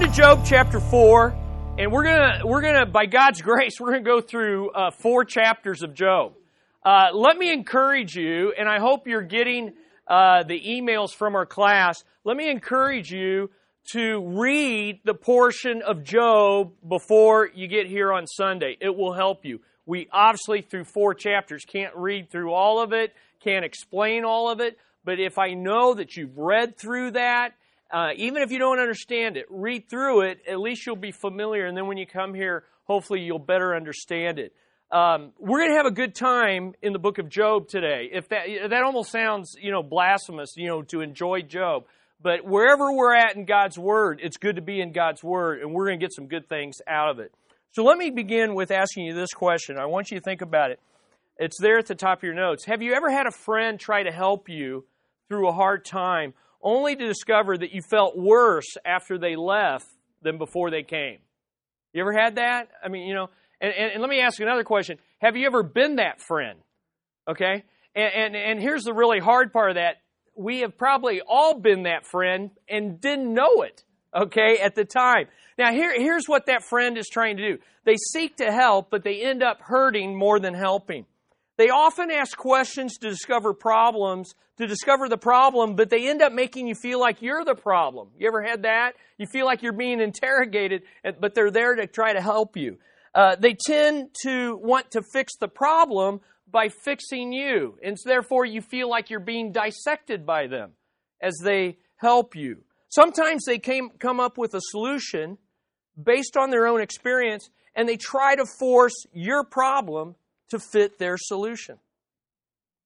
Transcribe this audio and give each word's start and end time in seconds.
to 0.00 0.08
Job 0.08 0.42
chapter 0.46 0.80
4, 0.80 1.36
and 1.78 1.92
we're 1.92 2.04
gonna 2.04 2.40
we're 2.46 2.62
gonna 2.62 2.86
by 2.86 3.04
God's 3.04 3.42
grace 3.42 3.72
we're 3.80 3.92
gonna 3.92 4.02
go 4.02 4.22
through 4.22 4.70
uh, 4.70 4.90
four 4.90 5.26
chapters 5.26 5.82
of 5.82 5.92
Job. 5.92 6.32
Uh, 6.82 7.08
let 7.12 7.36
me 7.36 7.52
encourage 7.52 8.16
you, 8.16 8.54
and 8.58 8.66
I 8.66 8.78
hope 8.78 9.06
you're 9.06 9.20
getting 9.20 9.74
uh, 10.06 10.42
the 10.44 10.58
emails 10.58 11.10
from 11.12 11.34
our 11.34 11.44
class. 11.44 12.02
Let 12.24 12.38
me 12.38 12.50
encourage 12.50 13.12
you 13.12 13.50
to 13.92 14.22
read 14.40 15.00
the 15.04 15.12
portion 15.12 15.82
of 15.82 16.02
Job 16.02 16.72
before 16.88 17.50
you 17.54 17.68
get 17.68 17.86
here 17.86 18.10
on 18.10 18.26
Sunday. 18.26 18.78
It 18.80 18.96
will 18.96 19.12
help 19.12 19.44
you. 19.44 19.60
We 19.84 20.08
obviously 20.10 20.62
through 20.62 20.84
four 20.84 21.12
chapters 21.12 21.66
can't 21.70 21.94
read 21.94 22.30
through 22.30 22.54
all 22.54 22.82
of 22.82 22.94
it, 22.94 23.12
can't 23.44 23.66
explain 23.66 24.24
all 24.24 24.50
of 24.50 24.60
it, 24.60 24.78
but 25.04 25.20
if 25.20 25.36
I 25.36 25.52
know 25.52 25.92
that 25.92 26.16
you've 26.16 26.38
read 26.38 26.78
through 26.78 27.10
that 27.10 27.52
uh, 27.92 28.10
even 28.16 28.42
if 28.42 28.50
you 28.50 28.58
don't 28.58 28.78
understand 28.78 29.36
it, 29.36 29.46
read 29.50 29.88
through 29.88 30.22
it. 30.22 30.38
At 30.48 30.60
least 30.60 30.86
you'll 30.86 30.96
be 30.96 31.12
familiar, 31.12 31.66
and 31.66 31.76
then 31.76 31.86
when 31.86 31.96
you 31.96 32.06
come 32.06 32.34
here, 32.34 32.64
hopefully 32.84 33.20
you'll 33.20 33.38
better 33.38 33.74
understand 33.74 34.38
it. 34.38 34.52
Um, 34.92 35.32
we're 35.38 35.60
going 35.60 35.70
to 35.70 35.76
have 35.76 35.86
a 35.86 35.92
good 35.92 36.14
time 36.14 36.74
in 36.82 36.92
the 36.92 36.98
book 36.98 37.18
of 37.18 37.28
Job 37.28 37.68
today. 37.68 38.08
If 38.12 38.28
that 38.30 38.46
that 38.70 38.82
almost 38.82 39.12
sounds, 39.12 39.54
you 39.60 39.70
know, 39.70 39.82
blasphemous, 39.82 40.54
you 40.56 40.66
know, 40.66 40.82
to 40.82 41.00
enjoy 41.00 41.42
Job. 41.42 41.84
But 42.22 42.44
wherever 42.44 42.92
we're 42.92 43.14
at 43.14 43.36
in 43.36 43.44
God's 43.44 43.78
Word, 43.78 44.20
it's 44.22 44.36
good 44.36 44.56
to 44.56 44.62
be 44.62 44.80
in 44.80 44.92
God's 44.92 45.22
Word, 45.22 45.60
and 45.60 45.72
we're 45.72 45.86
going 45.86 45.98
to 45.98 46.04
get 46.04 46.12
some 46.12 46.26
good 46.26 46.48
things 46.48 46.78
out 46.86 47.08
of 47.08 47.18
it. 47.18 47.32
So 47.72 47.84
let 47.84 47.96
me 47.96 48.10
begin 48.10 48.54
with 48.54 48.72
asking 48.72 49.04
you 49.04 49.14
this 49.14 49.32
question. 49.32 49.78
I 49.78 49.86
want 49.86 50.10
you 50.10 50.18
to 50.18 50.22
think 50.22 50.42
about 50.42 50.72
it. 50.72 50.80
It's 51.38 51.56
there 51.58 51.78
at 51.78 51.86
the 51.86 51.94
top 51.94 52.18
of 52.18 52.22
your 52.24 52.34
notes. 52.34 52.64
Have 52.66 52.82
you 52.82 52.92
ever 52.92 53.10
had 53.10 53.26
a 53.26 53.30
friend 53.30 53.78
try 53.78 54.02
to 54.02 54.10
help 54.10 54.48
you 54.48 54.84
through 55.28 55.48
a 55.48 55.52
hard 55.52 55.84
time, 55.84 56.34
only 56.62 56.96
to 56.96 57.06
discover 57.06 57.56
that 57.56 57.72
you 57.72 57.82
felt 57.82 58.16
worse 58.16 58.76
after 58.84 59.18
they 59.18 59.36
left 59.36 59.86
than 60.22 60.38
before 60.38 60.70
they 60.70 60.82
came. 60.82 61.18
You 61.92 62.02
ever 62.02 62.12
had 62.12 62.36
that? 62.36 62.68
I 62.84 62.88
mean, 62.88 63.06
you 63.06 63.14
know, 63.14 63.30
and, 63.60 63.72
and, 63.72 63.92
and 63.92 64.00
let 64.00 64.10
me 64.10 64.20
ask 64.20 64.38
you 64.38 64.46
another 64.46 64.64
question. 64.64 64.98
Have 65.20 65.36
you 65.36 65.46
ever 65.46 65.62
been 65.62 65.96
that 65.96 66.20
friend? 66.20 66.58
Okay? 67.28 67.64
And, 67.94 68.14
and, 68.14 68.36
and 68.36 68.60
here's 68.60 68.84
the 68.84 68.94
really 68.94 69.18
hard 69.18 69.52
part 69.52 69.70
of 69.70 69.76
that. 69.76 69.96
We 70.36 70.60
have 70.60 70.78
probably 70.78 71.20
all 71.26 71.58
been 71.58 71.82
that 71.82 72.06
friend 72.06 72.50
and 72.68 73.00
didn't 73.00 73.32
know 73.34 73.62
it, 73.62 73.84
okay, 74.14 74.58
at 74.62 74.74
the 74.74 74.84
time. 74.84 75.26
Now, 75.58 75.72
here, 75.72 75.92
here's 75.94 76.26
what 76.26 76.46
that 76.46 76.62
friend 76.64 76.96
is 76.96 77.08
trying 77.08 77.36
to 77.36 77.54
do. 77.54 77.58
They 77.84 77.96
seek 77.96 78.36
to 78.36 78.50
help, 78.50 78.90
but 78.90 79.04
they 79.04 79.22
end 79.22 79.42
up 79.42 79.60
hurting 79.60 80.16
more 80.16 80.38
than 80.38 80.54
helping. 80.54 81.04
They 81.60 81.68
often 81.68 82.10
ask 82.10 82.38
questions 82.38 82.96
to 82.96 83.10
discover 83.10 83.52
problems, 83.52 84.34
to 84.56 84.66
discover 84.66 85.10
the 85.10 85.18
problem, 85.18 85.76
but 85.76 85.90
they 85.90 86.08
end 86.08 86.22
up 86.22 86.32
making 86.32 86.66
you 86.66 86.74
feel 86.74 86.98
like 86.98 87.20
you're 87.20 87.44
the 87.44 87.54
problem. 87.54 88.08
You 88.18 88.28
ever 88.28 88.42
had 88.42 88.62
that? 88.62 88.94
You 89.18 89.26
feel 89.26 89.44
like 89.44 89.60
you're 89.60 89.74
being 89.74 90.00
interrogated, 90.00 90.84
but 91.20 91.34
they're 91.34 91.50
there 91.50 91.74
to 91.74 91.86
try 91.86 92.14
to 92.14 92.22
help 92.22 92.56
you. 92.56 92.78
Uh, 93.14 93.36
they 93.38 93.52
tend 93.52 94.08
to 94.22 94.56
want 94.56 94.92
to 94.92 95.02
fix 95.12 95.36
the 95.36 95.48
problem 95.48 96.22
by 96.50 96.70
fixing 96.70 97.30
you, 97.30 97.76
and 97.84 97.98
so 98.00 98.08
therefore 98.08 98.46
you 98.46 98.62
feel 98.62 98.88
like 98.88 99.10
you're 99.10 99.20
being 99.20 99.52
dissected 99.52 100.24
by 100.24 100.46
them 100.46 100.70
as 101.20 101.36
they 101.44 101.76
help 101.96 102.34
you. 102.34 102.62
Sometimes 102.88 103.44
they 103.44 103.58
came, 103.58 103.90
come 103.98 104.18
up 104.18 104.38
with 104.38 104.54
a 104.54 104.62
solution 104.62 105.36
based 106.02 106.38
on 106.38 106.48
their 106.48 106.66
own 106.66 106.80
experience, 106.80 107.50
and 107.76 107.86
they 107.86 107.98
try 107.98 108.34
to 108.34 108.46
force 108.46 109.04
your 109.12 109.44
problem 109.44 110.14
to 110.50 110.58
fit 110.58 110.98
their 110.98 111.16
solution. 111.18 111.78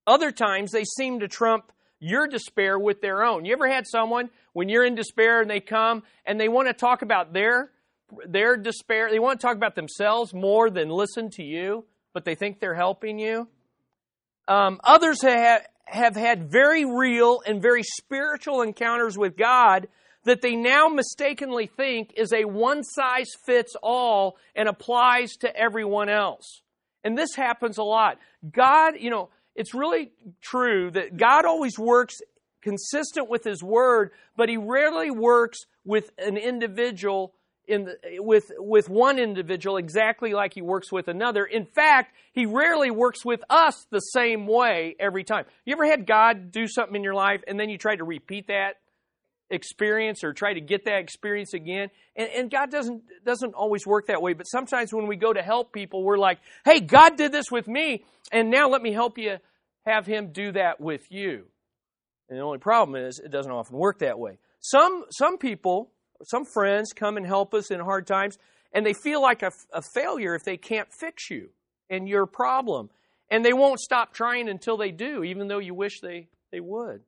Other 0.06 0.30
times 0.30 0.70
they 0.70 0.84
seem 0.84 1.20
to 1.20 1.28
trump 1.28 1.72
your 1.98 2.26
despair 2.26 2.78
with 2.78 3.00
their 3.00 3.24
own. 3.24 3.44
You 3.44 3.54
ever 3.54 3.68
had 3.68 3.86
someone 3.86 4.30
when 4.52 4.68
you're 4.68 4.84
in 4.84 4.94
despair 4.94 5.40
and 5.40 5.50
they 5.50 5.60
come 5.60 6.02
and 6.26 6.38
they 6.38 6.48
want 6.48 6.68
to 6.68 6.74
talk 6.74 7.02
about 7.02 7.32
their 7.32 7.70
their 8.26 8.56
despair, 8.56 9.10
they 9.10 9.18
want 9.18 9.40
to 9.40 9.46
talk 9.46 9.56
about 9.56 9.74
themselves 9.74 10.34
more 10.34 10.70
than 10.70 10.88
listen 10.88 11.30
to 11.30 11.42
you, 11.42 11.84
but 12.12 12.24
they 12.24 12.34
think 12.34 12.60
they're 12.60 12.74
helping 12.74 13.18
you? 13.18 13.48
Um, 14.46 14.78
others 14.84 15.22
have, 15.22 15.66
have 15.86 16.14
had 16.14 16.50
very 16.50 16.84
real 16.84 17.40
and 17.46 17.62
very 17.62 17.82
spiritual 17.82 18.62
encounters 18.62 19.16
with 19.16 19.36
God 19.36 19.88
that 20.24 20.42
they 20.42 20.54
now 20.54 20.88
mistakenly 20.88 21.66
think 21.66 22.12
is 22.16 22.32
a 22.32 22.44
one 22.44 22.82
size 22.82 23.30
fits 23.46 23.74
all 23.82 24.36
and 24.54 24.68
applies 24.68 25.32
to 25.40 25.56
everyone 25.56 26.08
else. 26.08 26.62
And 27.04 27.16
this 27.16 27.34
happens 27.34 27.78
a 27.78 27.82
lot. 27.82 28.18
God, 28.50 28.94
you 28.98 29.10
know, 29.10 29.28
it's 29.54 29.74
really 29.74 30.10
true 30.40 30.90
that 30.90 31.16
God 31.16 31.44
always 31.44 31.78
works 31.78 32.16
consistent 32.62 33.28
with 33.28 33.44
His 33.44 33.62
Word, 33.62 34.10
but 34.36 34.48
He 34.48 34.56
rarely 34.56 35.10
works 35.10 35.58
with 35.84 36.10
an 36.18 36.36
individual 36.36 37.34
in 37.66 37.84
the, 37.84 37.96
with 38.18 38.50
with 38.58 38.88
one 38.88 39.18
individual 39.18 39.76
exactly 39.76 40.32
like 40.32 40.54
He 40.54 40.62
works 40.62 40.90
with 40.90 41.08
another. 41.08 41.44
In 41.44 41.66
fact, 41.66 42.14
He 42.32 42.46
rarely 42.46 42.90
works 42.90 43.24
with 43.24 43.42
us 43.48 43.86
the 43.90 44.00
same 44.00 44.46
way 44.46 44.96
every 44.98 45.24
time. 45.24 45.44
You 45.64 45.74
ever 45.74 45.86
had 45.86 46.06
God 46.06 46.50
do 46.50 46.66
something 46.66 46.96
in 46.96 47.04
your 47.04 47.14
life 47.14 47.42
and 47.46 47.60
then 47.60 47.68
you 47.68 47.78
try 47.78 47.96
to 47.96 48.04
repeat 48.04 48.48
that 48.48 48.76
experience 49.50 50.24
or 50.24 50.32
try 50.32 50.54
to 50.54 50.60
get 50.60 50.84
that 50.86 50.98
experience 50.98 51.54
again. 51.54 51.90
And, 52.16 52.28
and, 52.30 52.50
God 52.50 52.70
doesn't 52.70 53.02
doesn't 53.24 53.54
always 53.54 53.86
work 53.86 54.06
that 54.06 54.22
way. 54.22 54.32
But 54.32 54.44
sometimes 54.44 54.92
when 54.92 55.06
we 55.06 55.16
go 55.16 55.32
to 55.32 55.42
help 55.42 55.72
people, 55.72 56.02
we're 56.02 56.18
like, 56.18 56.38
"Hey, 56.64 56.80
God 56.80 57.16
did 57.16 57.32
this 57.32 57.50
with 57.50 57.68
me, 57.68 58.04
and 58.32 58.50
now 58.50 58.68
let 58.68 58.82
me 58.82 58.92
help 58.92 59.18
you 59.18 59.36
have 59.86 60.06
Him 60.06 60.32
do 60.32 60.52
that 60.52 60.80
with 60.80 61.10
you." 61.10 61.44
And 62.28 62.38
the 62.38 62.42
only 62.42 62.58
problem 62.58 62.96
is 62.96 63.18
it 63.18 63.30
doesn't 63.30 63.52
often 63.52 63.76
work 63.76 63.98
that 63.98 64.18
way. 64.18 64.38
Some 64.60 65.04
some 65.10 65.38
people, 65.38 65.92
some 66.22 66.44
friends 66.44 66.92
come 66.92 67.16
and 67.16 67.26
help 67.26 67.52
us 67.54 67.70
in 67.70 67.80
hard 67.80 68.06
times, 68.06 68.38
and 68.72 68.84
they 68.84 68.94
feel 68.94 69.20
like 69.20 69.42
a, 69.42 69.52
a 69.72 69.82
failure 69.94 70.34
if 70.34 70.44
they 70.44 70.56
can't 70.56 70.88
fix 70.92 71.30
you 71.30 71.50
and 71.90 72.08
your 72.08 72.26
problem, 72.26 72.88
and 73.30 73.44
they 73.44 73.52
won't 73.52 73.78
stop 73.78 74.14
trying 74.14 74.48
until 74.48 74.76
they 74.76 74.90
do, 74.90 75.22
even 75.22 75.48
though 75.48 75.58
you 75.58 75.74
wish 75.74 76.00
they 76.00 76.28
they 76.50 76.60
would. 76.60 77.02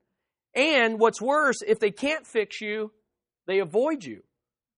And 0.57 0.99
what's 0.99 1.21
worse, 1.21 1.57
if 1.67 1.79
they 1.79 1.91
can't 1.91 2.27
fix 2.27 2.61
you, 2.61 2.91
they 3.47 3.61
avoid 3.61 4.05
you 4.05 4.23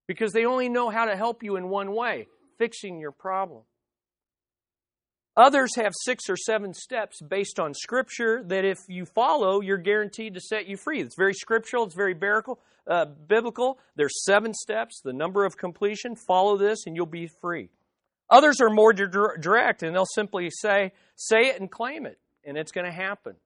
because 0.08 0.32
they 0.32 0.44
only 0.44 0.68
know 0.68 0.90
how 0.90 1.04
to 1.04 1.16
help 1.16 1.42
you 1.42 1.56
in 1.56 1.68
one 1.68 1.94
way 1.94 2.26
fixing 2.58 2.98
your 2.98 3.12
problem. 3.12 3.62
Others 5.36 5.76
have 5.76 5.92
six 6.04 6.24
or 6.28 6.36
seven 6.36 6.74
steps 6.74 7.22
based 7.22 7.60
on 7.60 7.72
Scripture 7.72 8.42
that 8.48 8.64
if 8.64 8.78
you 8.88 9.06
follow, 9.06 9.60
you're 9.60 9.78
guaranteed 9.78 10.34
to 10.34 10.40
set 10.40 10.66
you 10.66 10.76
free. 10.76 11.00
It's 11.00 11.14
very 11.16 11.32
scriptural, 11.32 11.84
it's 11.84 11.94
very 11.94 12.14
biblical. 12.14 12.58
Uh, 12.88 13.04
biblical. 13.04 13.78
There's 13.96 14.24
seven 14.24 14.54
steps, 14.54 15.02
the 15.04 15.12
number 15.12 15.44
of 15.44 15.58
completion. 15.58 16.16
Follow 16.16 16.56
this 16.56 16.86
and 16.86 16.96
you'll 16.96 17.04
be 17.04 17.28
free. 17.40 17.68
Others 18.30 18.62
are 18.62 18.70
more 18.70 18.94
direct 18.94 19.82
and 19.82 19.94
they'll 19.94 20.06
simply 20.06 20.48
say, 20.50 20.92
say 21.14 21.48
it 21.48 21.60
and 21.60 21.70
claim 21.70 22.06
it, 22.06 22.18
and 22.44 22.56
it's 22.56 22.72
going 22.72 22.86
to 22.86 22.92
happen. 22.92 23.36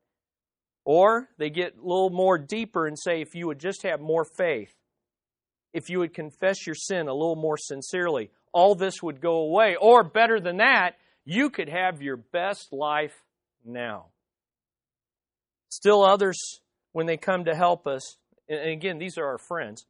Or 0.85 1.29
they 1.39 1.51
get 1.51 1.77
a 1.77 1.81
little 1.81 2.11
more 2.11 2.39
deeper 2.39 2.87
and 2.87 2.99
say, 2.99 3.21
if 3.21 3.35
you 3.35 3.47
would 3.47 3.61
just 3.61 3.83
have 3.83 4.01
more 4.01 4.25
faith, 4.25 4.75
if 5.73 5.89
you 5.89 6.01
would 6.01 6.13
confess 6.13 6.67
your 6.67 6.75
sin 6.75 7.09
a 7.09 7.15
little 7.15 7.37
more 7.37 7.57
sincerely, 7.57 8.31
all 8.53 8.75
this 8.75 9.03
would 9.03 9.21
go 9.21 9.37
away. 9.39 9.77
Or 9.81 10.03
better 10.03 10.41
than 10.41 10.59
that, 10.59 10.97
you 11.25 11.51
could 11.51 11.69
have 11.69 12.03
your 12.03 12.17
best 12.17 12.73
life 12.73 13.23
now. 13.65 14.07
Still, 15.71 16.05
others, 16.05 16.39
when 16.93 17.07
they 17.07 17.17
come 17.17 17.45
to 17.45 17.55
help 17.55 17.87
us, 17.87 18.17
and 18.49 18.69
again, 18.69 18.99
these 18.99 19.17
are 19.17 19.27
our 19.27 19.39
friends, 19.39 19.87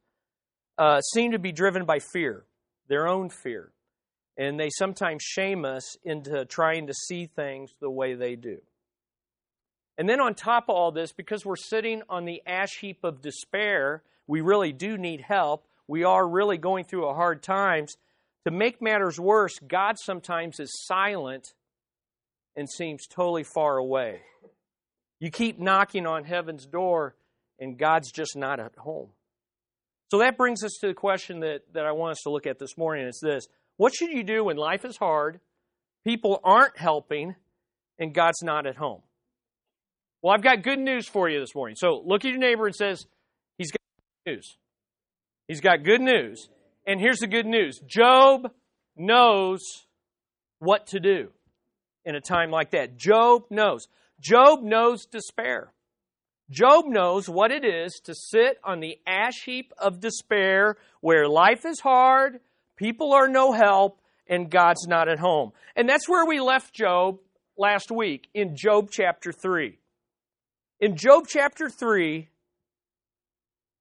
uh, 0.77 1.01
seem 1.01 1.31
to 1.31 1.39
be 1.39 1.51
driven 1.51 1.85
by 1.85 1.99
fear, 1.99 2.45
their 2.87 3.07
own 3.07 3.29
fear. 3.29 3.71
And 4.37 4.59
they 4.59 4.69
sometimes 4.69 5.21
shame 5.21 5.65
us 5.65 5.97
into 6.03 6.45
trying 6.45 6.87
to 6.87 6.93
see 6.93 7.27
things 7.27 7.71
the 7.81 7.89
way 7.89 8.15
they 8.15 8.35
do. 8.35 8.59
And 9.97 10.09
then 10.09 10.19
on 10.19 10.33
top 10.33 10.65
of 10.69 10.75
all 10.75 10.91
this, 10.91 11.11
because 11.11 11.45
we're 11.45 11.55
sitting 11.55 12.01
on 12.09 12.25
the 12.25 12.41
ash 12.45 12.79
heap 12.79 13.03
of 13.03 13.21
despair, 13.21 14.03
we 14.27 14.41
really 14.41 14.71
do 14.71 14.97
need 14.97 15.21
help. 15.21 15.65
We 15.87 16.03
are 16.03 16.27
really 16.27 16.57
going 16.57 16.85
through 16.85 17.07
a 17.07 17.13
hard 17.13 17.43
times. 17.43 17.95
To 18.45 18.51
make 18.51 18.81
matters 18.81 19.19
worse, 19.19 19.53
God 19.59 19.97
sometimes 19.99 20.59
is 20.59 20.71
silent 20.85 21.53
and 22.55 22.69
seems 22.69 23.07
totally 23.07 23.43
far 23.43 23.77
away. 23.77 24.21
You 25.19 25.31
keep 25.31 25.59
knocking 25.59 26.05
on 26.05 26.25
heaven's 26.25 26.65
door, 26.65 27.15
and 27.59 27.77
God's 27.77 28.11
just 28.11 28.35
not 28.35 28.59
at 28.59 28.75
home. 28.75 29.09
So 30.11 30.19
that 30.19 30.37
brings 30.37 30.63
us 30.63 30.73
to 30.81 30.87
the 30.87 30.93
question 30.93 31.39
that, 31.39 31.61
that 31.73 31.85
I 31.85 31.91
want 31.91 32.11
us 32.11 32.21
to 32.23 32.29
look 32.29 32.45
at 32.45 32.59
this 32.59 32.77
morning. 32.77 33.05
It's 33.05 33.21
this 33.21 33.47
What 33.77 33.95
should 33.95 34.11
you 34.11 34.23
do 34.23 34.43
when 34.43 34.57
life 34.57 34.85
is 34.85 34.97
hard, 34.97 35.39
people 36.03 36.39
aren't 36.43 36.77
helping, 36.77 37.35
and 37.97 38.13
God's 38.13 38.43
not 38.43 38.65
at 38.67 38.75
home? 38.75 39.01
Well, 40.23 40.33
I've 40.33 40.41
got 40.41 40.63
good 40.63 40.79
news 40.79 41.05
for 41.05 41.29
you 41.29 41.41
this 41.41 41.53
morning. 41.53 41.75
So 41.75 42.01
look 42.05 42.23
at 42.23 42.31
your 42.31 42.39
neighbor 42.39 42.65
and 42.65 42.73
says, 42.73 43.05
He's 43.57 43.71
got 43.71 43.81
good 44.25 44.31
news. 44.31 44.57
He's 45.49 45.59
got 45.59 45.83
good 45.83 46.01
news. 46.01 46.47
And 46.87 46.99
here's 46.99 47.19
the 47.19 47.27
good 47.27 47.45
news 47.45 47.81
Job 47.85 48.49
knows 48.95 49.59
what 50.59 50.87
to 50.87 51.01
do 51.01 51.29
in 52.05 52.15
a 52.15 52.21
time 52.21 52.51
like 52.51 52.71
that. 52.71 52.97
Job 52.97 53.43
knows. 53.49 53.89
Job 54.21 54.63
knows 54.63 55.05
despair. 55.05 55.73
Job 56.49 56.85
knows 56.87 57.27
what 57.27 57.51
it 57.51 57.65
is 57.65 57.99
to 58.05 58.15
sit 58.15 58.59
on 58.63 58.79
the 58.79 58.97
ash 59.05 59.43
heap 59.45 59.73
of 59.77 59.99
despair 59.99 60.77
where 61.01 61.27
life 61.27 61.65
is 61.65 61.81
hard, 61.81 62.39
people 62.77 63.11
are 63.11 63.27
no 63.27 63.51
help, 63.51 63.99
and 64.27 64.49
God's 64.49 64.87
not 64.87 65.09
at 65.09 65.19
home. 65.19 65.51
And 65.75 65.89
that's 65.89 66.07
where 66.07 66.25
we 66.25 66.39
left 66.39 66.73
Job 66.73 67.19
last 67.57 67.91
week 67.91 68.29
in 68.33 68.55
Job 68.55 68.89
chapter 68.89 69.33
3. 69.33 69.79
In 70.83 70.97
Job 70.97 71.27
chapter 71.29 71.69
3 71.69 72.27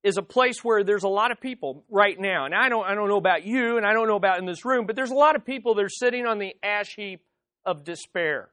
is 0.04 0.18
a 0.18 0.22
place 0.22 0.62
where 0.62 0.84
there's 0.84 1.02
a 1.02 1.08
lot 1.08 1.32
of 1.32 1.40
people 1.40 1.82
right 1.90 2.16
now. 2.16 2.44
And 2.44 2.54
I 2.54 2.68
don't, 2.68 2.86
I 2.86 2.94
don't 2.94 3.08
know 3.08 3.16
about 3.16 3.44
you, 3.44 3.76
and 3.76 3.84
I 3.84 3.92
don't 3.92 4.06
know 4.06 4.14
about 4.14 4.38
in 4.38 4.46
this 4.46 4.64
room, 4.64 4.86
but 4.86 4.94
there's 4.94 5.10
a 5.10 5.16
lot 5.16 5.34
of 5.34 5.44
people 5.44 5.74
that 5.74 5.84
are 5.84 5.88
sitting 5.88 6.26
on 6.26 6.38
the 6.38 6.54
ash 6.62 6.94
heap 6.94 7.24
of 7.66 7.82
despair. 7.82 8.50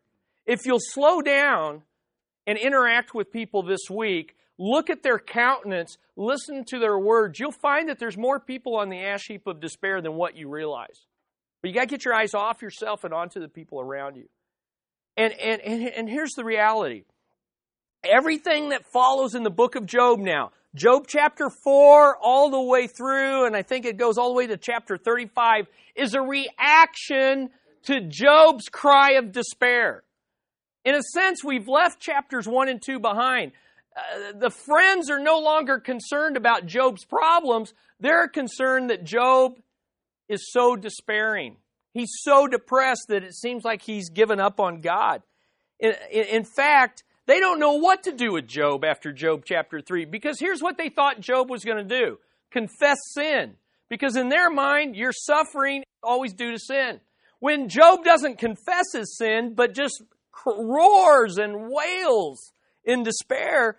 If 0.47 0.65
you'll 0.65 0.79
slow 0.81 1.21
down 1.21 1.83
and 2.47 2.57
interact 2.57 3.13
with 3.13 3.31
people 3.31 3.61
this 3.61 3.87
week, 3.87 4.35
look 4.57 4.89
at 4.89 5.03
their 5.03 5.19
countenance, 5.19 5.99
listen 6.15 6.65
to 6.69 6.79
their 6.79 6.97
words, 6.97 7.39
you'll 7.39 7.51
find 7.51 7.87
that 7.89 7.99
there's 7.99 8.17
more 8.17 8.39
people 8.39 8.77
on 8.77 8.89
the 8.89 8.99
ash 8.99 9.27
heap 9.27 9.45
of 9.45 9.59
despair 9.59 10.01
than 10.01 10.15
what 10.15 10.35
you 10.35 10.49
realize. 10.49 11.05
But 11.61 11.67
you 11.67 11.75
got 11.75 11.81
to 11.81 11.85
get 11.85 12.03
your 12.03 12.15
eyes 12.15 12.33
off 12.33 12.63
yourself 12.63 13.03
and 13.03 13.13
onto 13.13 13.39
the 13.39 13.47
people 13.47 13.79
around 13.79 14.15
you. 14.15 14.27
And, 15.15 15.33
and, 15.33 15.61
and, 15.61 15.83
and 15.83 16.09
here's 16.09 16.31
the 16.31 16.43
reality 16.43 17.03
everything 18.03 18.69
that 18.69 18.85
follows 18.85 19.35
in 19.35 19.43
the 19.43 19.49
book 19.49 19.75
of 19.75 19.85
Job 19.85 20.19
now, 20.19 20.51
Job 20.75 21.05
chapter 21.07 21.49
4 21.49 22.17
all 22.17 22.51
the 22.51 22.61
way 22.61 22.87
through, 22.87 23.45
and 23.45 23.55
I 23.55 23.63
think 23.63 23.85
it 23.85 23.97
goes 23.97 24.17
all 24.17 24.29
the 24.29 24.35
way 24.35 24.47
to 24.47 24.57
chapter 24.57 24.97
35, 24.97 25.67
is 25.95 26.13
a 26.13 26.21
reaction 26.21 27.49
to 27.83 28.01
Job's 28.01 28.69
cry 28.69 29.13
of 29.13 29.31
despair. 29.31 30.03
In 30.85 30.95
a 30.95 31.01
sense, 31.01 31.43
we've 31.43 31.67
left 31.67 31.99
chapters 31.99 32.47
1 32.47 32.69
and 32.69 32.81
2 32.81 32.99
behind. 32.99 33.51
Uh, 33.95 34.33
the 34.37 34.51
friends 34.51 35.09
are 35.09 35.19
no 35.19 35.39
longer 35.39 35.79
concerned 35.79 36.37
about 36.37 36.65
Job's 36.65 37.03
problems. 37.03 37.73
They're 37.99 38.27
concerned 38.27 38.91
that 38.91 39.03
Job 39.03 39.55
is 40.27 40.51
so 40.51 40.75
despairing. 40.75 41.57
He's 41.93 42.11
so 42.21 42.47
depressed 42.47 43.07
that 43.09 43.23
it 43.23 43.33
seems 43.33 43.63
like 43.63 43.81
he's 43.81 44.09
given 44.09 44.39
up 44.39 44.59
on 44.59 44.81
God. 44.81 45.23
In, 45.79 45.93
in, 46.11 46.25
in 46.25 46.43
fact, 46.43 47.03
they 47.29 47.39
don't 47.39 47.59
know 47.59 47.73
what 47.73 48.03
to 48.03 48.11
do 48.11 48.33
with 48.33 48.47
Job 48.47 48.83
after 48.83 49.13
Job 49.13 49.43
chapter 49.45 49.81
3 49.81 50.05
because 50.05 50.39
here's 50.39 50.63
what 50.63 50.79
they 50.79 50.89
thought 50.89 51.19
Job 51.19 51.47
was 51.47 51.63
going 51.63 51.77
to 51.77 51.83
do 51.83 52.17
confess 52.49 52.97
sin. 53.13 53.53
Because 53.87 54.15
in 54.15 54.29
their 54.29 54.49
mind, 54.49 54.95
your 54.95 55.11
suffering 55.11 55.83
always 56.01 56.33
due 56.33 56.51
to 56.51 56.57
sin. 56.59 56.99
When 57.39 57.69
Job 57.69 58.03
doesn't 58.03 58.39
confess 58.39 58.85
his 58.93 59.15
sin, 59.15 59.53
but 59.53 59.75
just 59.75 60.01
roars 60.43 61.37
and 61.37 61.69
wails 61.69 62.51
in 62.83 63.03
despair, 63.03 63.77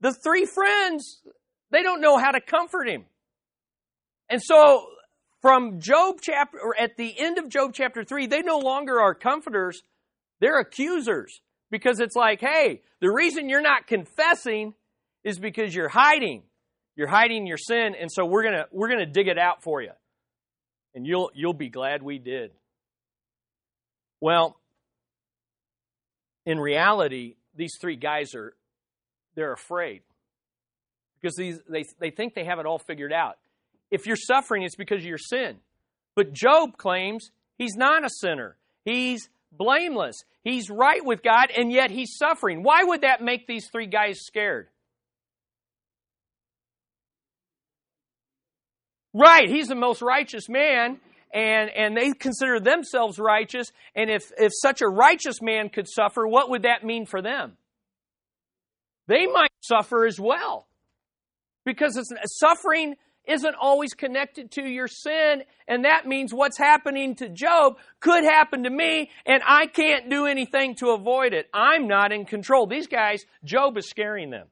the 0.00 0.14
three 0.24 0.46
friends, 0.46 1.20
they 1.70 1.82
don't 1.82 2.00
know 2.00 2.16
how 2.16 2.30
to 2.30 2.40
comfort 2.40 2.88
him. 2.88 3.04
And 4.30 4.42
so 4.42 4.86
from 5.42 5.78
Job 5.78 6.20
chapter, 6.22 6.58
or 6.58 6.74
at 6.78 6.96
the 6.96 7.14
end 7.18 7.36
of 7.36 7.50
Job 7.50 7.72
chapter 7.74 8.02
3, 8.02 8.28
they 8.28 8.40
no 8.40 8.58
longer 8.58 8.98
are 8.98 9.14
comforters, 9.14 9.82
they're 10.40 10.58
accusers. 10.58 11.42
Because 11.70 12.00
it's 12.00 12.16
like, 12.16 12.40
hey, 12.40 12.82
the 13.00 13.10
reason 13.10 13.48
you're 13.48 13.60
not 13.60 13.86
confessing 13.86 14.74
is 15.24 15.38
because 15.38 15.74
you're 15.74 15.88
hiding. 15.88 16.42
You're 16.96 17.08
hiding 17.08 17.46
your 17.46 17.58
sin, 17.58 17.94
and 17.98 18.10
so 18.10 18.26
we're 18.26 18.42
gonna 18.42 18.64
we're 18.72 18.88
gonna 18.88 19.06
dig 19.06 19.28
it 19.28 19.38
out 19.38 19.62
for 19.62 19.80
you. 19.80 19.92
And 20.94 21.06
you'll 21.06 21.30
you'll 21.34 21.52
be 21.52 21.68
glad 21.68 22.02
we 22.02 22.18
did. 22.18 22.50
Well, 24.20 24.58
in 26.44 26.58
reality, 26.58 27.36
these 27.54 27.74
three 27.80 27.96
guys 27.96 28.34
are 28.34 28.54
they're 29.36 29.52
afraid. 29.52 30.02
Because 31.20 31.36
these 31.36 31.60
they, 31.68 31.84
they 32.00 32.10
think 32.10 32.34
they 32.34 32.44
have 32.44 32.58
it 32.58 32.66
all 32.66 32.78
figured 32.78 33.12
out. 33.12 33.38
If 33.90 34.06
you're 34.06 34.16
suffering, 34.16 34.62
it's 34.62 34.76
because 34.76 34.98
of 34.98 35.04
your 35.04 35.18
sin. 35.18 35.58
But 36.16 36.32
Job 36.32 36.76
claims 36.76 37.30
he's 37.58 37.76
not 37.76 38.04
a 38.04 38.10
sinner. 38.10 38.56
He's 38.84 39.28
blameless. 39.58 40.24
He's 40.44 40.70
right 40.70 41.04
with 41.04 41.22
God, 41.22 41.50
and 41.54 41.70
yet 41.70 41.90
he's 41.90 42.16
suffering. 42.16 42.62
Why 42.62 42.84
would 42.84 43.02
that 43.02 43.20
make 43.20 43.46
these 43.46 43.68
three 43.70 43.86
guys 43.86 44.20
scared? 44.20 44.68
Right, 49.12 49.48
he's 49.48 49.68
the 49.68 49.74
most 49.74 50.00
righteous 50.00 50.48
man, 50.48 51.00
and, 51.34 51.70
and 51.70 51.96
they 51.96 52.12
consider 52.12 52.60
themselves 52.60 53.18
righteous. 53.18 53.72
And 53.94 54.10
if, 54.10 54.30
if 54.38 54.52
such 54.54 54.80
a 54.80 54.88
righteous 54.88 55.42
man 55.42 55.70
could 55.70 55.88
suffer, 55.88 56.26
what 56.26 56.50
would 56.50 56.62
that 56.62 56.84
mean 56.84 57.04
for 57.04 57.20
them? 57.20 57.56
They 59.08 59.26
might 59.26 59.50
suffer 59.60 60.06
as 60.06 60.20
well. 60.20 60.66
Because 61.64 61.96
it's, 61.96 62.12
suffering 62.38 62.94
isn't 63.28 63.54
always 63.60 63.94
connected 63.94 64.50
to 64.52 64.62
your 64.62 64.88
sin, 64.88 65.42
and 65.66 65.84
that 65.84 66.06
means 66.06 66.32
what's 66.32 66.58
happening 66.58 67.14
to 67.16 67.28
Job 67.28 67.76
could 68.00 68.24
happen 68.24 68.64
to 68.64 68.70
me, 68.70 69.10
and 69.26 69.42
I 69.46 69.66
can't 69.66 70.08
do 70.08 70.26
anything 70.26 70.74
to 70.76 70.90
avoid 70.90 71.34
it. 71.34 71.48
I'm 71.52 71.86
not 71.86 72.10
in 72.10 72.24
control. 72.24 72.66
These 72.66 72.86
guys, 72.86 73.24
Job 73.44 73.76
is 73.76 73.88
scaring 73.88 74.30
them. 74.30 74.48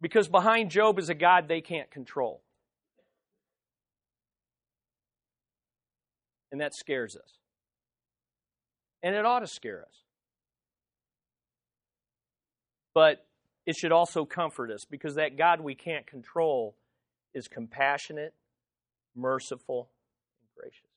Because 0.00 0.28
behind 0.28 0.70
Job 0.70 0.98
is 0.98 1.08
a 1.08 1.14
God 1.14 1.48
they 1.48 1.60
can't 1.60 1.90
control. 1.90 2.40
And 6.52 6.60
that 6.60 6.74
scares 6.74 7.16
us. 7.16 7.32
And 9.02 9.14
it 9.14 9.26
ought 9.26 9.40
to 9.40 9.46
scare 9.46 9.82
us. 9.82 10.02
But 12.94 13.26
it 13.66 13.76
should 13.76 13.92
also 13.92 14.24
comfort 14.24 14.70
us 14.70 14.84
because 14.88 15.16
that 15.16 15.36
God 15.36 15.60
we 15.60 15.74
can't 15.74 16.06
control 16.06 16.74
is 17.34 17.48
compassionate, 17.48 18.34
merciful, 19.14 19.90
and 20.40 20.48
gracious, 20.56 20.90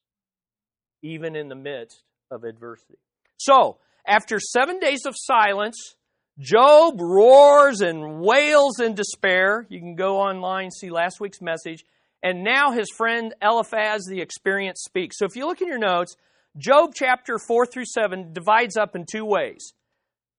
even 1.01 1.36
in 1.36 1.50
the 1.50 1.56
midst 1.56 2.04
of 2.30 2.44
adversity. 2.44 2.98
So, 3.38 3.78
after 4.06 4.39
seven 4.39 4.80
days 4.80 5.06
of 5.06 5.16
silence, 5.18 5.95
Job 6.39 7.00
roars 7.00 7.81
and 7.81 8.22
wails 8.22 8.80
in 8.80 8.95
despair. 8.95 9.68
You 9.69 9.80
can 9.80 9.95
go 9.95 10.18
online, 10.18 10.72
see 10.72 10.89
last 10.89 11.19
week's 11.19 11.42
message. 11.42 11.83
And 12.24 12.44
now 12.44 12.72
his 12.72 12.88
friend 12.95 13.34
Eliphaz 13.42 14.06
the 14.07 14.22
experienced 14.22 14.84
speaks. 14.84 15.18
So 15.19 15.25
if 15.25 15.36
you 15.36 15.45
look 15.45 15.62
in 15.62 15.68
your 15.68 15.77
notes, 15.77 16.16
Job 16.57 16.94
chapter 16.95 17.38
4 17.38 17.66
through 17.66 17.86
7 17.86 18.34
divides 18.34 18.77
up 18.77 18.95
in 18.95 19.06
two 19.06 19.25
ways. 19.25 19.74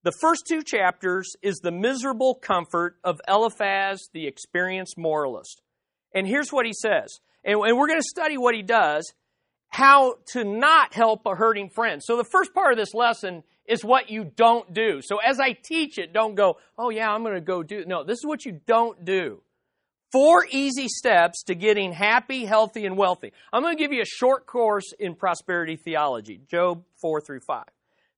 The 0.02 0.12
first 0.20 0.44
two 0.48 0.62
chapters 0.62 1.36
is 1.42 1.58
the 1.58 1.70
miserable 1.70 2.34
comfort 2.34 2.96
of 3.04 3.20
Eliphaz 3.28 4.08
the 4.12 4.26
experienced 4.26 4.98
moralist. 4.98 5.62
And 6.14 6.26
here's 6.26 6.52
what 6.52 6.66
he 6.66 6.72
says. 6.72 7.20
And, 7.44 7.58
and 7.60 7.76
we're 7.76 7.88
going 7.88 8.00
to 8.00 8.08
study 8.08 8.36
what 8.36 8.54
he 8.54 8.62
does, 8.62 9.12
how 9.68 10.16
to 10.32 10.44
not 10.44 10.94
help 10.94 11.22
a 11.26 11.34
hurting 11.34 11.70
friend. 11.70 12.02
So 12.02 12.16
the 12.16 12.24
first 12.24 12.54
part 12.54 12.72
of 12.72 12.78
this 12.78 12.94
lesson 12.94 13.42
is 13.66 13.84
what 13.84 14.10
you 14.10 14.24
don't 14.24 14.72
do. 14.72 15.00
So 15.02 15.18
as 15.18 15.40
I 15.40 15.52
teach 15.52 15.98
it, 15.98 16.12
don't 16.12 16.34
go, 16.34 16.58
oh 16.78 16.90
yeah, 16.90 17.10
I'm 17.10 17.22
going 17.22 17.34
to 17.34 17.40
go 17.40 17.62
do. 17.62 17.84
No, 17.86 18.04
this 18.04 18.18
is 18.18 18.26
what 18.26 18.44
you 18.44 18.60
don't 18.66 19.04
do. 19.04 19.40
Four 20.10 20.46
easy 20.50 20.88
steps 20.88 21.42
to 21.44 21.54
getting 21.54 21.90
happy, 21.90 22.44
healthy, 22.44 22.84
and 22.84 22.98
wealthy. 22.98 23.32
I'm 23.50 23.62
going 23.62 23.74
to 23.74 23.82
give 23.82 23.92
you 23.92 24.02
a 24.02 24.06
short 24.06 24.46
course 24.46 24.92
in 24.98 25.14
prosperity 25.14 25.76
theology, 25.76 26.42
Job 26.50 26.84
4 27.00 27.22
through 27.22 27.40
5. 27.40 27.64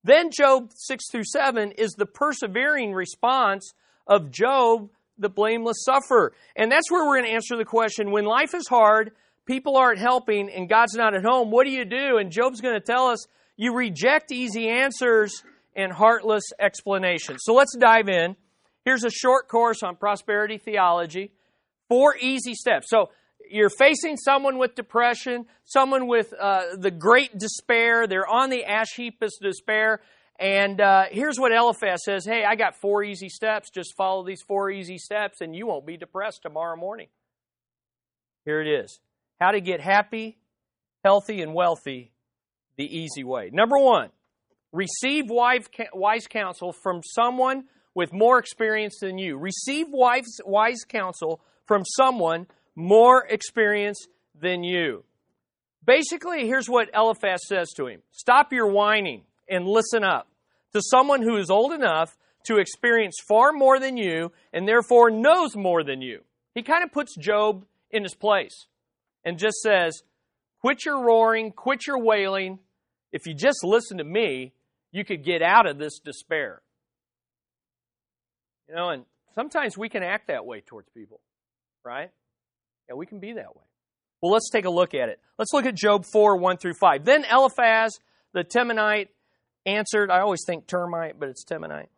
Then 0.03 0.31
Job 0.37 0.71
6 0.75 1.05
through 1.11 1.25
7 1.25 1.71
is 1.73 1.93
the 1.93 2.05
persevering 2.05 2.93
response 2.93 3.75
of 4.09 4.33
Job 4.33 4.91
the 5.19 5.29
blameless 5.29 5.85
suffer. 5.85 6.33
And 6.57 6.71
that's 6.71 6.91
where 6.91 7.07
we're 7.07 7.19
going 7.19 7.31
to 7.31 7.35
answer 7.35 7.57
the 7.57 7.65
question 7.65 8.11
when 8.11 8.25
life 8.25 8.55
is 8.55 8.67
hard, 8.69 9.13
people 9.47 9.77
aren't 9.77 9.99
helping, 9.99 10.51
and 10.51 10.69
God's 10.69 10.95
not 10.95 11.15
at 11.15 11.25
home, 11.25 11.51
what 11.51 11.65
do 11.65 11.71
you 11.71 11.85
do? 11.85 12.19
And 12.19 12.31
Job's 12.31 12.61
going 12.61 12.75
to 12.75 12.85
tell 12.85 13.07
us 13.07 13.27
you 13.57 13.75
reject 13.75 14.33
easy 14.33 14.69
answers 14.69 15.43
and 15.77 15.93
heartless 15.93 16.45
explanations. 16.59 17.41
So 17.45 17.55
let's 17.55 17.77
dive 17.77 18.09
in. 18.09 18.37
Here's 18.85 19.05
a 19.05 19.11
short 19.11 19.49
course 19.49 19.83
on 19.83 19.97
prosperity 19.97 20.59
theology. 20.59 21.33
Four 21.89 22.17
easy 22.17 22.55
steps. 22.55 22.89
So 22.91 23.11
you're 23.51 23.71
facing 23.71 24.17
someone 24.17 24.59
with 24.59 24.75
depression, 24.75 25.47
someone 25.65 26.07
with 26.07 26.33
uh, 26.39 26.77
the 26.79 26.91
great 26.91 27.37
despair. 27.39 28.07
They're 28.07 28.27
on 28.27 28.51
the 28.51 28.65
ash 28.65 28.95
heap 28.97 29.23
of 29.23 29.31
despair. 29.41 30.01
And 30.39 30.81
uh, 30.81 31.05
here's 31.11 31.39
what 31.39 31.53
Eliphaz 31.53 32.01
says 32.05 32.25
Hey, 32.27 32.45
I 32.45 32.57
got 32.57 32.75
four 32.77 33.05
easy 33.05 33.29
steps. 33.29 33.71
Just 33.71 33.95
follow 33.97 34.25
these 34.25 34.43
four 34.43 34.71
easy 34.71 34.99
steps, 34.99 35.41
and 35.41 35.55
you 35.55 35.67
won't 35.67 35.87
be 35.87 35.97
depressed 35.97 36.43
tomorrow 36.43 36.77
morning. 36.77 37.09
Here 38.45 38.61
it 38.61 38.69
is 38.69 39.01
How 39.41 39.53
to 39.53 39.61
get 39.61 39.81
happy, 39.81 40.39
healthy, 41.05 41.43
and 41.43 41.55
wealthy 41.55 42.13
the 42.77 42.85
easy 42.85 43.23
way. 43.23 43.51
Number 43.53 43.79
one, 43.79 44.11
receive 44.73 45.27
wise 45.29 46.27
counsel 46.27 46.75
from 46.83 47.01
someone 47.05 47.65
with 47.95 48.13
more 48.13 48.39
experience 48.39 48.99
than 49.01 49.19
you. 49.19 49.39
Receive 49.39 49.87
wise, 49.91 50.41
wise 50.45 50.85
counsel 50.89 51.41
from 51.67 51.85
someone 51.97 52.49
more 52.75 53.25
experienced 53.27 54.09
than 54.39 54.65
you. 54.65 55.05
Basically, 55.87 56.47
here's 56.47 56.69
what 56.69 56.91
Eliphaz 56.93 57.47
says 57.47 57.71
to 57.77 57.87
him 57.87 58.03
Stop 58.11 58.53
your 58.53 58.67
whining 58.67 59.23
and 59.49 59.67
listen 59.67 60.05
up 60.05 60.29
to 60.73 60.81
someone 60.83 61.23
who 61.23 61.37
is 61.37 61.51
old 61.51 61.73
enough 61.73 62.17
to 62.47 62.59
experience 62.59 63.17
far 63.27 63.53
more 63.53 63.79
than 63.79 63.97
you 63.97 64.33
and 64.53 64.69
therefore 64.69 65.11
knows 65.11 65.57
more 65.57 65.83
than 65.83 66.03
you. 66.03 66.23
He 66.55 66.63
kind 66.63 66.85
of 66.85 66.93
puts 66.93 67.17
Job 67.17 67.65
in 67.91 68.03
his 68.03 68.15
place 68.15 68.67
and 69.25 69.39
just 69.39 69.57
says, 69.59 70.03
Quit 70.61 70.85
your 70.85 71.05
roaring, 71.05 71.53
quit 71.53 71.87
your 71.87 72.03
wailing. 72.03 72.59
If 73.13 73.27
you 73.27 73.35
just 73.35 73.63
listen 73.63 73.99
to 73.99 74.05
me, 74.05 74.53
you 74.93 75.05
could 75.05 75.23
get 75.23 75.43
out 75.43 75.67
of 75.67 75.79
this 75.79 75.99
despair. 75.99 76.63
You 78.69 78.75
know, 78.75 78.89
and 78.91 79.05
sometimes 79.35 79.77
we 79.77 79.89
can 79.89 80.03
act 80.03 80.29
that 80.29 80.47
way 80.47 80.63
towards 80.63 80.89
people, 80.91 81.21
right? 81.85 82.11
Yeah, 82.89 82.95
we 82.95 83.07
can 83.07 83.21
be 83.21 83.33
that 83.33 83.55
way. 83.55 83.63
Well, 84.23 84.33
let's 84.33 84.49
take 84.51 84.65
a 84.65 84.71
look 84.71 84.95
at 84.95 85.11
it. 85.11 85.21
Let's 85.39 85.53
look 85.53 85.67
at 85.67 85.75
Job 85.75 86.05
4 86.11 86.39
1 86.39 86.57
through 86.57 86.75
5. 86.81 87.05
Then 87.05 87.25
Eliphaz 87.31 87.99
the 88.33 88.43
Temanite 88.43 89.09
answered, 89.67 90.11
I 90.11 90.21
always 90.21 90.45
think 90.47 90.67
termite, 90.67 91.19
but 91.19 91.29
it's 91.29 91.45
Temanite. 91.45 91.89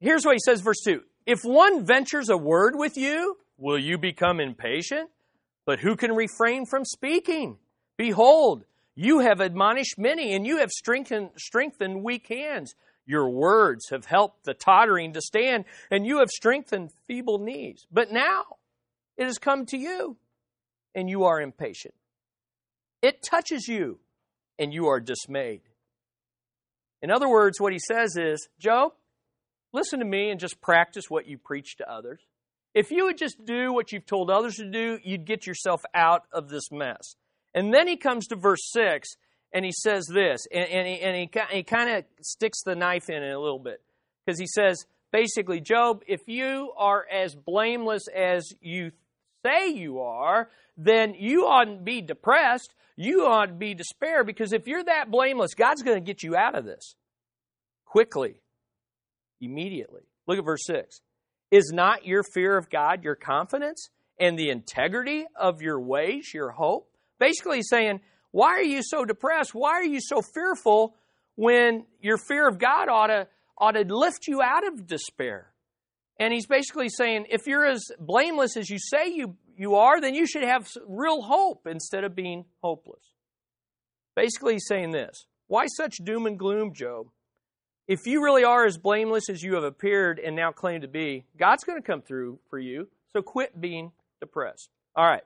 Here's 0.00 0.24
what 0.24 0.34
he 0.34 0.40
says, 0.44 0.60
verse 0.60 0.80
2 0.84 1.02
If 1.26 1.40
one 1.42 1.84
ventures 1.84 2.28
a 2.28 2.36
word 2.36 2.74
with 2.76 2.96
you, 2.96 3.36
will 3.58 3.78
you 3.78 3.98
become 3.98 4.40
impatient? 4.40 5.10
But 5.64 5.80
who 5.80 5.96
can 5.96 6.12
refrain 6.12 6.64
from 6.64 6.84
speaking? 6.84 7.58
Behold, 7.96 8.64
you 8.94 9.20
have 9.20 9.40
admonished 9.40 9.98
many, 9.98 10.34
and 10.34 10.46
you 10.46 10.58
have 10.58 10.70
strengthened, 10.70 11.30
strengthened 11.36 12.04
weak 12.04 12.28
hands. 12.28 12.74
Your 13.04 13.28
words 13.28 13.88
have 13.90 14.06
helped 14.06 14.44
the 14.44 14.54
tottering 14.54 15.12
to 15.14 15.20
stand, 15.20 15.64
and 15.90 16.06
you 16.06 16.18
have 16.18 16.28
strengthened 16.28 16.90
feeble 17.06 17.38
knees. 17.38 17.86
But 17.90 18.12
now 18.12 18.44
it 19.16 19.24
has 19.24 19.38
come 19.38 19.66
to 19.66 19.78
you 19.78 20.16
and 20.94 21.08
you 21.08 21.24
are 21.24 21.40
impatient. 21.40 21.94
It 23.02 23.22
touches 23.22 23.68
you 23.68 24.00
and 24.58 24.72
you 24.72 24.86
are 24.86 24.98
dismayed. 24.98 25.62
In 27.02 27.10
other 27.10 27.28
words, 27.28 27.60
what 27.60 27.72
he 27.72 27.78
says 27.78 28.16
is, 28.16 28.48
Joe, 28.58 28.94
listen 29.72 29.98
to 29.98 30.04
me 30.04 30.30
and 30.30 30.40
just 30.40 30.60
practice 30.60 31.04
what 31.08 31.26
you 31.26 31.38
preach 31.38 31.76
to 31.76 31.90
others. 31.90 32.20
If 32.74 32.90
you 32.90 33.04
would 33.06 33.18
just 33.18 33.44
do 33.44 33.72
what 33.72 33.92
you've 33.92 34.06
told 34.06 34.30
others 34.30 34.56
to 34.56 34.70
do, 34.70 34.98
you'd 35.02 35.24
get 35.24 35.46
yourself 35.46 35.82
out 35.94 36.24
of 36.32 36.48
this 36.48 36.70
mess. 36.70 37.16
And 37.54 37.72
then 37.72 37.88
he 37.88 37.96
comes 37.96 38.26
to 38.26 38.36
verse 38.36 38.70
6 38.72 39.08
and 39.52 39.64
he 39.64 39.72
says 39.72 40.06
this, 40.12 40.46
and, 40.52 40.68
and 40.68 40.86
he, 40.86 41.00
and 41.00 41.16
he, 41.16 41.30
he 41.50 41.62
kind 41.62 41.90
of 41.90 42.04
sticks 42.20 42.62
the 42.62 42.74
knife 42.74 43.08
in 43.08 43.22
it 43.22 43.32
a 43.32 43.40
little 43.40 43.58
bit. 43.58 43.80
Because 44.24 44.38
he 44.38 44.46
says, 44.46 44.84
basically, 45.12 45.60
Job, 45.60 46.02
if 46.06 46.20
you 46.26 46.72
are 46.76 47.06
as 47.10 47.34
blameless 47.34 48.08
as 48.14 48.52
you 48.60 48.90
say 49.44 49.68
you 49.68 50.00
are, 50.00 50.50
then 50.76 51.14
you 51.14 51.46
oughtn't 51.46 51.84
be 51.84 52.00
depressed. 52.00 52.74
You 52.96 53.26
ought 53.26 53.46
to 53.46 53.52
be 53.52 53.74
despair 53.74 54.24
because 54.24 54.52
if 54.52 54.66
you're 54.66 54.84
that 54.84 55.10
blameless, 55.10 55.54
God's 55.54 55.82
going 55.82 55.96
to 55.96 56.04
get 56.04 56.22
you 56.22 56.36
out 56.36 56.54
of 56.54 56.64
this 56.64 56.94
quickly, 57.84 58.40
immediately. 59.40 60.02
Look 60.26 60.38
at 60.38 60.44
verse 60.44 60.64
6. 60.66 61.00
Is 61.50 61.70
not 61.72 62.04
your 62.04 62.22
fear 62.34 62.56
of 62.56 62.68
God 62.70 63.04
your 63.04 63.14
confidence 63.14 63.90
and 64.18 64.38
the 64.38 64.50
integrity 64.50 65.26
of 65.38 65.62
your 65.62 65.80
ways 65.80 66.32
your 66.34 66.50
hope? 66.50 66.90
Basically, 67.18 67.62
saying, 67.62 68.00
Why 68.32 68.48
are 68.48 68.62
you 68.62 68.82
so 68.82 69.04
depressed? 69.04 69.54
Why 69.54 69.72
are 69.72 69.84
you 69.84 70.00
so 70.00 70.20
fearful 70.34 70.94
when 71.36 71.84
your 72.00 72.18
fear 72.18 72.48
of 72.48 72.58
God 72.58 72.88
ought 72.88 73.06
to, 73.06 73.28
ought 73.56 73.72
to 73.72 73.84
lift 73.84 74.26
you 74.26 74.42
out 74.42 74.66
of 74.66 74.86
despair? 74.86 75.52
And 76.18 76.32
he's 76.32 76.46
basically 76.46 76.88
saying, 76.88 77.26
if 77.30 77.46
you're 77.46 77.66
as 77.66 77.84
blameless 78.00 78.56
as 78.56 78.70
you 78.70 78.78
say 78.78 79.08
you, 79.08 79.36
you 79.56 79.76
are, 79.76 80.00
then 80.00 80.14
you 80.14 80.26
should 80.26 80.42
have 80.42 80.68
real 80.86 81.22
hope 81.22 81.66
instead 81.66 82.04
of 82.04 82.14
being 82.14 82.44
hopeless. 82.62 83.02
Basically, 84.14 84.54
he's 84.54 84.66
saying 84.66 84.92
this 84.92 85.26
Why 85.46 85.66
such 85.66 85.96
doom 86.02 86.26
and 86.26 86.38
gloom, 86.38 86.72
Job? 86.74 87.06
If 87.88 88.06
you 88.06 88.22
really 88.22 88.42
are 88.42 88.66
as 88.66 88.78
blameless 88.78 89.28
as 89.30 89.42
you 89.42 89.54
have 89.54 89.64
appeared 89.64 90.18
and 90.18 90.34
now 90.34 90.50
claim 90.50 90.80
to 90.80 90.88
be, 90.88 91.24
God's 91.38 91.62
going 91.62 91.80
to 91.80 91.86
come 91.86 92.02
through 92.02 92.40
for 92.50 92.58
you, 92.58 92.88
so 93.12 93.22
quit 93.22 93.60
being 93.60 93.92
depressed. 94.20 94.70
All 94.96 95.06
right. 95.06 95.22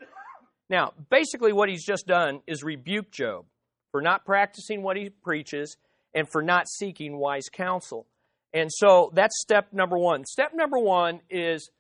Now, 0.68 0.92
basically, 1.10 1.52
what 1.52 1.68
he's 1.68 1.84
just 1.84 2.06
done 2.06 2.42
is 2.46 2.62
rebuke 2.62 3.10
Job 3.10 3.46
for 3.90 4.02
not 4.02 4.25
practicing 4.25 4.82
what 4.82 4.96
he 4.96 5.08
preaches 5.08 5.76
and 6.14 6.28
for 6.28 6.42
not 6.42 6.68
seeking 6.68 7.16
wise 7.16 7.49
counsel. 7.50 8.06
And 8.52 8.70
so 8.72 9.10
that's 9.14 9.40
step 9.40 9.72
number 9.72 9.96
one. 9.96 10.25
Step 10.26 10.52
number 10.54 10.78
one 10.78 11.20
is 11.30 11.70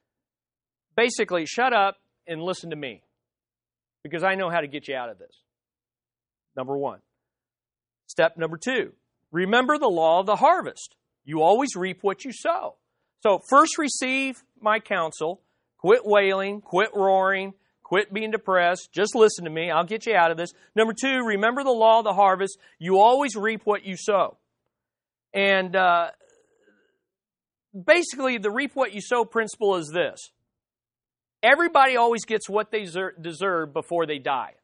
basically 0.96 1.46
shut 1.46 1.72
up 1.72 1.96
and 2.30 2.42
listen 2.42 2.70
to 2.70 2.76
me 2.76 3.02
because 4.02 4.24
I 4.24 4.36
know 4.36 4.48
how 4.48 4.60
to 4.60 4.68
get 4.68 4.88
you 4.88 4.94
out 4.94 5.10
of 5.10 5.18
this. 5.18 5.42
Number 6.56 6.76
one. 6.76 7.00
Step 8.06 8.38
number 8.38 8.56
two 8.56 8.92
remember 9.30 9.78
the 9.78 9.88
law 9.88 10.20
of 10.20 10.26
the 10.26 10.36
harvest. 10.36 10.96
You 11.24 11.42
always 11.42 11.76
reap 11.76 11.98
what 12.02 12.24
you 12.24 12.32
sow. 12.32 12.76
So, 13.22 13.40
first 13.50 13.78
receive 13.78 14.42
my 14.60 14.80
counsel, 14.80 15.42
quit 15.78 16.00
wailing, 16.04 16.60
quit 16.62 16.88
roaring, 16.94 17.52
quit 17.82 18.12
being 18.12 18.30
depressed. 18.30 18.90
Just 18.92 19.14
listen 19.14 19.44
to 19.44 19.50
me. 19.50 19.70
I'll 19.70 19.84
get 19.84 20.06
you 20.06 20.14
out 20.14 20.30
of 20.30 20.36
this. 20.36 20.52
Number 20.74 20.94
two, 20.98 21.22
remember 21.24 21.62
the 21.62 21.70
law 21.70 21.98
of 21.98 22.04
the 22.04 22.14
harvest. 22.14 22.58
You 22.78 22.98
always 22.98 23.36
reap 23.36 23.62
what 23.64 23.84
you 23.84 23.96
sow. 23.96 24.38
And 25.34 25.76
uh, 25.76 26.08
basically, 27.86 28.38
the 28.38 28.50
reap 28.50 28.72
what 28.74 28.94
you 28.94 29.00
sow 29.02 29.24
principle 29.24 29.76
is 29.76 29.90
this 29.92 30.30
everybody 31.42 31.96
always 31.96 32.24
gets 32.24 32.48
what 32.48 32.70
they 32.70 32.86
deserve 33.20 33.72
before 33.72 34.06
they 34.06 34.18
die. 34.18 34.54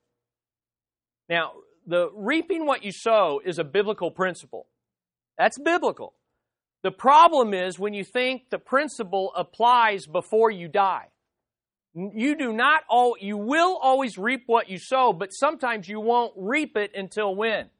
Now, 1.29 1.53
the 1.87 2.11
reaping 2.15 2.67
what 2.67 2.85
you 2.85 2.93
sow 2.93 3.41
is 3.45 3.59
a 3.59 3.65
biblical 3.65 4.11
principle. 4.11 4.67
That's 5.39 5.59
biblical. 5.59 6.15
The 6.83 6.91
problem 6.91 7.55
is 7.55 7.79
when 7.79 7.95
you 7.95 8.05
think 8.05 8.51
the 8.51 8.59
principle 8.59 9.33
applies 9.37 10.07
before 10.07 10.51
you 10.51 10.69
die. 10.69 11.09
You 11.95 12.37
do 12.37 12.53
not 12.53 12.83
all 12.89 13.17
you 13.19 13.39
will 13.39 13.79
always 13.83 14.19
reap 14.19 14.43
what 14.47 14.69
you 14.69 14.79
sow, 14.79 15.13
but 15.13 15.31
sometimes 15.31 15.89
you 15.89 15.99
won't 15.99 16.35
reap 16.37 16.77
it 16.77 16.93
until 16.95 17.35
when? 17.35 17.71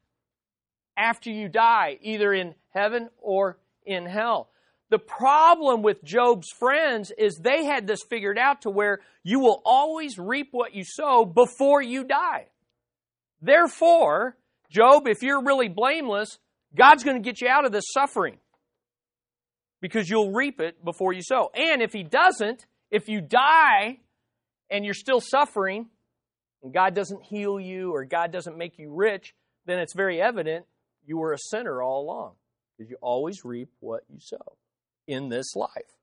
After 0.97 1.29
you 1.29 1.47
die, 1.49 1.99
either 2.01 2.33
in 2.33 2.55
heaven 2.73 3.09
or 3.21 3.59
in 3.85 4.07
hell. 4.07 4.49
The 4.89 4.99
problem 4.99 5.81
with 5.81 6.03
Job's 6.03 6.49
friends 6.57 7.11
is 7.17 7.35
they 7.35 7.65
had 7.65 7.87
this 7.87 7.99
figured 8.09 8.37
out 8.37 8.61
to 8.61 8.69
where 8.69 8.99
you 9.23 9.39
will 9.39 9.61
always 9.65 10.17
reap 10.17 10.49
what 10.51 10.73
you 10.73 10.83
sow 10.85 11.25
before 11.25 11.81
you 11.81 12.05
die. 12.05 12.47
Therefore, 13.41 14.37
Job, 14.69 15.07
if 15.07 15.21
you're 15.21 15.43
really 15.43 15.67
blameless, 15.67 16.39
God's 16.73 17.03
going 17.03 17.21
to 17.21 17.23
get 17.27 17.41
you 17.41 17.49
out 17.49 17.65
of 17.65 17.71
this 17.71 17.83
suffering 17.91 18.37
because 19.81 20.09
you'll 20.09 20.31
reap 20.31 20.61
it 20.61 20.83
before 20.83 21.11
you 21.11 21.21
sow. 21.21 21.51
And 21.53 21.81
if 21.81 21.91
He 21.91 22.03
doesn't, 22.03 22.65
if 22.89 23.09
you 23.09 23.19
die 23.19 23.99
and 24.69 24.85
you're 24.85 24.93
still 24.93 25.21
suffering, 25.21 25.87
and 26.63 26.73
God 26.73 26.95
doesn't 26.95 27.23
heal 27.23 27.59
you 27.59 27.93
or 27.93 28.05
God 28.05 28.31
doesn't 28.31 28.57
make 28.57 28.79
you 28.79 28.91
rich, 28.93 29.35
then 29.65 29.79
it's 29.79 29.93
very 29.93 30.21
evident 30.21 30.65
you 31.05 31.17
were 31.17 31.33
a 31.33 31.37
sinner 31.37 31.81
all 31.81 32.03
along 32.03 32.33
because 32.77 32.89
you 32.89 32.97
always 33.01 33.43
reap 33.43 33.69
what 33.79 34.03
you 34.09 34.19
sow 34.19 34.57
in 35.07 35.29
this 35.29 35.55
life. 35.55 35.97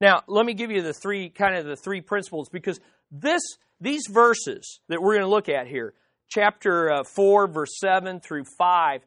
Now, 0.00 0.22
let 0.26 0.46
me 0.46 0.54
give 0.54 0.70
you 0.70 0.82
the 0.82 0.94
three 0.94 1.28
kind 1.28 1.56
of 1.56 1.66
the 1.66 1.76
three 1.76 2.00
principles 2.00 2.48
because 2.48 2.80
this 3.10 3.42
these 3.80 4.02
verses 4.10 4.80
that 4.88 5.02
we're 5.02 5.14
going 5.14 5.26
to 5.26 5.30
look 5.30 5.48
at 5.48 5.66
here, 5.66 5.94
chapter 6.28 6.90
uh, 6.90 7.04
4 7.04 7.48
verse 7.48 7.78
7 7.80 8.20
through 8.20 8.44
5, 8.58 9.02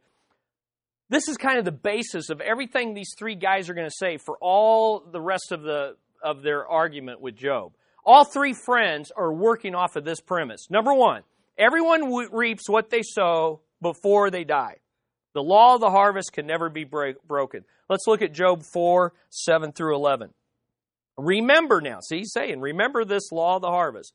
this 1.10 1.28
is 1.28 1.38
kind 1.38 1.60
of 1.60 1.66
the 1.66 1.72
basis 1.72 2.30
of 2.30 2.42
everything 2.42 2.94
these 2.94 3.14
three 3.18 3.36
guys 3.36 3.70
are 3.70 3.74
going 3.74 3.90
to 3.90 3.96
say 3.96 4.18
for 4.18 4.38
all 4.42 5.00
the 5.00 5.22
rest 5.22 5.52
of 5.52 5.62
the 5.62 5.96
of 6.24 6.42
their 6.42 6.68
argument 6.68 7.22
with 7.22 7.36
Job. 7.36 7.74
All 8.06 8.26
three 8.26 8.54
friends 8.54 9.12
are 9.16 9.32
working 9.32 9.76
off 9.76 9.96
of 9.96 10.04
this 10.04 10.20
premise. 10.20 10.68
Number 10.70 10.94
1, 10.94 11.24
everyone 11.58 12.14
reaps 12.32 12.70
what 12.70 12.90
they 12.90 13.02
sow 13.02 13.62
before 13.82 14.30
they 14.30 14.44
die. 14.44 14.78
The 15.34 15.42
law 15.42 15.76
of 15.76 15.82
the 15.82 15.90
harvest 15.90 16.34
can 16.34 16.46
never 16.46 16.70
be 16.70 16.84
break, 16.84 17.22
broken. 17.28 17.66
Let's 17.90 18.08
look 18.08 18.22
at 18.22 18.34
Job 18.34 18.64
4 18.64 19.14
7 19.30 19.72
through 19.72 19.96
11. 19.96 20.34
Remember 21.18 21.82
now, 21.82 22.00
see, 22.02 22.20
he's 22.20 22.32
saying, 22.32 22.60
remember 22.60 23.06
this 23.06 23.32
law 23.32 23.58
of 23.58 23.62
the 23.62 23.70
harvest. 23.70 24.14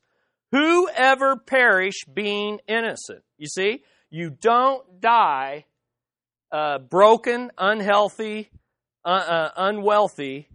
Whoever 0.51 1.35
perish 1.35 2.05
being 2.11 2.59
innocent. 2.67 3.23
You 3.37 3.47
see, 3.47 3.83
you 4.09 4.31
don't 4.31 4.99
die 4.99 5.65
uh, 6.51 6.79
broken, 6.79 7.51
unhealthy, 7.57 8.49
uh, 9.05 9.07
uh, 9.07 9.49
unwealthy 9.55 10.49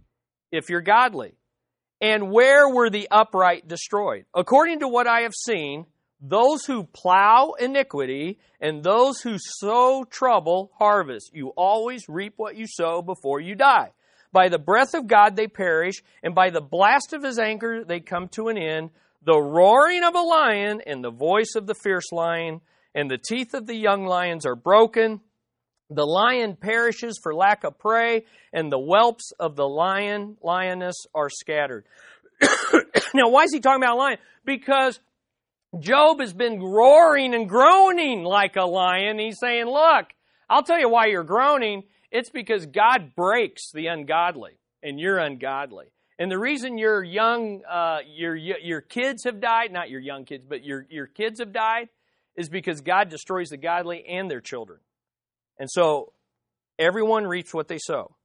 if 0.51 0.69
you're 0.69 0.81
godly. 0.81 1.33
And 2.01 2.31
where 2.31 2.67
were 2.67 2.89
the 2.89 3.07
upright 3.09 3.67
destroyed? 3.67 4.25
According 4.33 4.81
to 4.81 4.87
what 4.87 5.07
I 5.07 5.21
have 5.21 5.33
seen, 5.33 5.85
those 6.21 6.65
who 6.65 6.83
plow 6.83 7.53
iniquity 7.59 8.39
and 8.59 8.83
those 8.83 9.21
who 9.21 9.37
sow 9.37 10.05
trouble 10.09 10.71
harvest. 10.77 11.31
You 11.33 11.49
always 11.49 12.05
reap 12.07 12.33
what 12.37 12.55
you 12.55 12.65
sow 12.67 13.01
before 13.01 13.39
you 13.39 13.55
die. 13.55 13.91
By 14.31 14.49
the 14.49 14.59
breath 14.59 14.93
of 14.93 15.07
God 15.07 15.35
they 15.35 15.47
perish, 15.47 15.95
and 16.21 16.35
by 16.35 16.49
the 16.49 16.61
blast 16.61 17.13
of 17.13 17.23
his 17.23 17.39
anger 17.39 17.83
they 17.85 17.99
come 17.99 18.27
to 18.29 18.49
an 18.49 18.57
end. 18.57 18.89
The 19.23 19.39
roaring 19.39 20.03
of 20.03 20.13
a 20.13 20.21
lion 20.21 20.81
and 20.85 21.03
the 21.03 21.11
voice 21.11 21.53
of 21.55 21.67
the 21.67 21.75
fierce 21.75 22.11
lion 22.11 22.61
and 22.93 23.11
the 23.11 23.17
teeth 23.17 23.53
of 23.53 23.67
the 23.67 23.75
young 23.75 24.05
lions 24.05 24.45
are 24.45 24.55
broken, 24.55 25.21
The 25.89 26.05
lion 26.05 26.55
perishes 26.55 27.19
for 27.21 27.35
lack 27.35 27.63
of 27.63 27.77
prey, 27.77 28.25
and 28.51 28.71
the 28.71 28.79
whelps 28.79 29.31
of 29.39 29.55
the 29.55 29.67
lion, 29.67 30.37
lioness 30.41 30.95
are 31.13 31.29
scattered. 31.29 31.85
now, 33.13 33.29
why 33.29 33.43
is 33.43 33.53
he 33.53 33.59
talking 33.59 33.83
about 33.83 33.95
a 33.95 33.99
lion? 33.99 34.17
Because 34.43 34.99
Job 35.79 36.19
has 36.19 36.33
been 36.33 36.61
roaring 36.61 37.33
and 37.33 37.49
groaning 37.49 38.23
like 38.23 38.55
a 38.55 38.63
lion. 38.63 39.19
He's 39.19 39.39
saying, 39.39 39.65
Look, 39.65 40.07
I'll 40.49 40.63
tell 40.63 40.79
you 40.79 40.89
why 40.89 41.07
you're 41.07 41.23
groaning. 41.23 41.83
It's 42.11 42.29
because 42.29 42.65
God 42.65 43.13
breaks 43.15 43.71
the 43.73 43.87
ungodly, 43.87 44.57
and 44.81 44.99
you're 44.99 45.17
ungodly. 45.17 45.87
And 46.17 46.31
the 46.31 46.39
reason 46.39 46.77
your 46.77 47.03
young, 47.03 47.61
uh, 47.69 47.99
your 48.07 48.35
your 48.35 48.81
kids 48.81 49.25
have 49.25 49.41
died, 49.41 49.71
not 49.71 49.89
your 49.89 49.99
young 49.99 50.23
kids, 50.23 50.45
but 50.47 50.63
your 50.63 50.85
your 50.89 51.07
kids 51.07 51.39
have 51.39 51.51
died, 51.51 51.89
is 52.35 52.47
because 52.47 52.81
God 52.81 53.09
destroys 53.09 53.49
the 53.49 53.57
godly 53.57 54.05
and 54.07 54.31
their 54.31 54.41
children. 54.41 54.79
And 55.59 55.69
so 55.69 56.13
everyone 56.79 57.25
reaps 57.25 57.53
what 57.53 57.67
they 57.67 57.79
sow. 57.79 58.15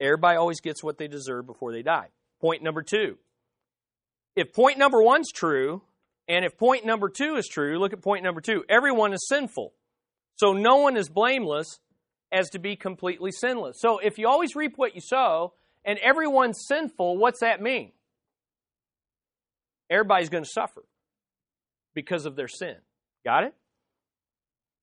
Everybody 0.00 0.38
always 0.38 0.60
gets 0.60 0.82
what 0.82 0.96
they 0.96 1.08
deserve 1.08 1.46
before 1.46 1.72
they 1.72 1.82
die. 1.82 2.08
Point 2.40 2.62
number 2.62 2.82
two. 2.82 3.18
If 4.34 4.54
point 4.54 4.78
number 4.78 5.02
one's 5.02 5.30
true, 5.30 5.82
and 6.30 6.44
if 6.44 6.56
point 6.56 6.86
number 6.86 7.08
two 7.08 7.34
is 7.34 7.48
true, 7.48 7.76
look 7.80 7.92
at 7.92 8.02
point 8.02 8.22
number 8.22 8.40
two. 8.40 8.62
Everyone 8.68 9.12
is 9.12 9.26
sinful. 9.28 9.72
So 10.36 10.52
no 10.52 10.76
one 10.76 10.96
is 10.96 11.08
blameless 11.08 11.80
as 12.30 12.50
to 12.50 12.60
be 12.60 12.76
completely 12.76 13.32
sinless. 13.32 13.80
So 13.80 13.98
if 13.98 14.16
you 14.16 14.28
always 14.28 14.54
reap 14.54 14.74
what 14.76 14.94
you 14.94 15.00
sow, 15.00 15.54
and 15.84 15.98
everyone's 15.98 16.66
sinful, 16.68 17.16
what's 17.16 17.40
that 17.40 17.60
mean? 17.60 17.90
Everybody's 19.90 20.28
going 20.28 20.44
to 20.44 20.50
suffer 20.50 20.84
because 21.94 22.26
of 22.26 22.36
their 22.36 22.46
sin. 22.46 22.76
Got 23.24 23.44
it? 23.44 23.54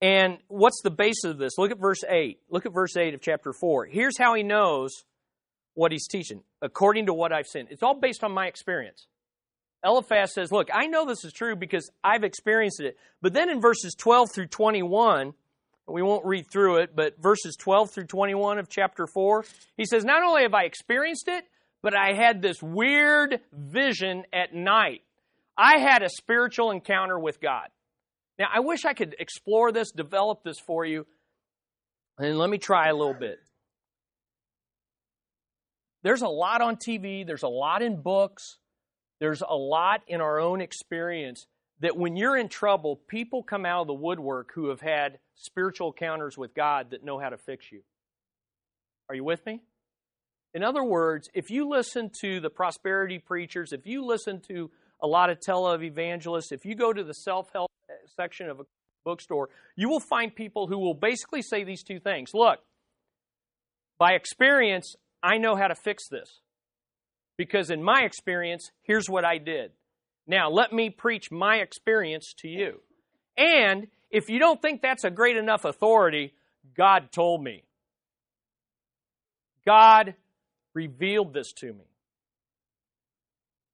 And 0.02 0.40
what's 0.50 0.82
the 0.84 0.92
basis 0.92 1.24
of 1.24 1.38
this? 1.38 1.58
Look 1.58 1.72
at 1.72 1.80
verse 1.80 2.04
8. 2.08 2.40
Look 2.50 2.66
at 2.66 2.74
verse 2.74 2.98
8 2.98 3.14
of 3.14 3.22
chapter 3.22 3.54
4. 3.54 3.86
Here's 3.86 4.18
how 4.18 4.34
he 4.34 4.44
knows 4.44 4.92
what 5.76 5.94
he's 5.94 6.08
teaching, 6.08 6.42
according 6.62 7.06
to 7.06 7.14
what 7.14 7.32
I've 7.32 7.48
seen. 7.48 7.68
It's 7.70 7.84
all 7.84 7.98
based 7.98 8.22
on 8.22 8.34
my 8.34 8.48
experience. 8.48 9.08
Eliphaz 9.88 10.34
says, 10.34 10.52
Look, 10.52 10.68
I 10.74 10.88
know 10.88 11.06
this 11.06 11.24
is 11.24 11.32
true 11.32 11.56
because 11.56 11.90
I've 12.04 12.24
experienced 12.24 12.82
it. 12.82 12.98
But 13.22 13.34
then 13.34 13.50
in 13.50 13.62
verses 13.62 13.96
12 13.98 14.32
through 14.34 14.48
21, 14.48 15.34
we 15.88 16.02
won't 16.02 16.26
read 16.26 16.52
through 16.52 16.80
it, 16.80 16.96
but 16.96 17.22
verses 17.22 17.56
12 17.56 17.92
through 17.92 18.08
21 18.08 18.60
of 18.60 18.70
chapter 18.70 19.08
4, 19.08 19.46
he 19.78 19.86
says, 19.86 20.04
Not 20.04 20.24
only 20.24 20.44
have 20.44 20.54
I 20.54 20.64
experienced 20.64 21.30
it, 21.30 21.46
but 21.82 21.96
I 21.96 22.14
had 22.14 22.42
this 22.42 22.62
weird 22.62 23.40
vision 23.54 24.24
at 24.34 24.54
night. 24.54 25.04
I 25.58 25.80
had 25.80 26.04
a 26.04 26.10
spiritual 26.10 26.72
encounter 26.72 27.18
with 27.18 27.40
God. 27.40 27.70
Now, 28.38 28.48
I 28.54 28.60
wish 28.60 28.84
I 28.84 28.94
could 28.94 29.16
explore 29.18 29.72
this, 29.72 29.92
develop 29.92 30.44
this 30.44 30.60
for 30.60 30.86
you, 30.86 31.08
and 32.20 32.38
let 32.38 32.50
me 32.50 32.58
try 32.58 32.90
a 32.90 32.94
little 32.94 33.14
bit. 33.14 33.40
There's 36.04 36.22
a 36.22 36.28
lot 36.28 36.62
on 36.62 36.76
TV, 36.76 37.26
there's 37.26 37.44
a 37.44 37.48
lot 37.48 37.82
in 37.82 38.02
books, 38.02 38.58
there's 39.20 39.42
a 39.42 39.56
lot 39.56 40.02
in 40.08 40.22
our 40.22 40.40
own 40.40 40.62
experience 40.62 41.48
that 41.80 41.98
when 41.98 42.16
you're 42.16 42.38
in 42.38 42.50
trouble, 42.50 42.96
people 43.08 43.44
come 43.44 43.66
out 43.66 43.82
of 43.82 43.88
the 43.88 43.94
woodwork 43.94 44.52
who 44.54 44.70
have 44.70 44.82
had 44.82 45.20
spiritual 45.36 45.88
encounters 45.92 46.38
with 46.38 46.54
God 46.54 46.92
that 46.92 47.04
know 47.04 47.20
how 47.20 47.30
to 47.30 47.38
fix 47.38 47.72
you. 47.72 47.82
Are 49.10 49.16
you 49.16 49.24
with 49.24 49.46
me? 49.46 49.62
In 50.54 50.64
other 50.64 50.84
words, 50.84 51.30
if 51.34 51.50
you 51.50 51.70
listen 51.70 52.10
to 52.22 52.40
the 52.40 52.50
prosperity 52.50 53.20
preachers, 53.20 53.74
if 53.74 53.86
you 53.86 54.06
listen 54.06 54.42
to 54.48 54.72
a 55.02 55.08
lot 55.08 55.30
of 55.30 55.40
televangelists, 55.40 56.52
if 56.52 56.66
you 56.66 56.76
go 56.76 56.92
to 56.92 57.04
the 57.04 57.14
self 57.14 57.50
help 57.54 57.70
section 58.16 58.50
of 58.50 58.60
a 58.60 58.64
bookstore, 59.06 59.50
you 59.76 59.90
will 59.90 60.00
find 60.00 60.36
people 60.36 60.68
who 60.68 60.80
will 60.80 60.94
basically 60.94 61.42
say 61.42 61.64
these 61.64 61.84
two 61.84 62.00
things. 62.00 62.32
Look, 62.34 62.60
by 64.00 64.14
experience, 64.14 64.96
I 65.22 65.38
know 65.38 65.56
how 65.56 65.68
to 65.68 65.76
fix 65.76 66.08
this. 66.10 66.42
Because 67.38 67.70
in 67.70 67.84
my 67.84 68.02
experience, 68.02 68.72
here's 68.82 69.10
what 69.10 69.24
I 69.24 69.38
did. 69.38 69.72
Now, 70.26 70.50
let 70.50 70.74
me 70.74 70.90
preach 70.90 71.32
my 71.32 71.58
experience 71.58 72.34
to 72.40 72.50
you. 72.50 72.82
And 73.38 73.88
if 74.10 74.30
you 74.30 74.40
don't 74.40 74.62
think 74.62 74.82
that's 74.82 75.04
a 75.04 75.12
great 75.12 75.38
enough 75.38 75.64
authority, 75.64 76.34
God 76.76 77.12
told 77.12 77.44
me. 77.44 77.64
God 79.66 80.16
revealed 80.74 81.34
this 81.34 81.52
to 81.58 81.68
me. 81.68 81.86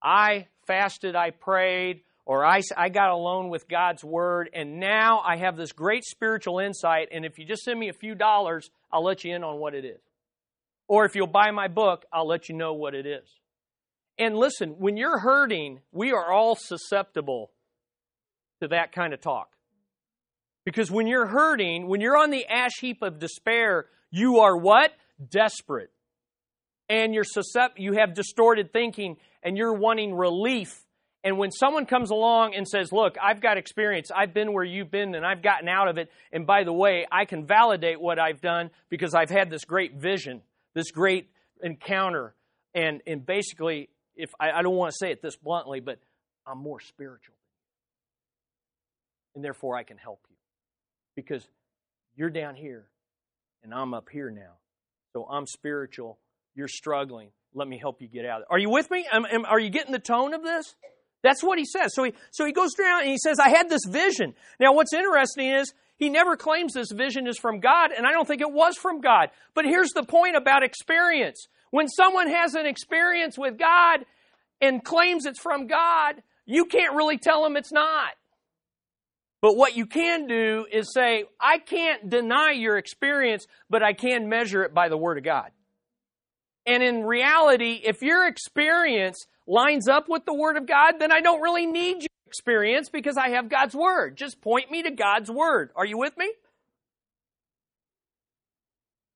I 0.02 0.47
fasted, 0.67 1.15
I 1.15 1.30
prayed, 1.32 2.02
or 2.26 2.45
I, 2.45 2.62
I 2.76 2.89
got 2.89 3.10
alone 3.10 3.49
with 3.49 3.67
God's 3.67 4.04
Word, 4.04 4.49
and 4.54 4.80
now 4.80 5.21
I 5.26 5.38
have 5.38 5.56
this 5.58 5.71
great 5.71 6.04
spiritual 6.04 6.60
insight, 6.60 7.10
and 7.12 7.26
if 7.26 7.38
you 7.38 7.45
just 7.45 7.63
send 7.63 7.80
me 7.80 7.89
a 7.89 7.93
few 7.93 8.15
dollars, 8.15 8.69
I'll 8.91 9.04
let 9.04 9.23
you 9.23 9.36
in 9.36 9.43
on 9.43 9.60
what 9.60 9.73
it 9.73 9.86
is. 9.86 10.02
Or 10.88 11.06
if 11.06 11.15
you'll 11.15 11.28
buy 11.28 11.52
my 11.52 11.67
book, 11.67 12.06
I'll 12.12 12.28
let 12.28 12.49
you 12.49 12.56
know 12.56 12.73
what 12.73 12.95
it 12.95 13.06
is. 13.06 13.28
And 14.17 14.36
listen, 14.36 14.76
when 14.78 14.97
you're 14.97 15.19
hurting, 15.19 15.80
we 15.91 16.12
are 16.12 16.32
all 16.32 16.56
susceptible 16.56 17.52
to 18.62 18.67
that 18.69 18.91
kind 18.91 19.13
of 19.13 19.21
talk. 19.21 19.49
Because 20.65 20.89
when 20.89 21.08
you're 21.08 21.26
hurting, 21.26 21.88
when 21.88 21.99
you're 21.99 22.17
on 22.17 22.30
the 22.30 22.45
ash 22.45 22.80
heap 22.80 23.02
of 23.02 23.19
despair, 23.19 23.88
you 24.12 24.39
are 24.39 24.56
what? 24.56 24.91
Desperate. 25.30 25.91
And 26.88 27.13
you're 27.13 27.23
suscept- 27.23 27.78
you 27.78 27.93
have 27.93 28.13
distorted 28.13 28.71
thinking 28.71 29.17
and 29.41 29.58
you're 29.58 29.73
wanting 29.73 30.13
relief. 30.13 30.86
And 31.23 31.38
when 31.38 31.52
someone 31.52 31.86
comes 31.86 32.12
along 32.12 32.54
and 32.56 32.67
says, 32.67 32.91
Look, 32.91 33.15
I've 33.21 33.41
got 33.41 33.58
experience, 33.58 34.12
I've 34.15 34.34
been 34.34 34.54
where 34.54 34.63
you've 34.63 34.91
been, 34.91 35.15
and 35.15 35.26
I've 35.26 35.41
gotten 35.41 35.69
out 35.69 35.88
of 35.88 35.97
it, 35.97 36.12
and 36.32 36.45
by 36.45 36.63
the 36.63 36.73
way, 36.73 37.08
I 37.12 37.26
can 37.26 37.45
validate 37.45 37.99
what 37.99 38.19
I've 38.19 38.41
done 38.41 38.71
because 38.89 39.13
I've 39.13 39.30
had 39.30 39.49
this 39.49 39.63
great 39.63 39.95
vision, 39.95 40.41
this 40.73 40.91
great 40.91 41.30
encounter. 41.62 42.36
And, 42.76 43.02
and 43.08 43.26
basically, 43.26 43.89
if 44.15 44.32
I, 44.39 44.52
I 44.52 44.62
don't 44.62 44.76
want 44.76 44.91
to 44.91 44.97
say 44.97 45.12
it 45.12 45.21
this 45.21 45.36
bluntly, 45.36 45.80
but 45.80 45.99
I'm 46.45 46.60
more 46.60 46.80
spiritual. 46.80 47.36
And 49.36 49.43
therefore, 49.43 49.76
I 49.76 49.84
can 49.84 49.97
help 49.97 50.19
you 50.30 50.36
because 51.15 51.47
you're 52.15 52.30
down 52.30 52.56
here 52.56 52.86
and 53.63 53.73
I'm 53.73 53.93
up 53.93 54.10
here 54.12 54.30
now. 54.30 54.54
So 55.13 55.28
I'm 55.30 55.47
spiritual. 55.47 56.19
You're 56.56 56.67
struggling. 56.67 57.30
Let 57.56 57.67
me 57.67 57.78
help 57.78 58.02
you 58.02 58.08
get 58.08 58.26
out. 58.26 58.43
Are 58.49 58.60
you 58.60 58.69
with 58.69 58.89
me? 58.91 59.06
Am, 59.12 59.26
am, 59.26 59.45
are 59.45 59.60
you 59.60 59.69
getting 59.69 59.91
the 59.91 59.99
tone 59.99 60.34
of 60.34 60.43
this? 60.43 60.76
That's 61.23 61.41
what 61.41 61.58
he 61.58 61.65
says. 61.65 61.93
So 61.93 62.04
he, 62.04 62.13
so 62.32 62.45
he 62.45 62.52
goes 62.52 62.73
down 62.73 63.02
and 63.02 63.10
he 63.10 63.17
says, 63.17 63.39
I 63.39 63.49
had 63.49 63.69
this 63.69 63.86
vision. 63.88 64.34
Now, 64.60 64.73
what's 64.73 64.93
interesting 64.93 65.49
is 65.49 65.73
he 65.95 66.10
never 66.10 66.36
claims 66.36 66.73
this 66.73 66.91
vision 66.91 67.28
is 67.28 67.38
from 67.38 67.60
God, 67.60 67.91
and 67.95 68.06
I 68.06 68.12
don't 68.12 68.28
think 68.28 68.41
it 68.41 68.52
was 68.52 68.76
from 68.76 68.99
God. 68.99 69.30
But 69.54 69.65
here's 69.65 69.91
the 69.91 70.04
point 70.04 70.36
about 70.36 70.63
experience. 70.63 71.47
When 71.74 71.88
someone 71.88 72.30
has 72.30 72.54
an 72.54 72.68
experience 72.68 73.36
with 73.36 73.58
God 73.58 74.06
and 74.62 74.84
claims 74.84 75.26
it's 75.26 75.40
from 75.40 75.66
God, 75.66 76.22
you 76.46 76.66
can't 76.66 76.96
really 76.96 77.18
tell 77.18 77.42
them 77.42 77.58
it's 77.58 77.72
not. 77.72 78.12
But 79.42 79.58
what 79.58 79.76
you 79.76 79.88
can 79.88 80.28
do 80.28 80.68
is 80.72 80.94
say, 80.94 81.24
I 81.42 81.58
can't 81.58 82.12
deny 82.12 82.52
your 82.52 82.78
experience, 82.78 83.48
but 83.72 83.82
I 83.82 83.94
can 83.94 84.30
measure 84.30 84.62
it 84.64 84.76
by 84.76 84.88
the 84.88 84.98
Word 84.98 85.18
of 85.18 85.24
God. 85.24 85.50
And 86.68 86.84
in 86.84 87.06
reality, 87.06 87.82
if 87.84 88.04
your 88.04 88.28
experience 88.28 89.26
lines 89.48 89.88
up 89.88 90.08
with 90.08 90.26
the 90.26 90.34
Word 90.36 90.58
of 90.58 90.68
God, 90.68 91.00
then 91.00 91.12
I 91.12 91.22
don't 91.22 91.42
really 91.42 91.66
need 91.66 92.04
your 92.04 92.10
experience 92.28 92.90
because 92.90 93.18
I 93.18 93.30
have 93.30 93.50
God's 93.50 93.74
Word. 93.74 94.16
Just 94.16 94.42
point 94.42 94.70
me 94.70 94.84
to 94.84 94.92
God's 94.92 95.32
Word. 95.32 95.72
Are 95.76 95.88
you 95.88 95.98
with 95.98 96.16
me? 96.20 96.32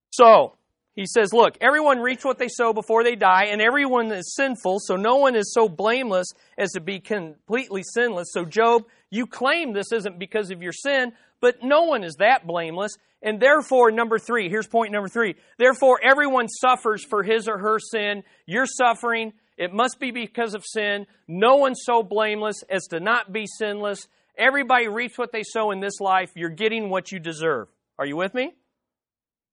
So, 0.09 0.56
he 0.97 1.05
says, 1.05 1.31
Look, 1.31 1.59
everyone 1.61 1.99
reaps 1.99 2.25
what 2.25 2.39
they 2.39 2.47
sow 2.47 2.73
before 2.73 3.03
they 3.03 3.15
die, 3.15 3.45
and 3.45 3.61
everyone 3.61 4.11
is 4.11 4.33
sinful, 4.35 4.79
so 4.79 4.95
no 4.95 5.17
one 5.17 5.35
is 5.35 5.53
so 5.53 5.69
blameless 5.69 6.25
as 6.57 6.71
to 6.71 6.81
be 6.81 6.99
completely 6.99 7.83
sinless. 7.93 8.29
So, 8.31 8.45
Job, 8.45 8.83
you 9.11 9.27
claim 9.27 9.73
this 9.73 9.91
isn't 9.91 10.17
because 10.17 10.49
of 10.49 10.63
your 10.63 10.73
sin, 10.73 11.13
but 11.39 11.63
no 11.63 11.83
one 11.83 12.03
is 12.03 12.15
that 12.15 12.47
blameless. 12.47 12.93
And 13.21 13.39
therefore, 13.39 13.91
number 13.91 14.17
three, 14.17 14.49
here's 14.49 14.67
point 14.67 14.91
number 14.91 15.07
three. 15.07 15.35
Therefore, 15.59 15.99
everyone 16.03 16.47
suffers 16.47 17.05
for 17.07 17.21
his 17.21 17.47
or 17.47 17.59
her 17.59 17.77
sin. 17.79 18.23
You're 18.47 18.65
suffering. 18.65 19.33
It 19.55 19.71
must 19.71 19.99
be 19.99 20.09
because 20.09 20.55
of 20.55 20.63
sin. 20.65 21.05
No 21.27 21.57
one's 21.57 21.81
so 21.83 22.01
blameless 22.01 22.63
as 22.71 22.87
to 22.87 22.99
not 22.99 23.31
be 23.31 23.45
sinless. 23.45 24.07
Everybody 24.35 24.87
reaps 24.87 25.17
what 25.17 25.31
they 25.31 25.43
sow 25.43 25.69
in 25.69 25.79
this 25.79 25.99
life. 25.99 26.31
You're 26.35 26.49
getting 26.49 26.89
what 26.89 27.11
you 27.11 27.19
deserve. 27.19 27.67
Are 27.99 28.05
you 28.05 28.15
with 28.15 28.33
me? 28.33 28.53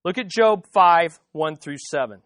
Look 0.05 0.19
at 0.19 0.29
Job 0.29 0.67
5 0.71 1.19
1 1.31 1.55
through 1.57 1.79
7. 1.89 2.21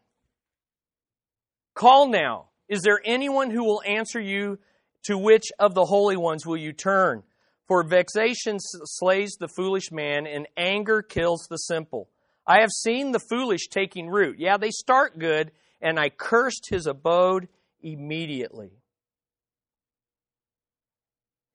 Call 1.74 2.10
now. 2.10 2.50
Is 2.68 2.82
there 2.82 3.00
anyone 3.06 3.50
who 3.50 3.64
will 3.64 3.82
answer 3.88 4.20
you? 4.20 4.60
To 5.06 5.18
which 5.18 5.46
of 5.58 5.74
the 5.74 5.86
holy 5.86 6.18
ones 6.18 6.46
will 6.46 6.58
you 6.58 6.74
turn? 6.74 7.24
For 7.70 7.88
vexation 7.88 8.58
slays 8.60 9.38
the 9.40 9.48
foolish 9.48 9.94
man, 9.94 10.28
and 10.28 10.46
anger 10.58 11.02
kills 11.02 11.48
the 11.50 11.56
simple. 11.56 12.10
I 12.46 12.60
have 12.60 12.70
seen 12.70 13.12
the 13.12 13.22
foolish 13.30 13.70
taking 13.70 14.10
root. 14.10 14.40
Yeah, 14.40 14.58
they 14.58 14.72
start 14.72 15.18
good, 15.18 15.52
and 15.82 15.98
I 15.98 16.10
cursed 16.10 16.68
his 16.70 16.86
abode 16.86 17.48
immediately. 17.82 18.72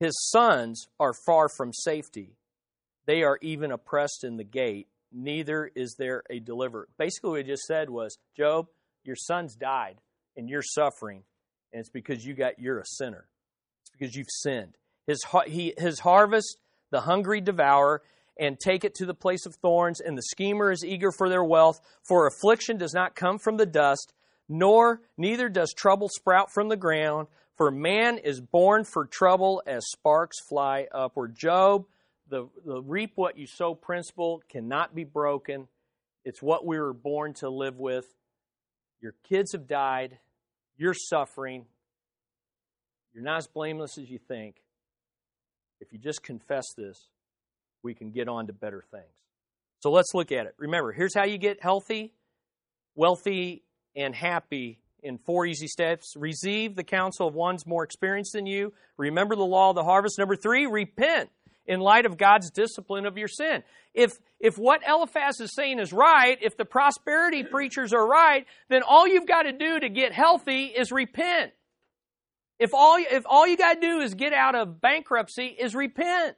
His 0.00 0.14
sons 0.30 0.88
are 0.98 1.12
far 1.26 1.48
from 1.54 1.74
safety. 1.74 2.38
They 3.06 3.22
are 3.22 3.38
even 3.42 3.70
oppressed 3.70 4.24
in 4.24 4.38
the 4.38 4.44
gate 4.44 4.88
neither 5.14 5.70
is 5.74 5.94
there 5.98 6.22
a 6.28 6.40
deliverer. 6.40 6.88
Basically, 6.98 7.30
what 7.30 7.40
he 7.40 7.44
just 7.44 7.64
said 7.64 7.88
was, 7.88 8.18
Job, 8.36 8.66
your 9.04 9.16
sons 9.16 9.54
died 9.54 10.00
and 10.36 10.48
you're 10.48 10.62
suffering, 10.62 11.22
and 11.72 11.80
it's 11.80 11.90
because 11.90 12.24
you 12.24 12.34
got 12.34 12.58
you're 12.58 12.80
a 12.80 12.86
sinner. 12.86 13.26
It's 13.82 13.90
because 13.90 14.14
you've 14.14 14.26
sinned. 14.30 14.76
His 15.06 15.24
he, 15.46 15.74
his 15.78 16.00
harvest 16.00 16.58
the 16.90 17.02
hungry 17.02 17.40
devour 17.40 18.02
and 18.38 18.58
take 18.58 18.84
it 18.84 18.94
to 18.96 19.06
the 19.06 19.14
place 19.14 19.46
of 19.46 19.54
thorns, 19.56 20.00
and 20.00 20.16
the 20.16 20.22
schemer 20.22 20.70
is 20.70 20.84
eager 20.84 21.12
for 21.12 21.28
their 21.28 21.44
wealth. 21.44 21.80
For 22.02 22.26
affliction 22.26 22.78
does 22.78 22.94
not 22.94 23.14
come 23.14 23.38
from 23.38 23.56
the 23.56 23.66
dust, 23.66 24.12
nor 24.48 25.00
neither 25.16 25.48
does 25.48 25.72
trouble 25.72 26.08
sprout 26.08 26.52
from 26.52 26.68
the 26.68 26.76
ground. 26.76 27.28
For 27.56 27.70
man 27.70 28.18
is 28.18 28.40
born 28.40 28.84
for 28.84 29.06
trouble 29.06 29.62
as 29.66 29.84
sparks 29.90 30.38
fly 30.48 30.88
upward. 30.92 31.36
Job, 31.36 31.86
the, 32.28 32.48
the 32.64 32.80
reap 32.82 33.12
what 33.16 33.36
you 33.36 33.46
sow 33.46 33.74
principle 33.74 34.42
cannot 34.48 34.94
be 34.94 35.04
broken. 35.04 35.68
It's 36.24 36.42
what 36.42 36.64
we 36.64 36.78
were 36.78 36.92
born 36.92 37.34
to 37.34 37.50
live 37.50 37.78
with. 37.78 38.06
Your 39.00 39.14
kids 39.28 39.52
have 39.52 39.66
died. 39.66 40.18
You're 40.76 40.94
suffering. 40.94 41.66
You're 43.12 43.24
not 43.24 43.38
as 43.38 43.46
blameless 43.46 43.98
as 43.98 44.10
you 44.10 44.18
think. 44.18 44.56
If 45.80 45.92
you 45.92 45.98
just 45.98 46.22
confess 46.22 46.64
this, 46.76 47.08
we 47.82 47.94
can 47.94 48.10
get 48.10 48.28
on 48.28 48.46
to 48.46 48.52
better 48.52 48.82
things. 48.90 49.04
So 49.80 49.90
let's 49.90 50.14
look 50.14 50.32
at 50.32 50.46
it. 50.46 50.54
Remember, 50.56 50.92
here's 50.92 51.14
how 51.14 51.24
you 51.24 51.36
get 51.36 51.62
healthy, 51.62 52.14
wealthy, 52.94 53.62
and 53.94 54.14
happy 54.14 54.78
in 55.02 55.18
four 55.18 55.44
easy 55.44 55.68
steps. 55.68 56.14
Receive 56.16 56.74
the 56.74 56.84
counsel 56.84 57.28
of 57.28 57.34
ones 57.34 57.66
more 57.66 57.84
experienced 57.84 58.32
than 58.32 58.46
you. 58.46 58.72
Remember 58.96 59.36
the 59.36 59.44
law 59.44 59.68
of 59.68 59.76
the 59.76 59.84
harvest. 59.84 60.18
Number 60.18 60.36
three, 60.36 60.66
repent 60.66 61.28
in 61.66 61.80
light 61.80 62.06
of 62.06 62.16
God's 62.16 62.50
discipline 62.50 63.06
of 63.06 63.16
your 63.16 63.28
sin. 63.28 63.62
If, 63.94 64.18
if 64.40 64.56
what 64.58 64.82
Eliphaz 64.86 65.40
is 65.40 65.54
saying 65.54 65.78
is 65.78 65.92
right, 65.92 66.36
if 66.42 66.56
the 66.56 66.64
prosperity 66.64 67.44
preachers 67.44 67.92
are 67.92 68.06
right, 68.06 68.46
then 68.68 68.82
all 68.82 69.06
you've 69.06 69.26
got 69.26 69.42
to 69.42 69.52
do 69.52 69.80
to 69.80 69.88
get 69.88 70.12
healthy 70.12 70.64
is 70.64 70.92
repent. 70.92 71.52
If 72.58 72.72
all, 72.72 72.98
if 72.98 73.24
all 73.26 73.46
you 73.46 73.56
got 73.56 73.74
to 73.74 73.80
do 73.80 74.00
is 74.00 74.14
get 74.14 74.32
out 74.32 74.54
of 74.54 74.80
bankruptcy 74.80 75.46
is 75.46 75.74
repent. 75.74 76.36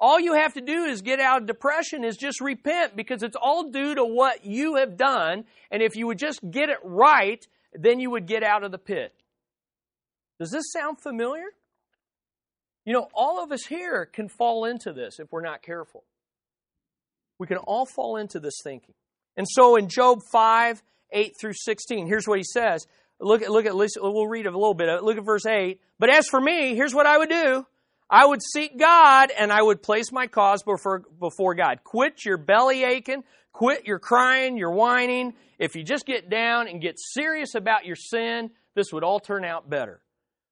All 0.00 0.20
you 0.20 0.34
have 0.34 0.54
to 0.54 0.60
do 0.60 0.84
is 0.84 1.02
get 1.02 1.18
out 1.18 1.42
of 1.42 1.48
depression 1.48 2.04
is 2.04 2.16
just 2.16 2.40
repent 2.40 2.94
because 2.94 3.24
it's 3.24 3.36
all 3.40 3.70
due 3.70 3.96
to 3.96 4.04
what 4.04 4.44
you 4.44 4.76
have 4.76 4.96
done. 4.96 5.44
And 5.72 5.82
if 5.82 5.96
you 5.96 6.06
would 6.06 6.18
just 6.18 6.40
get 6.48 6.68
it 6.68 6.78
right, 6.84 7.44
then 7.72 7.98
you 7.98 8.10
would 8.10 8.26
get 8.26 8.44
out 8.44 8.62
of 8.62 8.70
the 8.70 8.78
pit. 8.78 9.12
Does 10.38 10.52
this 10.52 10.70
sound 10.72 11.00
familiar? 11.00 11.46
You 12.88 12.94
know, 12.94 13.08
all 13.12 13.44
of 13.44 13.52
us 13.52 13.66
here 13.66 14.06
can 14.06 14.30
fall 14.30 14.64
into 14.64 14.94
this 14.94 15.20
if 15.20 15.30
we're 15.30 15.42
not 15.42 15.60
careful. 15.60 16.04
We 17.38 17.46
can 17.46 17.58
all 17.58 17.84
fall 17.84 18.16
into 18.16 18.40
this 18.40 18.60
thinking. 18.64 18.94
And 19.36 19.46
so 19.46 19.76
in 19.76 19.90
Job 19.90 20.20
5, 20.32 20.82
8 21.12 21.32
through 21.38 21.52
16, 21.52 22.06
here's 22.06 22.26
what 22.26 22.38
he 22.38 22.44
says. 22.44 22.86
Look 23.20 23.42
at, 23.42 23.50
look 23.50 23.66
at, 23.66 23.74
we'll 23.74 24.26
read 24.26 24.46
a 24.46 24.50
little 24.50 24.72
bit. 24.72 25.02
Look 25.02 25.18
at 25.18 25.24
verse 25.26 25.44
8. 25.44 25.78
But 25.98 26.08
as 26.08 26.28
for 26.28 26.40
me, 26.40 26.76
here's 26.76 26.94
what 26.94 27.04
I 27.04 27.18
would 27.18 27.28
do. 27.28 27.66
I 28.08 28.24
would 28.24 28.40
seek 28.42 28.78
God 28.78 29.32
and 29.38 29.52
I 29.52 29.60
would 29.60 29.82
place 29.82 30.10
my 30.10 30.26
cause 30.26 30.62
before, 30.62 31.02
before 31.20 31.54
God. 31.54 31.80
Quit 31.84 32.24
your 32.24 32.38
belly 32.38 32.84
aching. 32.84 33.22
Quit 33.52 33.86
your 33.86 33.98
crying, 33.98 34.56
your 34.56 34.72
whining. 34.72 35.34
If 35.58 35.76
you 35.76 35.82
just 35.82 36.06
get 36.06 36.30
down 36.30 36.68
and 36.68 36.80
get 36.80 36.94
serious 36.98 37.54
about 37.54 37.84
your 37.84 37.96
sin, 37.96 38.48
this 38.74 38.94
would 38.94 39.04
all 39.04 39.20
turn 39.20 39.44
out 39.44 39.68
better. 39.68 40.00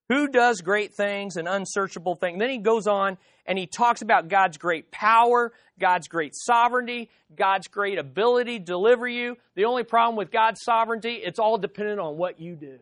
Who 0.08 0.28
does 0.28 0.60
great 0.60 0.94
things 0.94 1.36
and 1.36 1.48
unsearchable 1.48 2.14
things? 2.14 2.38
Then 2.38 2.50
he 2.50 2.58
goes 2.58 2.86
on 2.86 3.18
and 3.44 3.58
he 3.58 3.66
talks 3.66 4.02
about 4.02 4.28
God's 4.28 4.56
great 4.56 4.90
power, 4.90 5.52
God's 5.80 6.08
great 6.08 6.34
sovereignty, 6.34 7.10
God's 7.34 7.68
great 7.68 7.98
ability 7.98 8.58
to 8.58 8.64
deliver 8.64 9.08
you. 9.08 9.36
The 9.56 9.64
only 9.64 9.82
problem 9.82 10.16
with 10.16 10.30
God's 10.30 10.62
sovereignty, 10.62 11.14
it's 11.14 11.38
all 11.38 11.58
dependent 11.58 11.98
on 11.98 12.16
what 12.16 12.40
you 12.40 12.54
do. 12.54 12.78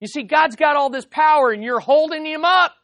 You 0.00 0.06
see, 0.06 0.22
God's 0.22 0.56
got 0.56 0.76
all 0.76 0.90
this 0.90 1.06
power 1.06 1.50
and 1.50 1.62
you're 1.62 1.80
holding 1.80 2.24
him 2.24 2.44
up. 2.44 2.74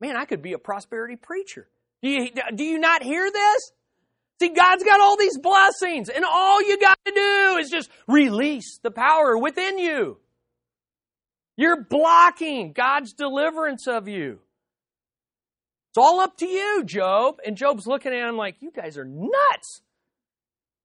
Man, 0.00 0.16
I 0.16 0.26
could 0.26 0.42
be 0.42 0.52
a 0.52 0.58
prosperity 0.58 1.16
preacher. 1.16 1.66
Do 2.02 2.10
you, 2.10 2.28
do 2.54 2.64
you 2.64 2.78
not 2.78 3.02
hear 3.02 3.30
this? 3.30 3.72
See, 4.40 4.50
God's 4.50 4.84
got 4.84 5.00
all 5.00 5.16
these 5.16 5.38
blessings, 5.38 6.10
and 6.10 6.22
all 6.22 6.60
you 6.62 6.78
got 6.78 6.98
to 7.06 7.12
do 7.12 7.56
is 7.58 7.70
just 7.70 7.88
release 8.06 8.78
the 8.82 8.90
power 8.90 9.38
within 9.38 9.78
you. 9.78 10.18
You're 11.56 11.84
blocking 11.84 12.72
God's 12.72 13.12
deliverance 13.12 13.86
of 13.86 14.08
you. 14.08 14.40
It's 15.90 15.98
all 15.98 16.20
up 16.20 16.36
to 16.38 16.46
you, 16.46 16.84
Job. 16.84 17.36
And 17.44 17.56
Job's 17.56 17.86
looking 17.86 18.12
at 18.12 18.28
him 18.28 18.36
like, 18.36 18.56
You 18.60 18.70
guys 18.70 18.98
are 18.98 19.04
nuts. 19.04 19.80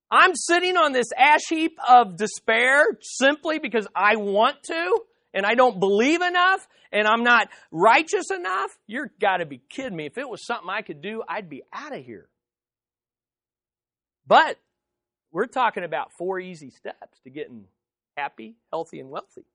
I'm 0.10 0.36
sitting 0.36 0.75
on 0.75 0.91
this 0.91 1.10
ash 1.17 1.47
heap 1.49 1.77
of 1.88 2.17
despair 2.17 2.84
simply 3.01 3.60
because 3.60 3.88
I 3.95 4.17
want 4.17 4.63
to 4.63 4.99
and 5.34 5.45
I 5.45 5.55
don't 5.55 5.79
believe 5.79 6.21
enough 6.21 6.67
and 6.91 7.07
I'm 7.07 7.23
not 7.23 7.47
righteous 7.71 8.29
enough. 8.29 8.77
You're 8.88 9.12
got 9.21 9.38
to 9.38 9.45
be 9.45 9.62
kidding 9.69 9.95
me. 9.95 10.05
If 10.05 10.17
it 10.17 10.29
was 10.29 10.45
something 10.45 10.69
I 10.69 10.81
could 10.81 11.01
do, 11.01 11.23
I'd 11.27 11.49
be 11.49 11.63
out 11.73 11.95
of 11.95 12.03
here. 12.03 12.27
But 14.27 14.57
we're 15.31 15.45
talking 15.45 15.84
about 15.84 16.12
four 16.17 16.39
easy 16.39 16.69
steps 16.69 17.19
to 17.23 17.29
getting 17.29 17.65
happy, 18.17 18.55
healthy, 18.71 18.99
and 18.99 19.10
wealthy. 19.10 19.45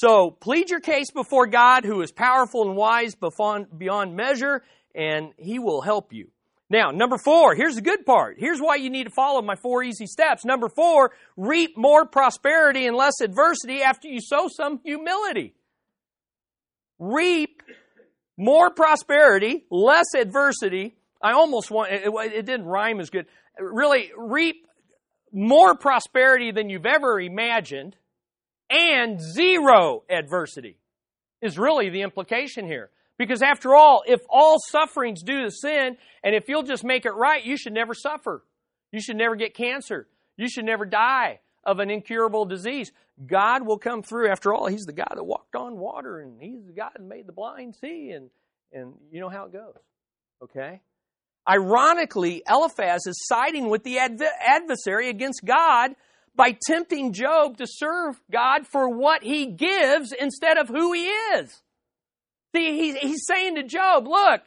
So 0.00 0.30
plead 0.30 0.70
your 0.70 0.80
case 0.80 1.10
before 1.10 1.46
God, 1.46 1.84
who 1.84 2.00
is 2.00 2.10
powerful 2.10 2.66
and 2.66 2.74
wise 2.74 3.14
beyond 3.14 4.16
measure, 4.16 4.62
and 4.94 5.34
He 5.36 5.58
will 5.58 5.82
help 5.82 6.14
you. 6.14 6.30
Now, 6.70 6.90
number 6.90 7.18
four, 7.18 7.54
here's 7.54 7.74
the 7.74 7.82
good 7.82 8.06
part. 8.06 8.36
Here's 8.38 8.60
why 8.60 8.76
you 8.76 8.88
need 8.88 9.04
to 9.04 9.10
follow 9.10 9.42
my 9.42 9.56
four 9.56 9.82
easy 9.82 10.06
steps. 10.06 10.42
Number 10.42 10.70
four, 10.70 11.12
reap 11.36 11.76
more 11.76 12.06
prosperity 12.06 12.86
and 12.86 12.96
less 12.96 13.20
adversity 13.20 13.82
after 13.82 14.08
you 14.08 14.22
sow 14.22 14.48
some 14.48 14.80
humility. 14.82 15.52
Reap 16.98 17.62
more 18.38 18.70
prosperity, 18.70 19.66
less 19.70 20.14
adversity. 20.16 20.96
I 21.20 21.32
almost 21.32 21.70
want, 21.70 21.92
it, 21.92 22.06
it 22.06 22.46
didn't 22.46 22.64
rhyme 22.64 23.00
as 23.00 23.10
good. 23.10 23.26
Really, 23.58 24.12
reap 24.16 24.66
more 25.30 25.76
prosperity 25.76 26.52
than 26.52 26.70
you've 26.70 26.86
ever 26.86 27.20
imagined 27.20 27.96
and 28.70 29.20
zero 29.20 30.04
adversity 30.08 30.78
is 31.42 31.58
really 31.58 31.90
the 31.90 32.02
implication 32.02 32.66
here. 32.66 32.90
Because 33.18 33.42
after 33.42 33.74
all, 33.74 34.02
if 34.06 34.20
all 34.30 34.56
suffering's 34.70 35.22
due 35.22 35.42
to 35.42 35.50
sin, 35.50 35.98
and 36.24 36.34
if 36.34 36.48
you'll 36.48 36.62
just 36.62 36.84
make 36.84 37.04
it 37.04 37.12
right, 37.12 37.44
you 37.44 37.58
should 37.58 37.74
never 37.74 37.92
suffer. 37.92 38.42
You 38.92 39.00
should 39.00 39.16
never 39.16 39.36
get 39.36 39.54
cancer. 39.54 40.08
You 40.36 40.48
should 40.48 40.64
never 40.64 40.86
die 40.86 41.40
of 41.62 41.80
an 41.80 41.90
incurable 41.90 42.46
disease. 42.46 42.90
God 43.26 43.66
will 43.66 43.78
come 43.78 44.02
through. 44.02 44.30
After 44.30 44.54
all, 44.54 44.68
He's 44.68 44.84
the 44.86 44.94
guy 44.94 45.12
that 45.14 45.22
walked 45.22 45.54
on 45.54 45.76
water, 45.76 46.20
and 46.20 46.40
He's 46.40 46.64
the 46.66 46.72
guy 46.72 46.88
that 46.94 47.02
made 47.02 47.26
the 47.26 47.32
blind 47.32 47.76
see, 47.76 48.10
and, 48.10 48.30
and 48.72 48.94
you 49.12 49.20
know 49.20 49.28
how 49.28 49.44
it 49.44 49.52
goes. 49.52 49.74
Okay? 50.42 50.80
Ironically, 51.48 52.42
Eliphaz 52.48 53.06
is 53.06 53.26
siding 53.26 53.68
with 53.68 53.82
the 53.82 53.98
adversary 53.98 55.10
against 55.10 55.44
God 55.44 55.90
by 56.34 56.56
tempting 56.66 57.12
Job 57.12 57.58
to 57.58 57.66
serve 57.68 58.20
God 58.30 58.66
for 58.66 58.88
what 58.88 59.22
he 59.22 59.46
gives 59.46 60.12
instead 60.12 60.58
of 60.58 60.68
who 60.68 60.92
he 60.92 61.06
is. 61.06 61.62
See, 62.54 62.96
he's 62.98 63.24
saying 63.26 63.56
to 63.56 63.62
Job, 63.62 64.08
look, 64.08 64.42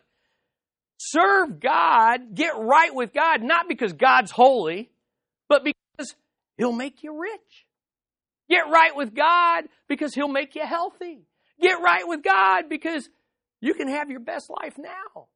serve 0.98 1.60
God, 1.60 2.34
get 2.34 2.58
right 2.58 2.94
with 2.94 3.14
God, 3.14 3.42
not 3.42 3.68
because 3.68 3.94
God's 3.94 4.32
holy, 4.32 4.90
but 5.50 5.64
because 5.64 6.16
He'll 6.58 6.72
make 6.72 7.04
you 7.04 7.20
rich. 7.22 7.66
Get 8.50 8.70
right 8.70 8.96
with 8.96 9.14
God 9.14 9.66
because 9.88 10.14
He'll 10.14 10.28
make 10.28 10.56
you 10.56 10.66
healthy. 10.66 11.26
Get 11.62 11.82
right 11.82 12.08
with 12.08 12.24
God 12.24 12.70
because 12.70 13.10
you 13.62 13.74
can 13.74 13.88
have 13.88 14.10
your 14.10 14.20
best 14.20 14.50
life 14.50 14.78
now. 14.78 15.28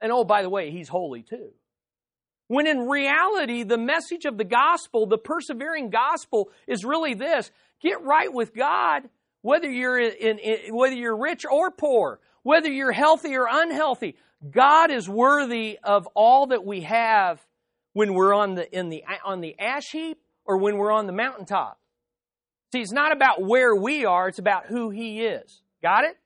And 0.00 0.10
oh, 0.10 0.24
by 0.24 0.42
the 0.42 0.50
way, 0.50 0.70
He's 0.70 0.88
holy 0.88 1.22
too. 1.22 1.52
When 2.52 2.66
in 2.66 2.86
reality, 2.86 3.62
the 3.62 3.78
message 3.78 4.26
of 4.26 4.36
the 4.36 4.44
gospel, 4.44 5.06
the 5.06 5.16
persevering 5.16 5.88
gospel, 5.88 6.50
is 6.66 6.84
really 6.84 7.14
this 7.14 7.50
get 7.80 8.02
right 8.02 8.30
with 8.30 8.54
God 8.54 9.08
whether 9.40 9.70
you're 9.70 9.98
in, 9.98 10.38
in, 10.38 10.74
whether 10.74 10.94
you're 10.94 11.16
rich 11.16 11.46
or 11.50 11.70
poor, 11.70 12.20
whether 12.42 12.70
you're 12.70 12.92
healthy 12.92 13.34
or 13.36 13.46
unhealthy, 13.50 14.16
God 14.50 14.90
is 14.90 15.08
worthy 15.08 15.78
of 15.82 16.06
all 16.14 16.48
that 16.48 16.62
we 16.62 16.82
have 16.82 17.42
when 17.94 18.12
we're 18.12 18.34
on 18.34 18.54
the 18.54 18.78
in 18.78 18.90
the 18.90 19.02
on 19.24 19.40
the 19.40 19.58
ash 19.58 19.90
heap 19.90 20.18
or 20.44 20.58
when 20.58 20.76
we're 20.76 20.92
on 20.92 21.06
the 21.06 21.12
mountaintop. 21.14 21.80
See, 22.74 22.82
it's 22.82 22.92
not 22.92 23.12
about 23.12 23.40
where 23.40 23.74
we 23.74 24.04
are, 24.04 24.28
it's 24.28 24.38
about 24.38 24.66
who 24.66 24.90
he 24.90 25.22
is. 25.22 25.62
Got 25.80 26.04
it? 26.04 26.18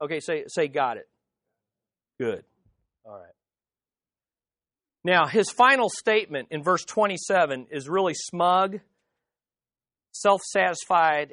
Okay, 0.00 0.20
say 0.20 0.44
say 0.46 0.68
got 0.68 0.96
it. 0.96 1.08
Good. 2.20 2.44
All 3.04 3.18
right. 3.18 3.32
Now, 5.08 5.26
his 5.26 5.50
final 5.50 5.88
statement 5.88 6.48
in 6.50 6.62
verse 6.62 6.84
27 6.84 7.68
is 7.70 7.88
really 7.88 8.12
smug, 8.12 8.80
self 10.12 10.42
satisfied, 10.42 11.32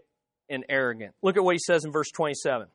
and 0.50 0.64
arrogant. 0.70 1.14
Look 1.22 1.36
at 1.36 1.44
what 1.44 1.56
he 1.56 1.60
says 1.60 1.84
in 1.84 1.92
verse 1.92 2.10
27. 2.16 2.68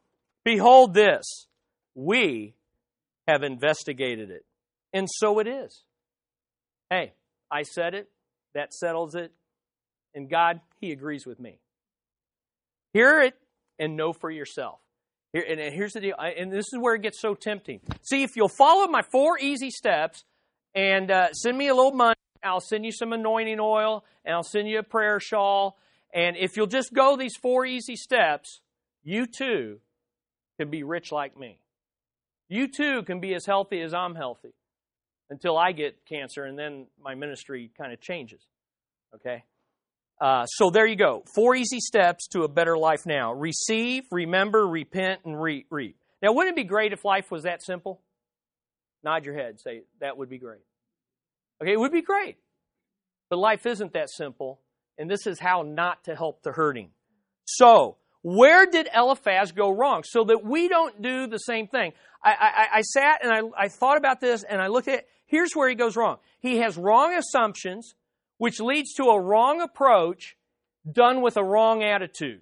Behold 0.45 0.93
this, 0.93 1.47
we 1.95 2.53
have 3.27 3.43
investigated 3.43 4.31
it. 4.31 4.45
And 4.93 5.09
so 5.11 5.39
it 5.39 5.47
is. 5.47 5.85
Hey, 6.91 7.15
I 7.51 7.63
said 7.63 7.95
it, 7.95 8.11
that 8.55 8.75
settles 8.75 9.15
it, 9.15 9.33
and 10.15 10.29
God, 10.29 10.61
He 10.83 10.93
agrees 10.93 11.25
with 11.25 11.41
me. 11.41 11.61
Hear 12.93 13.23
it 13.23 13.39
and 13.79 13.97
know 13.97 14.13
for 14.13 14.31
yourself. 14.31 14.81
Here, 15.33 15.47
and 15.49 15.61
here's 15.73 15.93
the 15.93 16.01
deal, 16.01 16.17
and 16.19 16.53
this 16.53 16.67
is 16.71 16.79
where 16.79 16.95
it 16.95 17.01
gets 17.01 17.23
so 17.23 17.35
tempting. 17.35 17.81
See, 18.03 18.23
if 18.23 18.37
you'll 18.37 18.49
follow 18.49 18.87
my 18.87 19.01
four 19.01 19.39
easy 19.39 19.71
steps 19.71 20.25
and 20.75 21.11
uh, 21.11 21.33
send 21.33 21.57
me 21.57 21.69
a 21.69 21.75
little 21.75 21.93
money, 21.93 22.15
I'll 22.43 22.61
send 22.61 22.85
you 22.85 22.93
some 22.93 23.13
anointing 23.13 23.59
oil, 23.61 24.05
and 24.25 24.35
I'll 24.35 24.43
send 24.43 24.69
you 24.69 24.79
a 24.79 24.83
prayer 24.83 25.21
shawl. 25.21 25.79
And 26.13 26.37
if 26.37 26.57
you'll 26.57 26.67
just 26.67 26.93
go 26.93 27.17
these 27.17 27.37
four 27.37 27.67
easy 27.67 27.97
steps, 27.97 28.61
you 29.03 29.27
too 29.27 29.81
can 30.59 30.71
be 30.71 30.83
rich 30.83 31.13
like 31.13 31.39
me. 31.39 31.59
You 32.49 32.69
too 32.69 33.03
can 33.05 33.21
be 33.21 33.35
as 33.35 33.47
healthy 33.47 33.81
as 33.81 33.95
I'm 33.95 34.15
healthy 34.15 34.53
until 35.31 35.57
I 35.57 35.73
get 35.73 36.05
cancer, 36.07 36.45
and 36.45 36.59
then 36.59 36.87
my 37.03 37.15
ministry 37.15 37.71
kind 37.79 37.93
of 37.93 38.01
changes. 38.01 38.41
Okay? 39.15 39.45
Uh, 40.21 40.45
so 40.47 40.71
there 40.71 40.87
you 40.87 40.97
go. 40.97 41.25
Four 41.35 41.55
easy 41.55 41.81
steps 41.81 42.27
to 42.29 42.43
a 42.43 42.49
better 42.49 42.77
life 42.77 43.07
now 43.07 43.33
receive, 43.33 44.03
remember, 44.11 44.67
repent, 44.67 45.21
and 45.25 45.41
re- 45.41 45.65
reap. 45.71 45.97
Now, 46.23 46.33
wouldn't 46.33 46.59
it 46.59 46.63
be 46.63 46.69
great 46.69 46.93
if 46.93 47.05
life 47.05 47.31
was 47.31 47.45
that 47.45 47.63
simple? 47.63 48.01
Nod 49.03 49.25
your 49.25 49.35
head. 49.35 49.61
Say, 49.61 49.83
that 50.01 50.17
would 50.17 50.29
be 50.29 50.39
great. 50.39 50.61
Okay, 51.63 51.73
it 51.73 51.79
would 51.79 51.93
be 51.93 52.03
great. 52.03 52.37
But 53.29 53.39
life 53.39 53.67
isn't 53.67 53.93
that 53.93 54.11
simple, 54.11 54.61
and 54.99 55.11
this 55.11 55.27
is 55.27 55.39
how 55.39 55.63
not 55.63 56.05
to 56.05 56.17
help 56.17 56.43
the 56.43 56.53
hurting. 56.53 56.91
So, 57.45 57.97
where 58.23 58.67
did 58.67 58.89
Eliphaz 58.95 59.53
go 59.53 59.71
wrong? 59.71 60.03
So 60.05 60.25
that 60.25 60.45
we 60.45 60.69
don't 60.69 61.01
do 61.01 61.27
the 61.27 61.39
same 61.39 61.67
thing. 61.67 61.93
I, 62.23 62.31
I, 62.33 62.79
I 62.79 62.81
sat 62.83 63.21
and 63.23 63.33
I, 63.33 63.65
I 63.65 63.69
thought 63.69 63.97
about 63.97 64.21
this 64.21 64.43
and 64.43 64.61
I 64.61 64.67
looked 64.67 64.89
at, 64.89 65.07
here's 65.27 65.53
where 65.55 65.69
he 65.69 65.75
goes 65.75 65.97
wrong. 65.97 66.19
He 66.41 66.59
has 66.59 66.77
wrong 66.77 67.15
assumptions 67.15 67.95
which 68.37 68.61
leads 68.61 68.95
to 68.95 69.05
a 69.05 69.21
wrong 69.21 69.61
approach 69.61 70.37
done 70.91 71.23
with 71.23 71.37
a 71.37 71.45
wrong 71.45 71.83
attitude. 71.83 72.41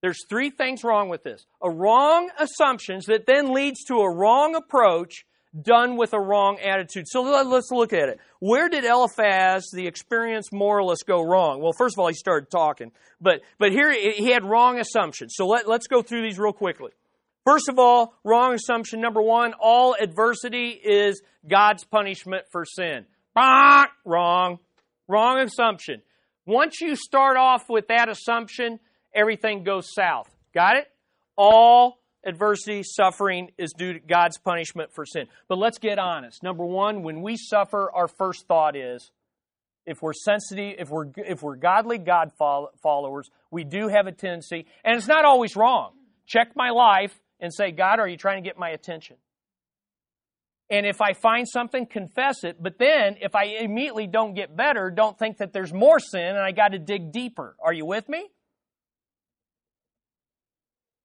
There's 0.00 0.24
three 0.28 0.50
things 0.50 0.84
wrong 0.84 1.08
with 1.08 1.24
this. 1.24 1.44
A 1.62 1.70
wrong 1.70 2.30
assumptions 2.38 3.06
that 3.06 3.26
then 3.26 3.52
leads 3.52 3.84
to 3.84 3.96
a 3.96 4.14
wrong 4.14 4.54
approach 4.54 5.24
done 5.60 5.96
with 5.96 6.12
a 6.12 6.20
wrong 6.20 6.58
attitude. 6.60 7.06
So 7.08 7.22
let's 7.22 7.70
look 7.70 7.92
at 7.92 8.08
it. 8.08 8.20
Where 8.40 8.68
did 8.68 8.84
Eliphaz, 8.84 9.70
the 9.72 9.86
experienced 9.86 10.52
moralist, 10.52 11.06
go 11.06 11.22
wrong? 11.22 11.60
Well, 11.60 11.72
first 11.76 11.96
of 11.96 12.00
all, 12.00 12.08
he 12.08 12.14
started 12.14 12.50
talking, 12.50 12.92
but 13.20 13.40
but 13.58 13.72
here 13.72 13.92
he 13.92 14.30
had 14.30 14.44
wrong 14.44 14.78
assumptions. 14.78 15.34
So 15.36 15.46
let, 15.46 15.68
let's 15.68 15.86
go 15.86 16.02
through 16.02 16.22
these 16.22 16.38
real 16.38 16.52
quickly. 16.52 16.92
First 17.44 17.68
of 17.68 17.78
all, 17.78 18.14
wrong 18.24 18.54
assumption 18.54 19.00
number 19.00 19.22
one: 19.22 19.54
all 19.60 19.96
adversity 19.98 20.68
is 20.68 21.22
God's 21.48 21.84
punishment 21.84 22.44
for 22.50 22.64
sin. 22.64 23.06
Wrong. 23.34 24.58
Wrong 25.06 25.40
assumption. 25.40 26.02
Once 26.44 26.80
you 26.80 26.96
start 26.96 27.36
off 27.36 27.68
with 27.68 27.88
that 27.88 28.08
assumption, 28.08 28.80
everything 29.14 29.64
goes 29.64 29.92
south. 29.94 30.28
Got 30.54 30.76
it? 30.76 30.86
All 31.36 31.97
adversity, 32.24 32.82
suffering 32.82 33.50
is 33.58 33.72
due 33.76 33.94
to 33.94 34.00
God's 34.00 34.38
punishment 34.38 34.92
for 34.92 35.06
sin. 35.06 35.26
But 35.48 35.58
let's 35.58 35.78
get 35.78 35.98
honest. 35.98 36.42
Number 36.42 36.64
one, 36.64 37.02
when 37.02 37.22
we 37.22 37.36
suffer, 37.36 37.90
our 37.94 38.08
first 38.08 38.46
thought 38.46 38.76
is, 38.76 39.10
if 39.86 40.02
we're 40.02 40.12
sensitive, 40.12 40.76
if 40.78 40.90
we're 40.90 41.06
if 41.16 41.42
we're 41.42 41.56
godly 41.56 41.96
God 41.96 42.32
followers, 42.36 43.30
we 43.50 43.64
do 43.64 43.88
have 43.88 44.06
a 44.06 44.12
tendency, 44.12 44.66
and 44.84 44.96
it's 44.96 45.06
not 45.06 45.24
always 45.24 45.56
wrong. 45.56 45.92
Check 46.26 46.52
my 46.54 46.70
life 46.70 47.18
and 47.40 47.54
say, 47.54 47.70
God, 47.70 47.98
are 47.98 48.06
you 48.06 48.18
trying 48.18 48.42
to 48.42 48.46
get 48.46 48.58
my 48.58 48.68
attention? 48.68 49.16
And 50.70 50.84
if 50.84 51.00
I 51.00 51.14
find 51.14 51.48
something, 51.48 51.86
confess 51.86 52.44
it. 52.44 52.62
But 52.62 52.78
then, 52.78 53.16
if 53.22 53.34
I 53.34 53.44
immediately 53.44 54.06
don't 54.06 54.34
get 54.34 54.54
better, 54.54 54.90
don't 54.90 55.18
think 55.18 55.38
that 55.38 55.54
there's 55.54 55.72
more 55.72 55.98
sin 55.98 56.20
and 56.20 56.38
I 56.38 56.52
got 56.52 56.72
to 56.72 56.78
dig 56.78 57.10
deeper. 57.10 57.56
Are 57.58 57.72
you 57.72 57.86
with 57.86 58.06
me? 58.08 58.28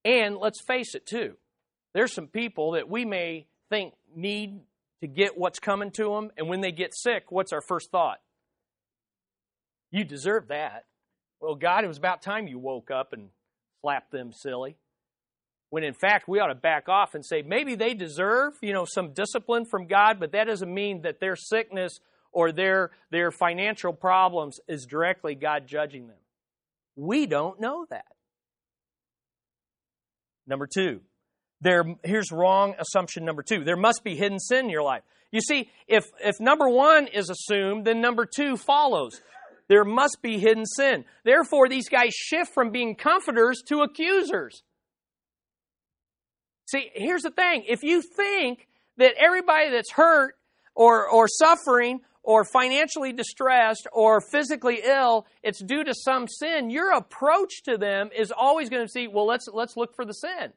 And 0.06 0.38
let's 0.38 0.62
face 0.62 0.96
it, 0.96 1.06
too. 1.06 1.36
There's 1.94 2.14
some 2.14 2.28
people 2.28 2.72
that 2.72 2.90
we 2.90 3.06
may 3.06 3.48
think 3.70 3.94
need 4.16 4.60
to 5.02 5.08
get 5.08 5.38
what's 5.38 5.60
coming 5.60 5.92
to 5.92 6.06
them. 6.16 6.32
And 6.38 6.48
when 6.50 6.62
they 6.62 6.72
get 6.72 6.96
sick, 6.96 7.26
what's 7.32 7.54
our 7.54 7.62
first 7.62 7.92
thought? 7.92 8.20
You 9.92 10.04
deserve 10.04 10.48
that. 10.48 10.86
Well, 11.40 11.56
God, 11.56 11.84
it 11.84 11.88
was 11.88 11.98
about 11.98 12.22
time 12.22 12.48
you 12.48 12.58
woke 12.58 12.90
up 12.90 13.14
and 13.14 13.30
slapped 13.82 14.12
them 14.12 14.32
silly 14.34 14.78
when 15.74 15.84
in 15.84 15.96
fact 15.96 16.28
we 16.28 16.40
ought 16.40 16.50
to 16.50 16.56
back 16.56 16.88
off 16.88 17.16
and 17.16 17.26
say 17.26 17.42
maybe 17.42 17.74
they 17.74 17.96
deserve 17.96 18.54
you 18.62 18.74
know 18.74 18.86
some 18.86 19.12
discipline 19.12 19.66
from 19.66 19.88
god 19.88 20.20
but 20.20 20.34
that 20.34 20.44
doesn't 20.44 20.72
mean 20.72 21.02
that 21.02 21.20
their 21.20 21.36
sickness 21.36 22.00
or 22.32 22.52
their 22.52 22.92
their 23.10 23.32
financial 23.32 23.92
problems 23.92 24.60
is 24.68 24.86
directly 24.86 25.34
god 25.34 25.66
judging 25.66 26.08
them 26.08 26.18
we 26.96 27.26
don't 27.26 27.60
know 27.60 27.88
that 27.90 28.06
number 30.48 30.68
two. 30.68 31.02
There 31.62 31.84
here's 32.04 32.32
wrong 32.32 32.76
assumption 32.80 33.26
number 33.26 33.44
two. 33.44 33.64
There 33.64 33.78
must 33.78 34.04
be 34.04 34.16
hidden 34.16 34.40
sin 34.40 34.66
in 34.66 34.70
your 34.70 34.84
life. 34.84 35.04
You 35.32 35.42
see 35.42 35.70
if 35.88 36.06
if 36.24 36.40
number 36.40 36.68
one 36.68 37.08
is 37.08 37.30
assumed 37.30 37.86
then 37.86 38.02
number 38.02 38.26
two 38.26 38.58
follows. 38.58 39.22
There 39.70 39.86
must 39.86 40.18
be 40.22 40.40
hidden 40.40 40.66
sin. 40.66 41.06
Therefore 41.24 41.70
these 41.70 41.88
guys 41.90 42.14
shift 42.14 42.54
from 42.54 42.72
being 42.72 42.96
comforters 42.96 43.62
to 43.70 43.82
accusers. 43.82 44.62
See, 46.70 46.90
here's 46.94 47.22
the 47.22 47.32
thing. 47.32 47.66
If 47.68 47.84
you 47.84 48.02
think 48.02 48.68
that 48.98 49.14
everybody 49.18 49.70
that's 49.72 49.92
hurt 49.92 50.36
or, 50.76 51.08
or 51.08 51.28
suffering 51.28 52.02
or 52.24 52.46
financially 52.46 53.12
distressed 53.12 53.86
or 53.92 54.22
physically 54.22 54.80
ill, 54.84 55.28
it's 55.44 55.62
due 55.62 55.84
to 55.84 55.94
some 55.94 56.28
sin, 56.28 56.70
your 56.70 56.92
approach 56.92 57.64
to 57.64 57.78
them 57.78 58.10
is 58.18 58.32
always 58.36 58.70
going 58.70 58.84
to 58.84 58.90
see, 58.90 59.08
well, 59.08 59.28
let's, 59.28 59.48
let's 59.52 59.76
look 59.76 59.94
for 59.94 60.06
the 60.06 60.14
sin. 60.14 60.54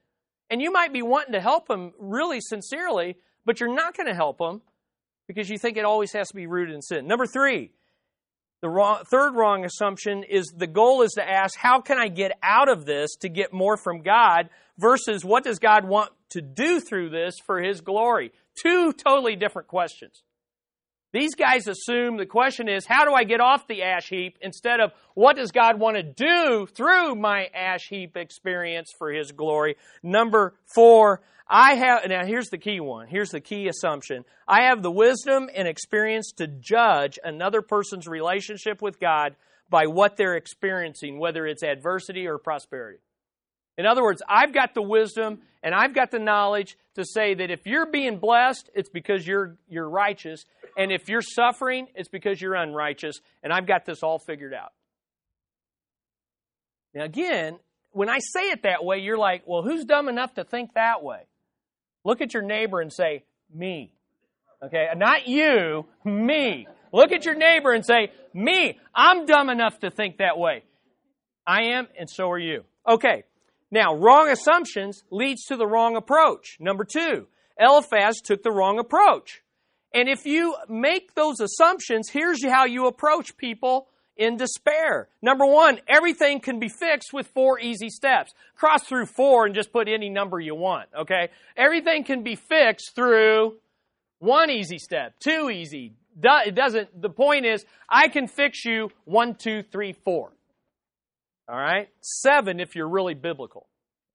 And 0.48 0.62
you 0.62 0.70
might 0.70 0.92
be 0.92 1.02
wanting 1.02 1.32
to 1.32 1.40
help 1.40 1.66
them 1.66 1.92
really 1.98 2.40
sincerely, 2.40 3.16
but 3.44 3.58
you're 3.58 3.74
not 3.74 3.96
going 3.96 4.06
to 4.06 4.14
help 4.14 4.38
them 4.38 4.62
because 5.26 5.50
you 5.50 5.58
think 5.58 5.76
it 5.76 5.84
always 5.84 6.12
has 6.12 6.28
to 6.28 6.36
be 6.36 6.46
rooted 6.46 6.74
in 6.74 6.82
sin. 6.82 7.08
Number 7.08 7.26
three, 7.26 7.72
the 8.62 8.68
wrong, 8.68 9.02
third 9.04 9.34
wrong 9.34 9.64
assumption 9.64 10.22
is 10.22 10.54
the 10.56 10.68
goal 10.68 11.02
is 11.02 11.12
to 11.12 11.28
ask, 11.28 11.58
how 11.58 11.80
can 11.80 11.98
I 11.98 12.08
get 12.08 12.32
out 12.42 12.68
of 12.68 12.86
this 12.86 13.16
to 13.16 13.28
get 13.28 13.52
more 13.52 13.76
from 13.76 14.02
God 14.02 14.48
versus 14.78 15.24
what 15.24 15.42
does 15.42 15.58
God 15.58 15.84
want 15.84 16.10
to 16.30 16.40
do 16.40 16.80
through 16.80 17.10
this 17.10 17.34
for 17.44 17.60
His 17.60 17.80
glory? 17.80 18.32
Two 18.62 18.92
totally 18.92 19.34
different 19.36 19.68
questions. 19.68 20.22
These 21.16 21.34
guys 21.34 21.66
assume 21.66 22.18
the 22.18 22.26
question 22.26 22.68
is, 22.68 22.84
how 22.84 23.06
do 23.06 23.14
I 23.14 23.24
get 23.24 23.40
off 23.40 23.66
the 23.66 23.84
ash 23.84 24.06
heap 24.10 24.36
instead 24.42 24.80
of 24.80 24.92
what 25.14 25.36
does 25.36 25.50
God 25.50 25.80
want 25.80 25.96
to 25.96 26.02
do 26.02 26.66
through 26.66 27.14
my 27.14 27.46
ash 27.54 27.88
heap 27.88 28.18
experience 28.18 28.92
for 28.98 29.10
His 29.10 29.32
glory? 29.32 29.78
Number 30.02 30.52
four, 30.74 31.22
I 31.48 31.76
have, 31.76 32.06
now 32.06 32.26
here's 32.26 32.50
the 32.50 32.58
key 32.58 32.80
one. 32.80 33.06
Here's 33.06 33.30
the 33.30 33.40
key 33.40 33.66
assumption. 33.66 34.26
I 34.46 34.64
have 34.64 34.82
the 34.82 34.90
wisdom 34.90 35.48
and 35.54 35.66
experience 35.66 36.32
to 36.32 36.48
judge 36.48 37.18
another 37.24 37.62
person's 37.62 38.06
relationship 38.06 38.82
with 38.82 39.00
God 39.00 39.36
by 39.70 39.86
what 39.86 40.18
they're 40.18 40.36
experiencing, 40.36 41.18
whether 41.18 41.46
it's 41.46 41.62
adversity 41.62 42.26
or 42.26 42.36
prosperity. 42.36 42.98
In 43.78 43.86
other 43.86 44.02
words, 44.02 44.22
I've 44.28 44.52
got 44.52 44.74
the 44.74 44.82
wisdom 44.82 45.40
and 45.62 45.74
I've 45.74 45.94
got 45.94 46.10
the 46.10 46.18
knowledge 46.18 46.78
to 46.94 47.04
say 47.04 47.34
that 47.34 47.50
if 47.50 47.66
you're 47.66 47.90
being 47.90 48.18
blessed, 48.18 48.70
it's 48.74 48.88
because 48.88 49.26
you're, 49.26 49.56
you're 49.68 49.88
righteous. 49.88 50.44
And 50.76 50.92
if 50.92 51.08
you're 51.08 51.22
suffering, 51.22 51.88
it's 51.94 52.08
because 52.08 52.40
you're 52.40 52.54
unrighteous. 52.54 53.20
And 53.42 53.52
I've 53.52 53.66
got 53.66 53.86
this 53.86 54.02
all 54.02 54.18
figured 54.18 54.54
out. 54.54 54.72
Now, 56.94 57.04
again, 57.04 57.58
when 57.92 58.08
I 58.08 58.18
say 58.18 58.50
it 58.50 58.62
that 58.62 58.84
way, 58.84 58.98
you're 58.98 59.18
like, 59.18 59.42
well, 59.46 59.62
who's 59.62 59.84
dumb 59.84 60.08
enough 60.08 60.34
to 60.34 60.44
think 60.44 60.74
that 60.74 61.02
way? 61.02 61.20
Look 62.04 62.20
at 62.20 62.34
your 62.34 62.42
neighbor 62.42 62.80
and 62.80 62.92
say, 62.92 63.24
me. 63.52 63.92
Okay, 64.62 64.86
not 64.96 65.26
you, 65.26 65.86
me. 66.04 66.66
Look 66.92 67.12
at 67.12 67.24
your 67.24 67.34
neighbor 67.34 67.72
and 67.72 67.84
say, 67.84 68.12
me. 68.32 68.78
I'm 68.94 69.26
dumb 69.26 69.50
enough 69.50 69.78
to 69.80 69.90
think 69.90 70.18
that 70.18 70.38
way. 70.38 70.64
I 71.46 71.74
am, 71.74 71.88
and 71.98 72.08
so 72.08 72.30
are 72.30 72.38
you. 72.38 72.64
Okay, 72.86 73.24
now, 73.70 73.94
wrong 73.94 74.30
assumptions 74.30 75.02
leads 75.10 75.44
to 75.46 75.56
the 75.56 75.66
wrong 75.66 75.96
approach. 75.96 76.56
Number 76.60 76.84
two, 76.84 77.26
Eliphaz 77.58 78.20
took 78.22 78.42
the 78.42 78.52
wrong 78.52 78.78
approach. 78.78 79.42
And 79.96 80.10
if 80.10 80.26
you 80.26 80.54
make 80.68 81.14
those 81.14 81.40
assumptions, 81.40 82.10
here's 82.10 82.44
how 82.44 82.66
you 82.66 82.86
approach 82.86 83.38
people 83.38 83.88
in 84.14 84.36
despair. 84.36 85.08
Number 85.22 85.46
one, 85.46 85.80
everything 85.88 86.40
can 86.40 86.60
be 86.60 86.68
fixed 86.68 87.14
with 87.14 87.26
four 87.28 87.58
easy 87.58 87.88
steps. 87.88 88.34
Cross 88.56 88.84
through 88.84 89.06
four 89.06 89.46
and 89.46 89.54
just 89.54 89.72
put 89.72 89.88
any 89.88 90.10
number 90.10 90.38
you 90.38 90.54
want, 90.54 90.90
okay? 91.00 91.30
Everything 91.56 92.04
can 92.04 92.22
be 92.22 92.36
fixed 92.36 92.94
through 92.94 93.54
one 94.18 94.50
easy 94.50 94.78
step, 94.78 95.14
two 95.18 95.48
easy. 95.48 95.94
It 96.22 96.54
doesn't, 96.54 97.00
the 97.00 97.08
point 97.08 97.46
is, 97.46 97.64
I 97.88 98.08
can 98.08 98.28
fix 98.28 98.66
you 98.66 98.90
one, 99.06 99.34
two, 99.34 99.62
three, 99.62 99.94
four. 100.04 100.30
All 101.48 101.56
right? 101.56 101.88
Seven 102.02 102.60
if 102.60 102.76
you're 102.76 102.88
really 102.88 103.14
biblical, 103.14 103.66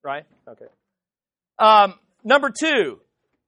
right? 0.03 0.25
Okay. 0.47 0.65
Um, 1.57 1.95
number 2.23 2.51
two, 2.51 2.99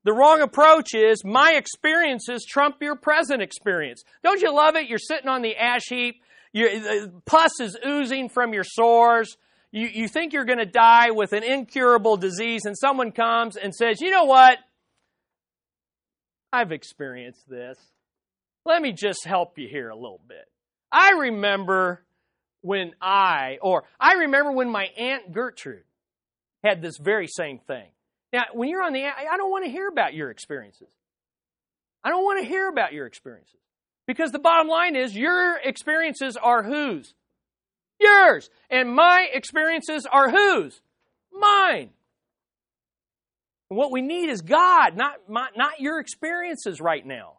The 0.03 0.13
wrong 0.13 0.41
approach 0.41 0.93
is 0.93 1.23
my 1.23 1.53
experiences 1.53 2.45
trump 2.45 2.77
your 2.81 2.95
present 2.95 3.41
experience. 3.41 4.03
Don't 4.23 4.41
you 4.41 4.53
love 4.53 4.75
it? 4.75 4.89
You're 4.89 4.99
sitting 4.99 5.29
on 5.29 5.41
the 5.41 5.55
ash 5.55 5.87
heap. 5.87 6.21
Your, 6.51 6.69
pus 7.25 7.59
is 7.59 7.77
oozing 7.85 8.29
from 8.29 8.53
your 8.53 8.65
sores. 8.65 9.37
You, 9.71 9.87
you 9.87 10.07
think 10.07 10.33
you're 10.33 10.45
going 10.45 10.59
to 10.59 10.65
die 10.65 11.11
with 11.11 11.33
an 11.33 11.43
incurable 11.43 12.15
disease, 12.17 12.65
and 12.65 12.77
someone 12.77 13.11
comes 13.11 13.55
and 13.55 13.73
says, 13.73 14.01
You 14.01 14.11
know 14.11 14.25
what? 14.25 14.59
I've 16.51 16.71
experienced 16.71 17.49
this. 17.49 17.79
Let 18.65 18.81
me 18.81 18.91
just 18.91 19.25
help 19.25 19.57
you 19.57 19.67
here 19.67 19.89
a 19.89 19.95
little 19.95 20.21
bit. 20.27 20.47
I 20.91 21.13
remember 21.13 22.05
when 22.61 22.91
I, 23.01 23.57
or 23.61 23.85
I 23.99 24.13
remember 24.13 24.51
when 24.51 24.69
my 24.69 24.85
Aunt 24.97 25.31
Gertrude 25.31 25.83
had 26.63 26.81
this 26.81 26.97
very 26.97 27.27
same 27.27 27.57
thing. 27.57 27.87
Now, 28.33 28.45
when 28.51 28.67
you're 28.67 28.81
on 28.81 28.93
the, 28.93 29.05
I 29.05 29.37
don't 29.37 29.51
want 29.51 29.63
to 29.63 29.71
hear 29.71 29.87
about 29.87 30.15
your 30.15 30.31
experiences. 30.31 30.89
I 32.03 32.09
don't 32.09 32.23
want 32.23 32.41
to 32.41 32.49
hear 32.49 32.67
about 32.67 32.91
your 32.91 33.05
experiences. 33.05 33.59
Because 34.07 34.31
the 34.31 34.39
bottom 34.39 34.67
line 34.67 34.95
is 34.95 35.15
your 35.15 35.57
experiences 35.63 36.35
are 36.35 36.63
whose? 36.63 37.13
Yours. 37.99 38.49
And 38.69 38.93
my 38.93 39.27
experiences 39.31 40.05
are 40.11 40.29
whose? 40.29 40.81
Mine. 41.31 41.91
And 43.69 43.77
what 43.77 43.91
we 43.91 44.01
need 44.01 44.29
is 44.29 44.41
God, 44.41 44.97
not, 44.97 45.29
my, 45.29 45.47
not 45.55 45.79
your 45.79 45.99
experiences 45.99 46.81
right 46.81 47.05
now. 47.05 47.37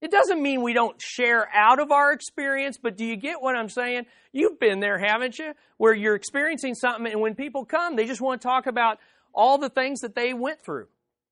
It 0.00 0.10
doesn't 0.10 0.42
mean 0.42 0.62
we 0.62 0.72
don't 0.72 0.96
share 0.98 1.46
out 1.54 1.78
of 1.78 1.92
our 1.92 2.12
experience, 2.12 2.78
but 2.82 2.96
do 2.96 3.04
you 3.04 3.16
get 3.16 3.42
what 3.42 3.54
I'm 3.54 3.68
saying? 3.68 4.06
You've 4.32 4.58
been 4.58 4.80
there, 4.80 4.98
haven't 4.98 5.38
you? 5.38 5.52
Where 5.76 5.92
you're 5.92 6.14
experiencing 6.14 6.74
something, 6.74 7.12
and 7.12 7.20
when 7.20 7.34
people 7.34 7.66
come, 7.66 7.96
they 7.96 8.06
just 8.06 8.22
want 8.22 8.40
to 8.40 8.48
talk 8.48 8.66
about 8.66 8.98
all 9.34 9.58
the 9.58 9.68
things 9.68 10.00
that 10.00 10.14
they 10.14 10.34
went 10.34 10.62
through. 10.64 10.88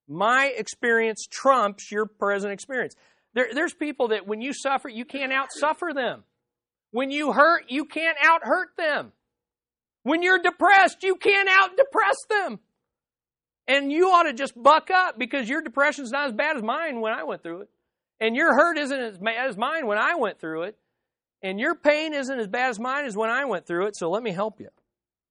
My 0.08 0.46
experience 0.56 1.26
trumps 1.30 1.92
your 1.92 2.06
present 2.06 2.52
experience. 2.52 2.94
There, 3.34 3.48
there's 3.52 3.74
people 3.74 4.08
that 4.08 4.26
when 4.26 4.40
you 4.40 4.52
suffer, 4.52 4.88
you 4.88 5.04
can't 5.04 5.32
out 5.32 5.48
suffer 5.52 5.90
them. 5.94 6.24
When 6.90 7.10
you 7.10 7.32
hurt, 7.32 7.64
you 7.68 7.84
can't 7.84 8.16
out 8.22 8.42
hurt 8.42 8.70
them. 8.76 9.12
When 10.02 10.22
you're 10.22 10.38
depressed, 10.38 11.02
you 11.02 11.16
can't 11.16 11.48
out 11.48 11.76
depress 11.76 12.16
them. 12.30 12.60
And 13.66 13.92
you 13.92 14.08
ought 14.08 14.22
to 14.22 14.32
just 14.32 14.60
buck 14.60 14.90
up 14.90 15.18
because 15.18 15.48
your 15.48 15.60
depression's 15.60 16.10
not 16.10 16.28
as 16.28 16.32
bad 16.32 16.56
as 16.56 16.62
mine 16.62 17.02
when 17.02 17.12
I 17.12 17.24
went 17.24 17.42
through 17.42 17.62
it. 17.62 17.68
And 18.18 18.34
your 18.34 18.54
hurt 18.54 18.78
isn't 18.78 18.98
as 18.98 19.18
bad 19.18 19.48
as 19.48 19.58
mine 19.58 19.86
when 19.86 19.98
I 19.98 20.14
went 20.14 20.40
through 20.40 20.62
it. 20.62 20.78
And 21.42 21.60
your 21.60 21.74
pain 21.74 22.14
isn't 22.14 22.38
as 22.40 22.48
bad 22.48 22.70
as 22.70 22.80
mine 22.80 23.04
as 23.04 23.16
when 23.16 23.30
I 23.30 23.44
went 23.44 23.66
through 23.66 23.86
it, 23.86 23.96
so 23.96 24.10
let 24.10 24.22
me 24.22 24.32
help 24.32 24.58
you. 24.58 24.68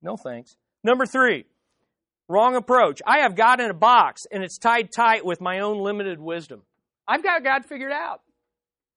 No 0.01 0.15
thanks. 0.15 0.55
Number 0.83 1.05
three, 1.05 1.45
Wrong 2.29 2.55
approach. 2.55 3.01
I 3.05 3.19
have 3.19 3.35
God 3.35 3.61
in 3.61 3.69
a 3.69 3.73
box 3.73 4.25
and 4.31 4.43
it's 4.43 4.57
tied 4.57 4.91
tight 4.91 5.25
with 5.25 5.39
my 5.39 5.59
own 5.59 5.79
limited 5.79 6.19
wisdom. 6.19 6.63
I've 7.07 7.23
got 7.23 7.43
God 7.43 7.65
figured 7.65 7.91
out. 7.91 8.21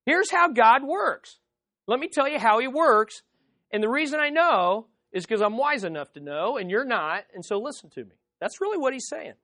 Here's 0.04 0.30
how 0.30 0.48
God 0.48 0.82
works. 0.82 1.38
Let 1.86 2.00
me 2.00 2.08
tell 2.08 2.28
you 2.28 2.38
how 2.38 2.58
He 2.58 2.66
works. 2.66 3.22
And 3.70 3.82
the 3.82 3.88
reason 3.88 4.18
I 4.18 4.30
know 4.30 4.86
is 5.12 5.24
because 5.24 5.42
I'm 5.42 5.56
wise 5.56 5.84
enough 5.84 6.12
to 6.14 6.20
know 6.20 6.56
and 6.56 6.70
you're 6.70 6.84
not, 6.84 7.24
and 7.34 7.44
so 7.44 7.58
listen 7.58 7.90
to 7.90 8.04
me. 8.04 8.16
That's 8.40 8.60
really 8.60 8.78
what 8.78 8.92
He's 8.92 9.08
saying. 9.08 9.34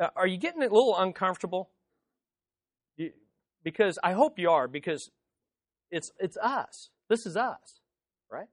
Uh, 0.00 0.08
are 0.16 0.26
you 0.26 0.36
getting 0.36 0.62
a 0.62 0.66
little 0.66 0.96
uncomfortable? 0.98 1.70
You, 2.96 3.12
because 3.62 3.98
I 4.02 4.12
hope 4.12 4.38
you 4.38 4.50
are, 4.50 4.66
because 4.68 5.10
it's, 5.90 6.10
it's 6.18 6.36
us. 6.36 6.90
This 7.08 7.24
is 7.24 7.36
us, 7.36 7.80
right? 8.30 8.48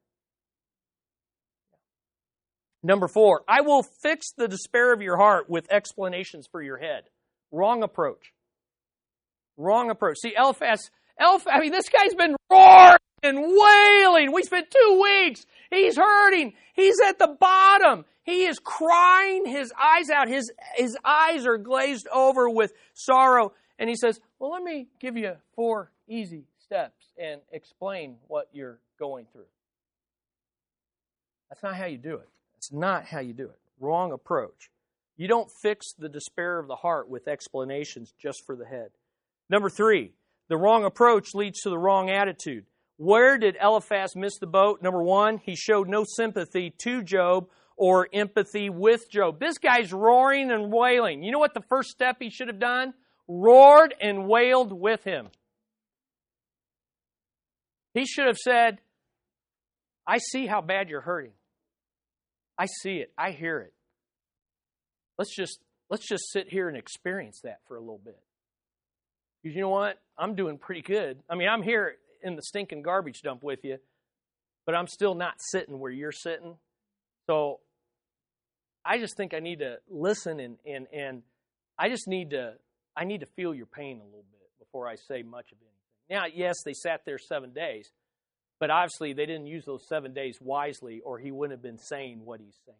Number 2.83 3.07
four, 3.07 3.43
I 3.47 3.61
will 3.61 3.81
fix 3.81 4.33
the 4.37 4.49
despair 4.49 4.93
of 4.93 5.01
your 5.01 5.15
heart 5.15 5.49
with 5.49 5.71
explanations 5.71 6.47
for 6.51 6.61
your 6.61 6.77
head. 6.77 7.03
Wrong 7.51 7.81
approach. 7.81 8.33
Wrong 9.55 9.89
approach. 9.89 10.17
See, 10.19 10.33
Eliphaz, 10.37 10.91
Eliphaz, 11.19 11.53
I 11.53 11.59
mean, 11.61 11.71
this 11.71 11.87
guy's 11.87 12.13
been 12.13 12.35
roaring 12.51 12.97
and 13.23 13.39
wailing. 13.39 14.33
We 14.33 14.43
spent 14.43 14.69
two 14.69 15.01
weeks. 15.01 15.45
He's 15.71 15.95
hurting. 15.95 16.53
He's 16.73 16.99
at 17.07 17.19
the 17.19 17.35
bottom. 17.39 18.03
He 18.23 18.45
is 18.45 18.59
crying 18.59 19.45
his 19.45 19.71
eyes 19.81 20.09
out. 20.09 20.27
His, 20.27 20.51
his 20.75 20.97
eyes 21.05 21.45
are 21.45 21.57
glazed 21.57 22.07
over 22.13 22.49
with 22.49 22.73
sorrow. 22.93 23.53
And 23.79 23.89
he 23.89 23.95
says, 23.95 24.19
Well, 24.39 24.51
let 24.51 24.63
me 24.63 24.87
give 24.99 25.17
you 25.17 25.33
four 25.55 25.91
easy 26.07 26.45
steps 26.59 27.05
and 27.17 27.41
explain 27.51 28.17
what 28.27 28.49
you're 28.51 28.79
going 28.99 29.25
through. 29.31 29.45
That's 31.49 31.63
not 31.63 31.75
how 31.75 31.85
you 31.85 31.97
do 31.97 32.15
it. 32.15 32.29
It's 32.63 32.71
not 32.71 33.07
how 33.07 33.19
you 33.19 33.33
do 33.33 33.43
it. 33.43 33.59
Wrong 33.77 34.13
approach. 34.13 34.69
You 35.17 35.27
don't 35.27 35.51
fix 35.61 35.91
the 35.99 36.07
despair 36.07 36.59
of 36.59 36.69
the 36.69 36.77
heart 36.77 37.09
with 37.09 37.27
explanations 37.27 38.13
just 38.17 38.45
for 38.45 38.55
the 38.55 38.65
head. 38.65 38.91
Number 39.49 39.69
three, 39.69 40.13
the 40.47 40.55
wrong 40.55 40.85
approach 40.85 41.33
leads 41.33 41.59
to 41.61 41.69
the 41.69 41.77
wrong 41.77 42.09
attitude. 42.09 42.63
Where 42.95 43.37
did 43.37 43.57
Eliphaz 43.61 44.15
miss 44.15 44.37
the 44.39 44.47
boat? 44.47 44.81
Number 44.81 45.03
one, 45.03 45.39
he 45.39 45.57
showed 45.57 45.89
no 45.89 46.05
sympathy 46.07 46.73
to 46.83 47.03
Job 47.03 47.49
or 47.75 48.07
empathy 48.13 48.69
with 48.69 49.11
Job. 49.11 49.41
This 49.41 49.57
guy's 49.57 49.91
roaring 49.91 50.49
and 50.49 50.71
wailing. 50.71 51.21
You 51.21 51.33
know 51.33 51.39
what 51.39 51.53
the 51.53 51.65
first 51.67 51.89
step 51.89 52.15
he 52.21 52.29
should 52.29 52.47
have 52.47 52.61
done? 52.61 52.93
Roared 53.27 53.93
and 53.99 54.29
wailed 54.29 54.71
with 54.71 55.03
him. 55.03 55.27
He 57.93 58.05
should 58.05 58.27
have 58.27 58.37
said, 58.37 58.77
I 60.07 60.19
see 60.19 60.47
how 60.47 60.61
bad 60.61 60.87
you're 60.87 61.01
hurting. 61.01 61.33
I 62.57 62.65
see 62.65 62.97
it. 62.97 63.11
I 63.17 63.31
hear 63.31 63.59
it. 63.59 63.73
Let's 65.17 65.35
just 65.35 65.59
let's 65.89 66.07
just 66.07 66.31
sit 66.31 66.49
here 66.49 66.67
and 66.67 66.77
experience 66.77 67.41
that 67.43 67.59
for 67.67 67.75
a 67.75 67.79
little 67.79 68.01
bit. 68.03 68.19
Because 69.41 69.55
you 69.55 69.61
know 69.61 69.69
what? 69.69 69.99
I'm 70.17 70.35
doing 70.35 70.57
pretty 70.57 70.81
good. 70.81 71.19
I 71.29 71.35
mean, 71.35 71.49
I'm 71.49 71.61
here 71.61 71.95
in 72.21 72.35
the 72.35 72.41
stinking 72.41 72.81
garbage 72.81 73.21
dump 73.21 73.43
with 73.43 73.59
you, 73.63 73.77
but 74.65 74.75
I'm 74.75 74.87
still 74.87 75.15
not 75.15 75.35
sitting 75.39 75.79
where 75.79 75.91
you're 75.91 76.11
sitting. 76.11 76.55
So 77.27 77.59
I 78.85 78.97
just 78.97 79.17
think 79.17 79.33
I 79.33 79.39
need 79.39 79.59
to 79.59 79.77
listen 79.89 80.39
and 80.39 80.57
and 80.65 80.87
and 80.93 81.23
I 81.77 81.89
just 81.89 82.07
need 82.07 82.31
to 82.31 82.53
I 82.95 83.05
need 83.05 83.21
to 83.21 83.27
feel 83.35 83.53
your 83.53 83.65
pain 83.65 83.99
a 83.99 84.05
little 84.05 84.25
bit 84.31 84.49
before 84.59 84.87
I 84.87 84.95
say 84.95 85.23
much 85.23 85.51
of 85.51 85.57
anything. 85.59 85.69
Now, 86.09 86.25
yes, 86.33 86.57
they 86.63 86.73
sat 86.73 87.01
there 87.05 87.17
7 87.17 87.53
days. 87.53 87.91
But 88.63 88.71
obviously, 88.71 89.11
they 89.11 89.25
didn't 89.25 89.47
use 89.47 89.65
those 89.65 89.85
seven 89.89 90.13
days 90.13 90.37
wisely, 90.39 91.01
or 91.03 91.19
he 91.19 91.31
wouldn't 91.31 91.51
have 91.51 91.61
been 91.61 91.77
saying 91.77 92.21
what 92.23 92.39
he's 92.39 92.55
saying. 92.65 92.77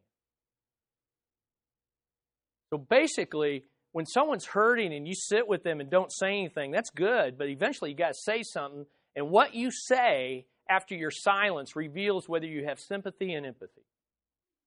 So 2.69 2.78
basically, 2.78 3.65
when 3.91 4.06
someone's 4.06 4.46
hurting 4.46 4.93
and 4.93 5.06
you 5.06 5.13
sit 5.13 5.46
with 5.46 5.63
them 5.63 5.82
and 5.82 5.89
don't 5.89 6.10
say 6.10 6.39
anything, 6.39 6.72
that's 6.72 6.89
good, 6.89 7.38
but 7.38 7.50
eventually 7.50 7.89
you 7.89 7.98
got 7.98 8.13
to 8.13 8.17
say 8.17 8.43
something. 8.43 8.86
And 9.17 9.30
what 9.30 9.56
you 9.56 9.72
say 9.72 10.46
after 10.69 10.96
your 10.96 11.12
silence 11.12 11.76
reveals 11.76 12.30
whether 12.30 12.48
you 12.48 12.63
have 12.63 12.80
sympathy 12.80 13.34
and 13.34 13.46
empathy. 13.46 13.84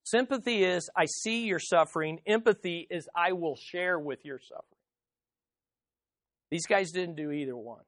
Sympathy 0.05 0.65
is, 0.65 0.91
I 0.95 1.07
see 1.07 1.47
your 1.47 1.61
suffering. 1.61 2.21
Empathy 2.27 2.87
is, 2.91 3.09
I 3.17 3.33
will 3.33 3.57
share 3.57 3.99
with 3.99 4.23
your 4.27 4.39
suffering. 4.39 4.83
These 6.51 6.67
guys 6.67 6.91
didn't 6.91 7.17
do 7.17 7.31
either 7.31 7.57
one. 7.57 7.85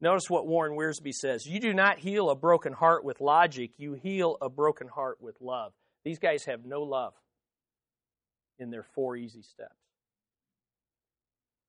Notice 0.00 0.30
what 0.30 0.46
Warren 0.46 0.76
Wiersbe 0.76 1.12
says. 1.12 1.44
You 1.44 1.58
do 1.58 1.74
not 1.74 1.98
heal 1.98 2.30
a 2.30 2.36
broken 2.36 2.72
heart 2.72 3.04
with 3.04 3.20
logic, 3.20 3.72
you 3.78 3.94
heal 3.94 4.36
a 4.40 4.48
broken 4.48 4.88
heart 4.88 5.18
with 5.20 5.40
love. 5.40 5.72
These 6.04 6.20
guys 6.20 6.44
have 6.44 6.64
no 6.64 6.82
love 6.82 7.14
in 8.58 8.70
their 8.70 8.84
four 8.94 9.16
easy 9.16 9.42
steps. 9.42 9.74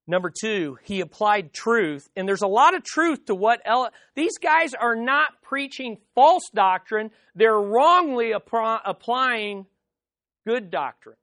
Number 0.08 0.32
two, 0.32 0.78
he 0.84 1.02
applied 1.02 1.54
truth, 1.54 2.10
and 2.16 2.28
there's 2.28 2.42
a 2.42 2.48
lot 2.48 2.74
of 2.74 2.84
truth 2.84 3.26
to 3.26 3.36
what 3.36 3.62
these 4.16 4.40
guys 4.40 4.74
are 4.74 4.96
not 4.96 5.42
preaching 5.44 5.98
false 6.16 6.50
doctrine, 6.54 7.12
they're 7.36 7.60
wrongly 7.60 8.32
applying 8.32 9.68
good 10.48 10.72
doctrine. 10.72 11.18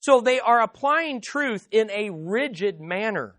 So 0.00 0.20
they 0.20 0.38
are 0.38 0.60
applying 0.60 1.22
truth 1.22 1.66
in 1.70 1.90
a 1.90 2.10
rigid 2.10 2.78
manner 2.78 3.35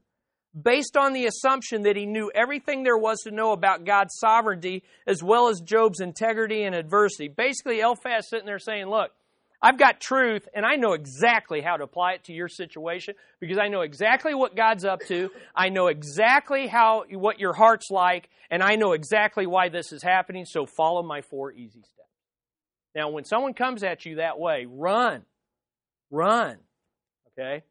based 0.63 0.97
on 0.97 1.13
the 1.13 1.25
assumption 1.25 1.83
that 1.83 1.95
he 1.95 2.05
knew 2.05 2.31
everything 2.33 2.83
there 2.83 2.97
was 2.97 3.19
to 3.21 3.31
know 3.31 3.51
about 3.51 3.85
God's 3.85 4.15
sovereignty 4.17 4.83
as 5.05 5.21
well 5.21 5.49
as 5.49 5.61
Job's 5.61 5.99
integrity 5.99 6.63
and 6.63 6.73
adversity. 6.73 7.27
Basically, 7.27 7.79
Eliphaz 7.79 8.29
sitting 8.29 8.45
there 8.45 8.59
saying, 8.59 8.87
Look, 8.87 9.11
I've 9.61 9.77
got 9.77 9.99
truth 9.99 10.47
and 10.53 10.65
I 10.65 10.75
know 10.75 10.93
exactly 10.93 11.61
how 11.61 11.77
to 11.77 11.83
apply 11.83 12.13
it 12.13 12.23
to 12.25 12.33
your 12.33 12.47
situation 12.47 13.15
because 13.39 13.57
I 13.57 13.69
know 13.69 13.81
exactly 13.81 14.33
what 14.33 14.55
God's 14.55 14.85
up 14.85 15.01
to. 15.07 15.31
I 15.55 15.69
know 15.69 15.87
exactly 15.87 16.67
how 16.67 17.05
what 17.09 17.39
your 17.39 17.53
heart's 17.53 17.89
like 17.89 18.29
and 18.49 18.61
I 18.63 18.75
know 18.75 18.93
exactly 18.93 19.47
why 19.47 19.69
this 19.69 19.91
is 19.91 20.03
happening, 20.03 20.45
so 20.45 20.65
follow 20.65 21.03
my 21.03 21.21
four 21.21 21.51
easy 21.51 21.81
steps. 21.81 22.07
Now, 22.95 23.09
when 23.09 23.25
someone 23.25 23.53
comes 23.53 23.83
at 23.83 24.05
you 24.05 24.15
that 24.15 24.39
way, 24.39 24.65
run. 24.67 25.23
Run. 26.09 26.57
Okay? 27.37 27.63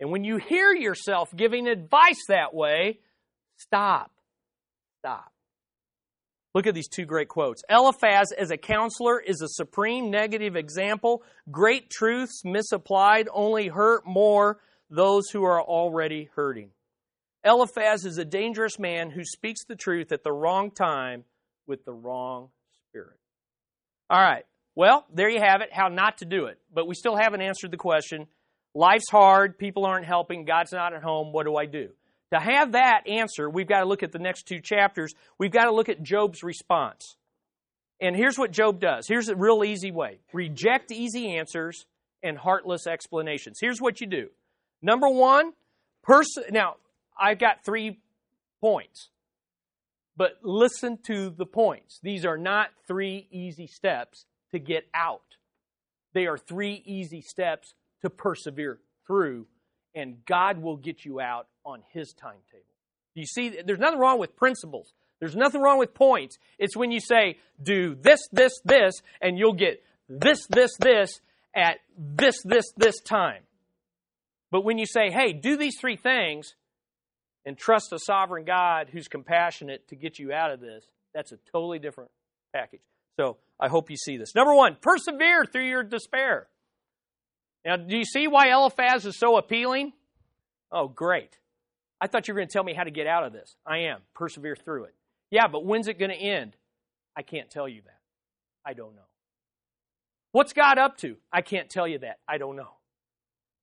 And 0.00 0.10
when 0.10 0.24
you 0.24 0.36
hear 0.36 0.72
yourself 0.72 1.34
giving 1.34 1.66
advice 1.66 2.22
that 2.28 2.54
way, 2.54 3.00
stop. 3.56 4.12
Stop. 5.00 5.32
Look 6.54 6.66
at 6.66 6.74
these 6.74 6.88
two 6.88 7.04
great 7.04 7.28
quotes. 7.28 7.62
Eliphaz, 7.68 8.32
as 8.32 8.50
a 8.50 8.56
counselor, 8.56 9.20
is 9.20 9.42
a 9.42 9.48
supreme 9.48 10.10
negative 10.10 10.56
example. 10.56 11.22
Great 11.50 11.90
truths 11.90 12.42
misapplied 12.44 13.28
only 13.32 13.68
hurt 13.68 14.06
more. 14.06 14.58
those 14.90 15.28
who 15.30 15.44
are 15.44 15.60
already 15.60 16.30
hurting. 16.34 16.70
Eliphaz 17.44 18.04
is 18.04 18.18
a 18.18 18.24
dangerous 18.24 18.78
man 18.78 19.10
who 19.10 19.24
speaks 19.24 19.64
the 19.64 19.76
truth 19.76 20.12
at 20.12 20.24
the 20.24 20.32
wrong 20.32 20.70
time 20.70 21.24
with 21.66 21.84
the 21.84 21.92
wrong 21.92 22.48
spirit. 22.88 23.18
All 24.10 24.20
right. 24.20 24.44
Well, 24.74 25.06
there 25.12 25.28
you 25.28 25.40
have 25.40 25.60
it, 25.60 25.72
how 25.72 25.88
not 25.88 26.18
to 26.18 26.24
do 26.24 26.46
it. 26.46 26.58
But 26.72 26.86
we 26.86 26.94
still 26.94 27.16
haven't 27.16 27.42
answered 27.42 27.70
the 27.70 27.76
question. 27.76 28.26
Life's 28.74 29.10
hard, 29.10 29.58
people 29.58 29.84
aren't 29.84 30.06
helping, 30.06 30.44
God's 30.44 30.72
not 30.72 30.92
at 30.92 31.02
home, 31.02 31.32
what 31.32 31.44
do 31.44 31.56
I 31.56 31.66
do? 31.66 31.88
To 32.32 32.38
have 32.38 32.72
that 32.72 33.08
answer, 33.08 33.48
we've 33.48 33.66
got 33.66 33.80
to 33.80 33.86
look 33.86 34.02
at 34.02 34.12
the 34.12 34.18
next 34.18 34.46
two 34.46 34.60
chapters. 34.60 35.14
We've 35.38 35.50
got 35.50 35.64
to 35.64 35.72
look 35.72 35.88
at 35.88 36.02
Job's 36.02 36.42
response. 36.42 37.16
And 38.00 38.14
here's 38.14 38.38
what 38.38 38.50
Job 38.50 38.80
does. 38.80 39.06
Here's 39.08 39.28
a 39.28 39.34
real 39.36 39.64
easy 39.64 39.90
way. 39.90 40.18
Reject 40.32 40.92
easy 40.92 41.36
answers 41.36 41.86
and 42.22 42.36
heartless 42.36 42.86
explanations. 42.86 43.58
Here's 43.60 43.80
what 43.80 44.00
you 44.00 44.06
do. 44.06 44.28
Number 44.82 45.08
one, 45.08 45.52
person. 46.04 46.44
Now, 46.50 46.76
I've 47.18 47.38
got 47.38 47.64
three 47.64 47.98
points, 48.60 49.08
but 50.16 50.38
listen 50.42 50.98
to 51.06 51.30
the 51.30 51.46
points. 51.46 51.98
These 52.02 52.24
are 52.24 52.38
not 52.38 52.68
three 52.86 53.26
easy 53.30 53.66
steps 53.66 54.26
to 54.52 54.58
get 54.58 54.86
out. 54.94 55.22
They 56.12 56.26
are 56.26 56.38
three 56.38 56.82
easy 56.84 57.22
steps 57.22 57.74
to 58.02 58.10
persevere 58.10 58.78
through, 59.06 59.46
and 59.94 60.24
God 60.26 60.58
will 60.58 60.76
get 60.76 61.04
you 61.04 61.20
out 61.20 61.48
on 61.64 61.82
His 61.92 62.12
timetable. 62.12 62.64
You 63.14 63.26
see, 63.26 63.60
there's 63.64 63.78
nothing 63.78 63.98
wrong 63.98 64.18
with 64.18 64.36
principles. 64.36 64.92
There's 65.20 65.34
nothing 65.34 65.60
wrong 65.60 65.78
with 65.78 65.94
points. 65.94 66.38
It's 66.58 66.76
when 66.76 66.92
you 66.92 67.00
say, 67.00 67.38
do 67.60 67.96
this, 67.96 68.20
this, 68.30 68.52
this, 68.64 68.94
and 69.20 69.36
you'll 69.36 69.54
get 69.54 69.82
this, 70.08 70.46
this, 70.48 70.70
this 70.78 71.20
at 71.54 71.78
this, 71.96 72.36
this, 72.44 72.64
this 72.76 73.00
time. 73.00 73.42
But 74.50 74.64
when 74.64 74.78
you 74.78 74.86
say, 74.86 75.10
hey, 75.10 75.32
do 75.32 75.56
these 75.56 75.76
three 75.80 75.96
things 75.96 76.54
and 77.44 77.58
trust 77.58 77.92
a 77.92 77.98
sovereign 77.98 78.44
God 78.44 78.88
who's 78.92 79.08
compassionate 79.08 79.88
to 79.88 79.96
get 79.96 80.18
you 80.18 80.32
out 80.32 80.52
of 80.52 80.60
this, 80.60 80.84
that's 81.14 81.32
a 81.32 81.38
totally 81.52 81.78
different 81.78 82.10
package. 82.54 82.80
So 83.16 83.38
I 83.58 83.68
hope 83.68 83.90
you 83.90 83.96
see 83.96 84.16
this. 84.16 84.34
Number 84.34 84.54
one, 84.54 84.76
persevere 84.80 85.44
through 85.44 85.66
your 85.68 85.82
despair. 85.82 86.46
Now, 87.64 87.76
do 87.76 87.96
you 87.96 88.04
see 88.04 88.28
why 88.28 88.48
Eliphaz 88.50 89.04
is 89.04 89.18
so 89.18 89.36
appealing? 89.36 89.92
Oh, 90.70 90.88
great. 90.88 91.38
I 92.00 92.06
thought 92.06 92.28
you 92.28 92.34
were 92.34 92.40
going 92.40 92.48
to 92.48 92.52
tell 92.52 92.64
me 92.64 92.74
how 92.74 92.84
to 92.84 92.90
get 92.90 93.06
out 93.06 93.24
of 93.24 93.32
this. 93.32 93.56
I 93.66 93.78
am. 93.78 94.00
Persevere 94.14 94.56
through 94.56 94.84
it. 94.84 94.94
Yeah, 95.30 95.48
but 95.48 95.64
when's 95.64 95.88
it 95.88 95.98
going 95.98 96.10
to 96.10 96.16
end? 96.16 96.56
I 97.16 97.22
can't 97.22 97.50
tell 97.50 97.68
you 97.68 97.82
that. 97.84 97.98
I 98.64 98.74
don't 98.74 98.94
know. 98.94 99.02
What's 100.32 100.52
God 100.52 100.78
up 100.78 100.98
to? 100.98 101.16
I 101.32 101.42
can't 101.42 101.68
tell 101.68 101.88
you 101.88 101.98
that. 102.00 102.18
I 102.28 102.38
don't 102.38 102.56
know. 102.56 102.70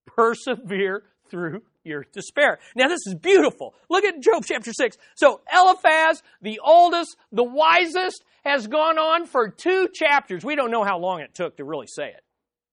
Persevere 0.08 1.04
through 1.30 1.62
your 1.84 2.06
despair. 2.12 2.60
Now, 2.76 2.88
this 2.88 3.06
is 3.08 3.16
beautiful. 3.16 3.74
Look 3.89 4.04
at 4.04 4.22
Job 4.22 4.43
chapter 4.46 4.74
6. 4.74 4.98
So, 5.16 5.41
Eliphaz, 5.54 6.22
the 6.41 6.60
oldest, 6.64 7.16
the 7.32 7.43
wisest, 7.43 8.24
has 8.43 8.68
gone 8.68 8.98
on 9.00 9.26
for 9.26 9.50
two 9.50 9.88
chapters. 9.93 10.43
We 10.43 10.56
don't 10.56 10.72
know 10.72 10.84
how 10.84 11.00
long 11.00 11.22
it 11.22 11.34
took 11.34 11.58
to 11.58 11.64
really 11.64 11.88
say 11.88 12.10
it. 12.10 12.24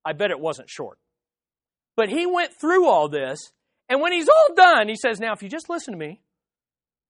I 0.04 0.12
bet 0.12 0.30
it 0.30 0.40
wasn't 0.40 0.68
short. 0.68 0.98
But 1.96 2.08
he 2.08 2.26
went 2.26 2.52
through 2.58 2.88
all 2.88 3.08
this, 3.08 3.38
and 3.88 4.00
when 4.00 4.12
he's 4.12 4.28
all 4.28 4.54
done, 4.54 4.88
he 4.88 4.96
says, 4.96 5.20
Now, 5.20 5.32
if 5.32 5.42
you 5.42 5.48
just 5.48 5.68
listen 5.68 5.92
to 5.92 5.98
me, 5.98 6.20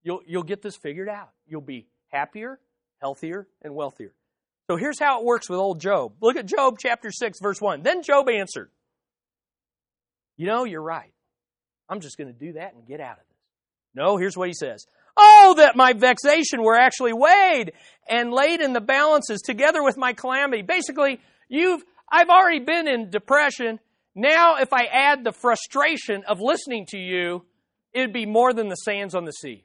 you'll, 0.03 0.21
you'll 0.27 0.43
get 0.43 0.63
this 0.63 0.77
figured 0.77 1.09
out. 1.09 1.31
You'll 1.47 1.61
be 1.61 1.87
happier, 2.09 2.59
healthier, 3.01 3.47
and 3.63 3.75
wealthier. 3.75 4.13
So 4.69 4.77
here's 4.77 4.99
how 4.99 5.21
it 5.21 5.25
works 5.25 5.49
with 5.49 5.59
old 5.59 5.81
Job. 5.81 6.15
Look 6.21 6.37
at 6.37 6.47
Job 6.47 6.79
chapter 6.81 7.11
6, 7.11 7.39
verse 7.41 7.61
1. 7.61 7.83
Then 7.83 8.03
Job 8.03 8.29
answered, 8.29 8.71
You 10.37 10.47
know, 10.47 10.65
you're 10.65 10.83
right. 10.83 11.13
I'm 11.89 12.01
just 12.01 12.17
going 12.17 12.33
to 12.33 12.39
do 12.39 12.55
that 12.55 12.75
and 12.75 12.87
get 12.87 13.01
out 13.01 13.19
of 13.19 13.25
this. 13.29 13.37
No, 13.95 14.17
here's 14.17 14.37
what 14.37 14.49
he 14.49 14.55
says. 14.55 14.87
Oh, 15.17 15.55
that 15.59 15.77
my 15.77 15.93
vexation 15.93 16.63
were 16.63 16.77
actually 16.77 17.13
weighed 17.13 17.73
and 18.09 18.33
laid 18.33 18.61
in 18.61 18.73
the 18.73 18.81
balances 18.81 19.43
together 19.43 19.83
with 19.83 19.99
my 19.99 20.15
calamity. 20.15 20.63
Basically, 20.63 21.21
you've, 21.49 21.83
I've 22.11 22.31
already 22.31 22.61
been 22.61 22.89
in 22.89 23.11
depression. 23.11 23.79
Now, 24.15 24.57
if 24.57 24.73
I 24.73 24.85
add 24.85 25.25
the 25.25 25.33
frustration 25.33 26.25
of 26.29 26.41
listening 26.41 26.87
to 26.91 26.99
you, 26.99 27.45
it'd 27.93 28.13
be 28.13 28.27
more 28.27 28.53
than 28.53 28.69
the 28.69 28.77
sands 28.77 29.15
on 29.15 29.25
the 29.25 29.33
sea. 29.33 29.65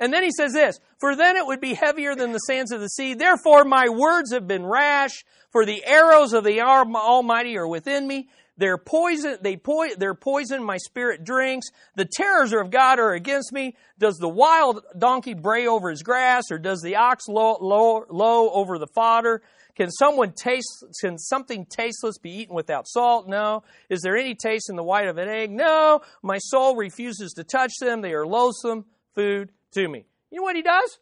And 0.00 0.12
then 0.12 0.22
he 0.22 0.30
says 0.30 0.52
this, 0.52 0.78
for 1.00 1.16
then 1.16 1.36
it 1.36 1.44
would 1.44 1.60
be 1.60 1.74
heavier 1.74 2.14
than 2.14 2.32
the 2.32 2.38
sands 2.38 2.70
of 2.70 2.80
the 2.80 2.88
sea. 2.88 3.14
Therefore 3.14 3.64
my 3.64 3.88
words 3.88 4.32
have 4.32 4.46
been 4.46 4.64
rash, 4.64 5.24
for 5.50 5.66
the 5.66 5.84
arrows 5.84 6.34
of 6.34 6.44
the 6.44 6.60
Almighty 6.60 7.56
are 7.56 7.66
within 7.66 8.06
me. 8.06 8.28
They're 8.58 8.78
poison, 8.78 9.38
they 9.40 9.56
po- 9.56 9.94
they're 9.96 10.14
poison 10.14 10.64
my 10.64 10.78
spirit 10.78 11.24
drinks. 11.24 11.68
The 11.94 12.04
terrors 12.04 12.52
of 12.52 12.70
God 12.70 12.98
are 12.98 13.12
against 13.12 13.52
me. 13.52 13.76
Does 13.98 14.16
the 14.16 14.28
wild 14.28 14.82
donkey 14.98 15.34
bray 15.34 15.66
over 15.66 15.90
his 15.90 16.02
grass, 16.02 16.44
or 16.50 16.58
does 16.58 16.80
the 16.80 16.96
ox 16.96 17.28
low, 17.28 17.56
low, 17.60 18.04
low 18.10 18.50
over 18.50 18.78
the 18.78 18.88
fodder? 18.88 19.42
Can 19.78 19.92
someone 19.92 20.32
taste, 20.32 20.84
can 21.00 21.16
something 21.18 21.64
tasteless 21.64 22.18
be 22.18 22.32
eaten 22.32 22.54
without 22.54 22.88
salt? 22.88 23.28
No. 23.28 23.62
Is 23.88 24.00
there 24.02 24.16
any 24.16 24.34
taste 24.34 24.68
in 24.68 24.74
the 24.74 24.82
white 24.82 25.06
of 25.06 25.18
an 25.18 25.28
egg? 25.28 25.52
No. 25.52 26.00
My 26.20 26.38
soul 26.38 26.74
refuses 26.74 27.32
to 27.34 27.44
touch 27.44 27.70
them. 27.80 28.02
They 28.02 28.12
are 28.12 28.26
loathsome 28.26 28.86
food 29.14 29.52
to 29.74 29.88
me. 29.88 30.04
You 30.32 30.38
know 30.38 30.42
what 30.42 30.56
he 30.56 30.62
does? 30.62 30.98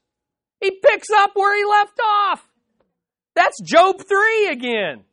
He 0.61 0.71
picks 0.71 1.09
up 1.09 1.31
where 1.35 1.57
he 1.57 1.65
left 1.65 1.99
off. 2.05 2.47
That's 3.35 3.59
Job 3.63 4.03
3 4.07 4.49
again. 4.49 5.05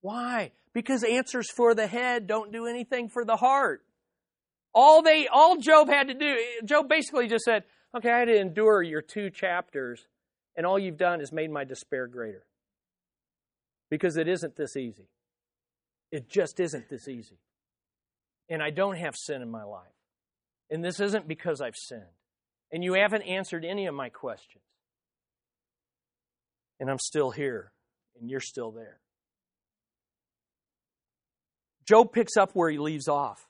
Why? 0.00 0.52
Because 0.72 1.02
answers 1.02 1.50
for 1.50 1.74
the 1.74 1.88
head 1.88 2.28
don't 2.28 2.52
do 2.52 2.66
anything 2.66 3.08
for 3.08 3.24
the 3.24 3.36
heart. 3.36 3.82
All 4.72 5.02
they 5.02 5.26
all 5.26 5.56
Job 5.56 5.88
had 5.88 6.06
to 6.06 6.14
do, 6.14 6.36
Job 6.64 6.88
basically 6.88 7.26
just 7.26 7.44
said, 7.44 7.64
Okay, 7.96 8.10
I 8.10 8.20
had 8.20 8.28
to 8.28 8.38
endure 8.38 8.80
your 8.80 9.02
two 9.02 9.30
chapters, 9.30 10.06
and 10.56 10.64
all 10.64 10.78
you've 10.78 10.96
done 10.96 11.20
is 11.20 11.32
made 11.32 11.50
my 11.50 11.64
despair 11.64 12.06
greater. 12.06 12.44
Because 13.90 14.16
it 14.16 14.28
isn't 14.28 14.56
this 14.56 14.76
easy. 14.76 15.08
It 16.12 16.28
just 16.28 16.60
isn't 16.60 16.88
this 16.88 17.08
easy. 17.08 17.38
And 18.48 18.62
I 18.62 18.70
don't 18.70 18.96
have 18.96 19.14
sin 19.16 19.42
in 19.42 19.50
my 19.50 19.64
life. 19.64 19.86
And 20.70 20.84
this 20.84 21.00
isn't 21.00 21.26
because 21.28 21.60
I've 21.60 21.76
sinned 21.76 22.06
and 22.72 22.84
you 22.84 22.94
haven't 22.94 23.22
answered 23.22 23.64
any 23.64 23.86
of 23.86 23.94
my 23.94 24.08
questions. 24.08 24.64
And 26.78 26.88
I'm 26.88 26.98
still 26.98 27.30
here, 27.30 27.72
and 28.18 28.30
you're 28.30 28.40
still 28.40 28.70
there. 28.70 28.98
Job 31.86 32.12
picks 32.12 32.36
up 32.36 32.50
where 32.54 32.70
he 32.70 32.78
leaves 32.78 33.08
off, 33.08 33.46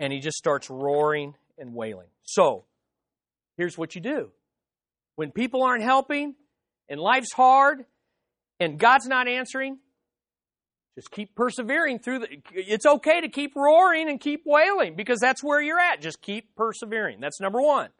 and 0.00 0.12
he 0.12 0.20
just 0.20 0.36
starts 0.36 0.70
roaring 0.70 1.34
and 1.58 1.74
wailing. 1.74 2.08
So, 2.22 2.64
here's 3.56 3.78
what 3.78 3.94
you 3.94 4.00
do 4.00 4.30
when 5.14 5.30
people 5.30 5.62
aren't 5.62 5.84
helping, 5.84 6.34
and 6.88 6.98
life's 6.98 7.32
hard, 7.32 7.84
and 8.64 8.78
God's 8.78 9.06
not 9.06 9.28
answering, 9.28 9.78
just 10.94 11.10
keep 11.10 11.34
persevering 11.34 11.98
through 11.98 12.20
the. 12.20 12.28
It's 12.52 12.86
okay 12.86 13.20
to 13.20 13.28
keep 13.28 13.56
roaring 13.56 14.08
and 14.08 14.20
keep 14.20 14.42
wailing 14.46 14.94
because 14.96 15.18
that's 15.20 15.42
where 15.42 15.60
you're 15.60 15.80
at. 15.80 16.00
Just 16.00 16.22
keep 16.22 16.54
persevering. 16.54 17.18
That's 17.20 17.40
number 17.40 17.60
one. 17.60 17.90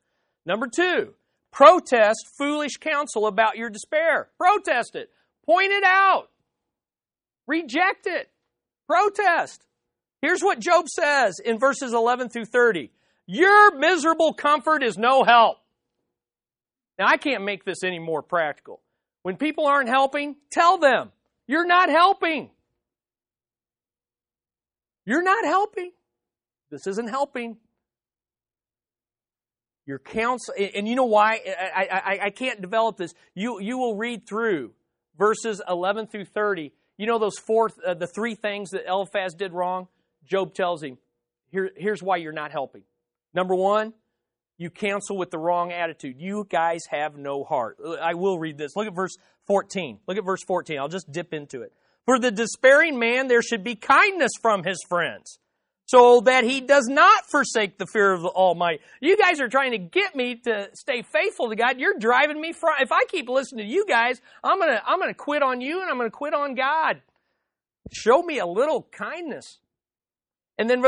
Number 0.47 0.69
two, 0.69 1.15
protest 1.53 2.27
foolish 2.39 2.77
counsel 2.79 3.27
about 3.27 3.57
your 3.57 3.69
despair. 3.69 4.29
Protest 4.39 4.95
it. 4.95 5.11
Point 5.45 5.73
it 5.73 5.85
out. 5.85 6.29
Reject 7.47 8.07
it. 8.07 8.31
Protest. 8.87 9.67
Here's 10.23 10.43
what 10.43 10.61
Job 10.61 10.89
says 10.89 11.41
in 11.45 11.59
verses 11.59 11.93
11 11.93 12.29
through 12.29 12.47
30 12.47 12.91
Your 13.27 13.77
miserable 13.77 14.35
comfort 14.35 14.83
is 14.85 14.97
no 14.97 15.25
help. 15.25 15.59
Now, 16.97 17.09
I 17.09 17.17
can't 17.17 17.45
make 17.45 17.65
this 17.65 17.83
any 17.83 17.99
more 17.99 18.23
practical. 18.23 18.81
When 19.25 19.39
people 19.39 19.66
aren't 19.66 19.89
helping, 19.89 20.37
tell 20.53 20.77
them, 20.77 21.11
you're 21.47 21.66
not 21.66 21.89
helping. 21.89 22.51
You're 25.07 25.22
not 25.22 25.47
helping. 25.47 25.93
This 26.70 26.87
isn't 26.87 27.09
helping. 27.09 27.57
Your 29.87 29.99
counsel, 29.99 30.55
and 30.59 30.87
you 30.87 30.95
know 30.95 31.07
why? 31.07 31.41
I, 31.75 31.89
I, 31.91 32.18
I 32.27 32.31
can't 32.31 32.61
develop 32.61 32.99
this. 32.99 33.14
You, 33.35 33.62
you 33.62 33.79
will 33.79 33.97
read 33.97 34.29
through 34.29 34.72
verses 35.16 35.62
11 35.66 36.09
through 36.09 36.27
30. 36.27 36.72
You 36.99 37.07
know 37.07 37.18
those 37.18 37.39
four, 37.39 37.70
uh, 37.87 37.95
the 37.95 38.07
three 38.07 38.35
things 38.35 38.72
that 38.72 38.87
Eliphaz 38.87 39.33
did 39.33 39.55
wrong? 39.55 39.89
Job 40.27 40.53
tells 40.53 40.83
him, 40.83 40.99
Here, 41.51 41.70
here's 41.79 42.03
why 42.03 42.18
you're 42.18 42.33
not 42.33 42.53
helping. 42.53 42.83
Number 43.33 43.55
one, 43.55 43.95
you 44.57 44.70
counsel 44.70 45.16
with 45.16 45.30
the 45.30 45.38
wrong 45.38 45.72
attitude. 45.72 46.16
You 46.18 46.46
guys 46.48 46.82
have 46.90 47.16
no 47.16 47.44
heart. 47.44 47.78
I 48.00 48.14
will 48.14 48.38
read 48.38 48.57
this. 48.57 48.76
Look 48.76 48.86
at 48.86 48.94
verse 48.94 49.16
14. 49.46 49.98
Look 50.07 50.16
at 50.16 50.24
verse 50.24 50.42
14. 50.46 50.78
I'll 50.78 50.88
just 50.88 51.11
dip 51.11 51.34
into 51.34 51.62
it. 51.62 51.72
For 52.07 52.18
the 52.18 52.30
despairing 52.30 52.98
man, 52.98 53.28
there 53.28 53.42
should 53.42 53.64
be 53.64 53.74
kindness 53.74 54.32
from 54.40 54.62
his 54.62 54.78
friends, 54.88 55.38
so 55.86 56.20
that 56.20 56.44
he 56.44 56.61
does 56.61 56.86
not 56.86 57.24
forsake 57.30 57.78
the 57.78 57.86
fear 57.86 58.12
of 58.12 58.20
the 58.20 58.28
Almighty. 58.28 58.80
You 59.00 59.16
guys 59.16 59.40
are 59.40 59.48
trying 59.48 59.72
to 59.72 59.78
get 59.78 60.14
me 60.14 60.36
to 60.44 60.68
stay 60.74 61.02
faithful 61.02 61.48
to 61.48 61.57
God. 61.57 61.78
You're 61.78 61.98
driving 61.98 62.40
me 62.40 62.52
from. 62.52 62.74
If 62.80 62.92
I 62.92 63.05
keep 63.09 63.28
listening 63.28 63.66
to 63.66 63.72
you 63.72 63.86
guys, 63.88 64.20
I'm 64.42 64.59
gonna 64.59 64.82
I'm 64.86 65.00
gonna 65.00 65.14
quit 65.14 65.42
on 65.42 65.62
you 65.62 65.80
and 65.80 65.90
I'm 65.90 65.96
gonna 65.96 66.11
quit 66.11 66.34
on 66.34 66.55
God. 66.55 67.00
Show 67.90 68.22
me 68.22 68.38
a 68.38 68.46
little 68.46 68.86
kindness. 68.92 69.59
And 70.59 70.70
then 70.70 70.82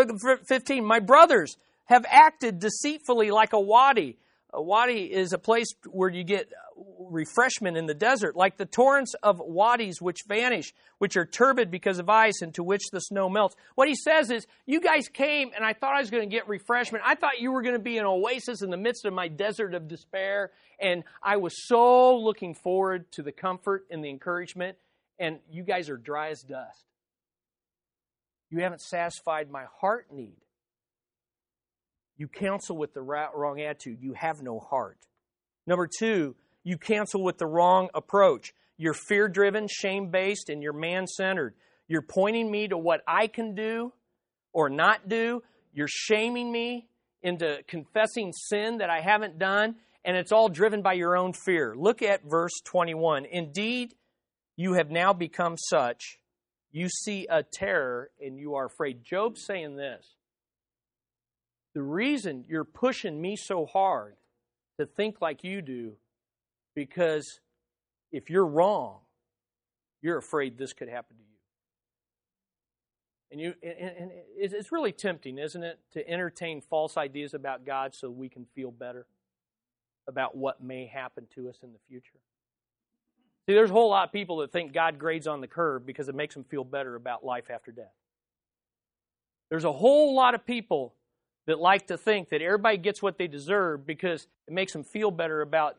15, 0.44 0.84
my 0.84 1.00
brothers 1.00 1.56
have 1.86 2.04
acted 2.08 2.58
deceitfully 2.58 3.30
like 3.30 3.52
a 3.52 3.60
wadi. 3.60 4.18
A 4.52 4.62
wadi 4.62 5.12
is 5.12 5.32
a 5.32 5.38
place 5.38 5.66
where 5.90 6.08
you 6.08 6.24
get 6.24 6.50
refreshment 6.98 7.76
in 7.76 7.86
the 7.86 7.94
desert, 7.94 8.36
like 8.36 8.56
the 8.56 8.66
torrents 8.66 9.14
of 9.22 9.40
wadis 9.40 10.00
which 10.00 10.20
vanish, 10.26 10.72
which 10.98 11.16
are 11.16 11.26
turbid 11.26 11.70
because 11.70 11.98
of 11.98 12.08
ice, 12.08 12.40
and 12.42 12.54
to 12.54 12.62
which 12.62 12.82
the 12.92 13.00
snow 13.00 13.28
melts. 13.28 13.56
What 13.74 13.88
he 13.88 13.94
says 13.94 14.30
is, 14.30 14.46
You 14.66 14.80
guys 14.80 15.08
came, 15.08 15.50
and 15.54 15.64
I 15.64 15.72
thought 15.72 15.94
I 15.94 16.00
was 16.00 16.10
going 16.10 16.28
to 16.28 16.34
get 16.34 16.48
refreshment. 16.48 17.04
I 17.06 17.14
thought 17.14 17.40
you 17.40 17.52
were 17.52 17.62
going 17.62 17.74
to 17.74 17.80
be 17.80 17.98
an 17.98 18.06
oasis 18.06 18.62
in 18.62 18.70
the 18.70 18.76
midst 18.76 19.04
of 19.04 19.12
my 19.12 19.28
desert 19.28 19.74
of 19.74 19.88
despair, 19.88 20.52
and 20.80 21.04
I 21.22 21.36
was 21.36 21.66
so 21.66 22.16
looking 22.16 22.54
forward 22.54 23.10
to 23.12 23.22
the 23.22 23.32
comfort 23.32 23.86
and 23.90 24.04
the 24.04 24.10
encouragement, 24.10 24.76
and 25.18 25.38
you 25.50 25.62
guys 25.62 25.88
are 25.88 25.96
dry 25.96 26.30
as 26.30 26.42
dust. 26.42 26.84
You 28.50 28.60
haven't 28.60 28.80
satisfied 28.80 29.50
my 29.50 29.64
heart 29.80 30.06
need. 30.12 30.45
You 32.16 32.28
counsel 32.28 32.76
with 32.76 32.94
the 32.94 33.02
wrong 33.02 33.60
attitude. 33.60 33.98
You 34.00 34.14
have 34.14 34.42
no 34.42 34.58
heart. 34.58 34.98
Number 35.66 35.88
two, 35.98 36.34
you 36.64 36.78
cancel 36.78 37.22
with 37.22 37.38
the 37.38 37.46
wrong 37.46 37.88
approach. 37.94 38.54
You're 38.76 38.94
fear 38.94 39.28
driven, 39.28 39.68
shame 39.68 40.10
based, 40.10 40.48
and 40.48 40.62
you're 40.62 40.72
man 40.72 41.06
centered. 41.06 41.54
You're 41.88 42.02
pointing 42.02 42.50
me 42.50 42.68
to 42.68 42.78
what 42.78 43.02
I 43.06 43.26
can 43.26 43.54
do 43.54 43.92
or 44.52 44.68
not 44.68 45.08
do. 45.08 45.42
You're 45.74 45.88
shaming 45.88 46.50
me 46.50 46.88
into 47.22 47.58
confessing 47.66 48.32
sin 48.32 48.78
that 48.78 48.90
I 48.90 49.00
haven't 49.00 49.38
done, 49.38 49.76
and 50.04 50.16
it's 50.16 50.32
all 50.32 50.48
driven 50.48 50.82
by 50.82 50.94
your 50.94 51.16
own 51.16 51.32
fear. 51.32 51.74
Look 51.76 52.02
at 52.02 52.24
verse 52.24 52.60
21. 52.64 53.26
Indeed, 53.26 53.94
you 54.56 54.74
have 54.74 54.90
now 54.90 55.12
become 55.12 55.56
such. 55.56 56.18
You 56.72 56.88
see 56.88 57.26
a 57.30 57.42
terror 57.42 58.10
and 58.20 58.38
you 58.38 58.54
are 58.54 58.66
afraid. 58.66 59.04
Job's 59.04 59.44
saying 59.44 59.76
this. 59.76 60.15
The 61.76 61.82
reason 61.82 62.46
you're 62.48 62.64
pushing 62.64 63.20
me 63.20 63.36
so 63.36 63.66
hard 63.66 64.16
to 64.80 64.86
think 64.86 65.20
like 65.20 65.44
you 65.44 65.60
do 65.60 65.92
because 66.74 67.40
if 68.10 68.30
you're 68.30 68.46
wrong, 68.46 69.00
you're 70.00 70.16
afraid 70.16 70.56
this 70.56 70.72
could 70.72 70.88
happen 70.88 71.18
to 71.18 71.22
you. 71.22 71.28
And 73.30 73.40
you 73.42 73.54
and, 73.62 73.94
and 73.94 74.10
it's 74.38 74.72
really 74.72 74.90
tempting, 74.90 75.36
isn't 75.36 75.62
it, 75.62 75.78
to 75.92 76.08
entertain 76.08 76.62
false 76.62 76.96
ideas 76.96 77.34
about 77.34 77.66
God 77.66 77.94
so 77.94 78.08
we 78.08 78.30
can 78.30 78.46
feel 78.54 78.70
better 78.70 79.06
about 80.08 80.34
what 80.34 80.62
may 80.62 80.86
happen 80.86 81.26
to 81.34 81.50
us 81.50 81.58
in 81.62 81.74
the 81.74 81.78
future. 81.90 82.20
See, 83.44 83.52
there's 83.52 83.68
a 83.68 83.74
whole 83.74 83.90
lot 83.90 84.08
of 84.08 84.12
people 84.14 84.38
that 84.38 84.50
think 84.50 84.72
God 84.72 84.98
grades 84.98 85.26
on 85.26 85.42
the 85.42 85.46
curve 85.46 85.84
because 85.84 86.08
it 86.08 86.14
makes 86.14 86.32
them 86.32 86.44
feel 86.44 86.64
better 86.64 86.94
about 86.94 87.22
life 87.22 87.50
after 87.50 87.70
death. 87.70 87.92
There's 89.50 89.64
a 89.64 89.72
whole 89.72 90.16
lot 90.16 90.34
of 90.34 90.46
people 90.46 90.94
that 91.46 91.60
like 91.60 91.86
to 91.86 91.96
think 91.96 92.30
that 92.30 92.42
everybody 92.42 92.76
gets 92.76 93.00
what 93.00 93.18
they 93.18 93.28
deserve 93.28 93.86
because 93.86 94.26
it 94.46 94.52
makes 94.52 94.72
them 94.72 94.84
feel 94.84 95.10
better 95.10 95.40
about 95.40 95.76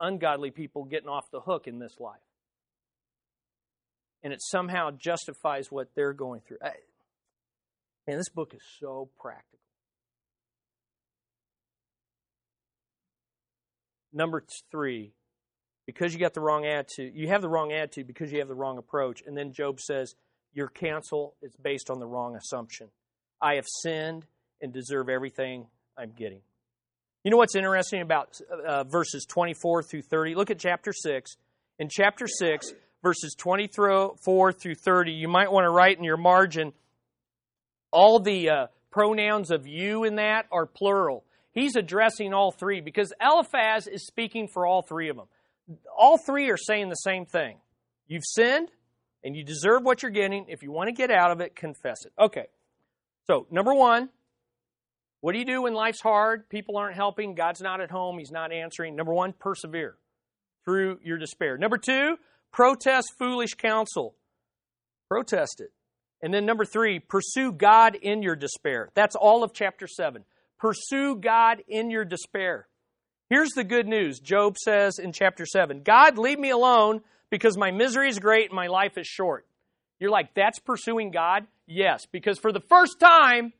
ungodly 0.00 0.50
people 0.50 0.84
getting 0.84 1.08
off 1.08 1.30
the 1.30 1.40
hook 1.40 1.66
in 1.66 1.78
this 1.78 1.98
life. 1.98 2.20
And 4.22 4.32
it 4.32 4.40
somehow 4.40 4.90
justifies 4.92 5.70
what 5.70 5.88
they're 5.96 6.12
going 6.12 6.42
through. 6.46 6.58
I, 6.62 6.70
man, 8.06 8.18
this 8.18 8.28
book 8.28 8.54
is 8.54 8.62
so 8.78 9.10
practical. 9.20 9.58
Number 14.12 14.44
three, 14.70 15.12
because 15.86 16.12
you 16.12 16.20
got 16.20 16.34
the 16.34 16.40
wrong 16.40 16.66
attitude, 16.66 17.14
you 17.16 17.28
have 17.28 17.42
the 17.42 17.48
wrong 17.48 17.72
attitude 17.72 18.06
because 18.06 18.30
you 18.30 18.38
have 18.38 18.48
the 18.48 18.54
wrong 18.54 18.78
approach. 18.78 19.22
And 19.26 19.36
then 19.36 19.52
Job 19.52 19.80
says, 19.80 20.14
Your 20.52 20.68
counsel 20.68 21.34
is 21.42 21.56
based 21.56 21.90
on 21.90 21.98
the 21.98 22.06
wrong 22.06 22.36
assumption. 22.36 22.88
I 23.40 23.54
have 23.54 23.66
sinned 23.82 24.26
and 24.62 24.72
deserve 24.72 25.08
everything 25.08 25.66
I'm 25.98 26.12
getting. 26.16 26.40
You 27.24 27.30
know 27.30 27.36
what's 27.36 27.54
interesting 27.54 28.00
about 28.00 28.40
uh, 28.66 28.84
verses 28.84 29.26
24 29.26 29.82
through 29.82 30.02
30? 30.02 30.34
Look 30.34 30.50
at 30.50 30.58
chapter 30.58 30.92
6. 30.92 31.36
In 31.78 31.88
chapter 31.90 32.26
6, 32.26 32.72
verses 33.02 33.34
24 33.38 34.52
through 34.52 34.74
30, 34.74 35.12
you 35.12 35.28
might 35.28 35.52
want 35.52 35.64
to 35.64 35.70
write 35.70 35.98
in 35.98 36.04
your 36.04 36.16
margin 36.16 36.72
all 37.92 38.18
the 38.18 38.50
uh, 38.50 38.66
pronouns 38.90 39.50
of 39.50 39.66
you 39.66 40.04
in 40.04 40.16
that 40.16 40.46
are 40.50 40.66
plural. 40.66 41.24
He's 41.52 41.76
addressing 41.76 42.32
all 42.32 42.50
three 42.50 42.80
because 42.80 43.12
Eliphaz 43.20 43.86
is 43.86 44.06
speaking 44.06 44.48
for 44.48 44.66
all 44.66 44.82
three 44.82 45.08
of 45.08 45.16
them. 45.16 45.26
All 45.96 46.18
three 46.18 46.50
are 46.50 46.56
saying 46.56 46.88
the 46.88 46.94
same 46.94 47.26
thing. 47.26 47.58
You've 48.08 48.24
sinned 48.24 48.68
and 49.22 49.36
you 49.36 49.44
deserve 49.44 49.82
what 49.84 50.02
you're 50.02 50.10
getting. 50.10 50.46
If 50.48 50.62
you 50.62 50.72
want 50.72 50.88
to 50.88 50.92
get 50.92 51.10
out 51.10 51.30
of 51.30 51.40
it, 51.40 51.54
confess 51.54 52.04
it. 52.04 52.12
Okay. 52.18 52.46
So, 53.26 53.46
number 53.50 53.74
one, 53.74 54.08
what 55.22 55.32
do 55.32 55.38
you 55.38 55.44
do 55.44 55.62
when 55.62 55.72
life's 55.72 56.00
hard? 56.00 56.48
People 56.48 56.76
aren't 56.76 56.96
helping. 56.96 57.34
God's 57.34 57.60
not 57.60 57.80
at 57.80 57.92
home. 57.92 58.18
He's 58.18 58.32
not 58.32 58.52
answering. 58.52 58.96
Number 58.96 59.14
one, 59.14 59.32
persevere 59.32 59.96
through 60.64 60.98
your 61.02 61.16
despair. 61.16 61.56
Number 61.56 61.78
two, 61.78 62.16
protest 62.52 63.12
foolish 63.18 63.54
counsel. 63.54 64.16
Protest 65.08 65.60
it. 65.60 65.72
And 66.20 66.34
then 66.34 66.44
number 66.44 66.64
three, 66.64 66.98
pursue 66.98 67.52
God 67.52 67.94
in 67.94 68.22
your 68.22 68.36
despair. 68.36 68.90
That's 68.94 69.14
all 69.14 69.44
of 69.44 69.52
chapter 69.54 69.86
seven. 69.86 70.24
Pursue 70.58 71.16
God 71.16 71.62
in 71.68 71.90
your 71.90 72.04
despair. 72.04 72.66
Here's 73.30 73.52
the 73.52 73.64
good 73.64 73.86
news 73.86 74.20
Job 74.20 74.58
says 74.58 74.98
in 74.98 75.12
chapter 75.12 75.46
7 75.46 75.82
God, 75.84 76.18
leave 76.18 76.38
me 76.38 76.50
alone 76.50 77.00
because 77.30 77.56
my 77.56 77.70
misery 77.70 78.08
is 78.08 78.18
great 78.18 78.50
and 78.50 78.56
my 78.56 78.66
life 78.66 78.98
is 78.98 79.06
short. 79.06 79.46
You're 79.98 80.10
like, 80.10 80.34
that's 80.34 80.58
pursuing 80.58 81.12
God? 81.12 81.46
Yes, 81.66 82.06
because 82.10 82.38
for 82.38 82.52
the 82.52 82.60
first 82.68 83.00
time, 83.00 83.52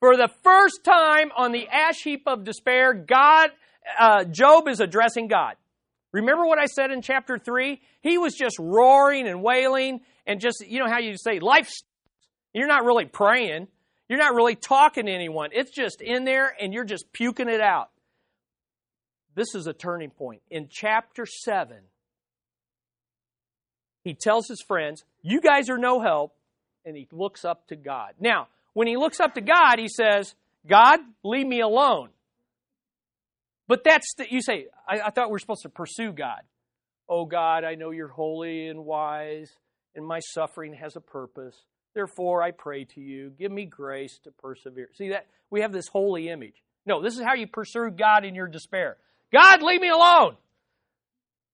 for 0.00 0.16
the 0.16 0.28
first 0.42 0.84
time 0.84 1.30
on 1.36 1.52
the 1.52 1.68
ash 1.68 2.02
heap 2.02 2.22
of 2.26 2.44
despair, 2.44 2.94
God, 2.94 3.50
uh, 3.98 4.24
Job 4.24 4.68
is 4.68 4.80
addressing 4.80 5.28
God. 5.28 5.56
Remember 6.12 6.46
what 6.46 6.58
I 6.58 6.66
said 6.66 6.90
in 6.90 7.02
chapter 7.02 7.38
3? 7.38 7.80
He 8.00 8.18
was 8.18 8.34
just 8.34 8.58
roaring 8.58 9.28
and 9.28 9.42
wailing 9.42 10.00
and 10.26 10.40
just, 10.40 10.64
you 10.66 10.78
know 10.78 10.88
how 10.88 10.98
you 10.98 11.16
say, 11.16 11.38
life, 11.40 11.70
you're 12.54 12.68
not 12.68 12.84
really 12.84 13.04
praying. 13.04 13.68
You're 14.08 14.18
not 14.18 14.34
really 14.34 14.54
talking 14.54 15.06
to 15.06 15.12
anyone. 15.12 15.50
It's 15.52 15.70
just 15.70 16.00
in 16.00 16.24
there 16.24 16.54
and 16.58 16.72
you're 16.72 16.84
just 16.84 17.12
puking 17.12 17.48
it 17.48 17.60
out. 17.60 17.90
This 19.34 19.54
is 19.54 19.66
a 19.66 19.72
turning 19.72 20.10
point. 20.10 20.42
In 20.50 20.68
chapter 20.70 21.26
7, 21.26 21.76
he 24.02 24.14
tells 24.14 24.48
his 24.48 24.62
friends, 24.62 25.04
You 25.22 25.40
guys 25.40 25.68
are 25.68 25.78
no 25.78 26.00
help, 26.00 26.34
and 26.84 26.96
he 26.96 27.06
looks 27.12 27.44
up 27.44 27.68
to 27.68 27.76
God. 27.76 28.14
Now, 28.18 28.48
when 28.78 28.86
he 28.86 28.96
looks 28.96 29.18
up 29.18 29.34
to 29.34 29.40
God, 29.40 29.80
he 29.80 29.88
says, 29.88 30.36
God, 30.64 31.00
leave 31.24 31.48
me 31.48 31.62
alone. 31.62 32.10
But 33.66 33.82
that's 33.82 34.06
you 34.30 34.40
say, 34.40 34.66
I, 34.88 35.00
I 35.00 35.10
thought 35.10 35.30
we 35.30 35.32
were 35.32 35.40
supposed 35.40 35.62
to 35.62 35.68
pursue 35.68 36.12
God. 36.12 36.42
Oh 37.08 37.24
God, 37.24 37.64
I 37.64 37.74
know 37.74 37.90
you're 37.90 38.06
holy 38.06 38.68
and 38.68 38.84
wise, 38.84 39.50
and 39.96 40.06
my 40.06 40.20
suffering 40.20 40.74
has 40.74 40.94
a 40.94 41.00
purpose. 41.00 41.56
Therefore, 41.92 42.40
I 42.40 42.52
pray 42.52 42.84
to 42.94 43.00
you, 43.00 43.32
give 43.36 43.50
me 43.50 43.64
grace 43.64 44.20
to 44.22 44.30
persevere. 44.30 44.90
See 44.94 45.08
that 45.08 45.26
we 45.50 45.62
have 45.62 45.72
this 45.72 45.88
holy 45.88 46.28
image. 46.28 46.62
No, 46.86 47.02
this 47.02 47.14
is 47.18 47.24
how 47.24 47.34
you 47.34 47.48
pursue 47.48 47.90
God 47.90 48.24
in 48.24 48.36
your 48.36 48.46
despair. 48.46 48.96
God, 49.32 49.60
leave 49.60 49.80
me 49.80 49.88
alone. 49.88 50.36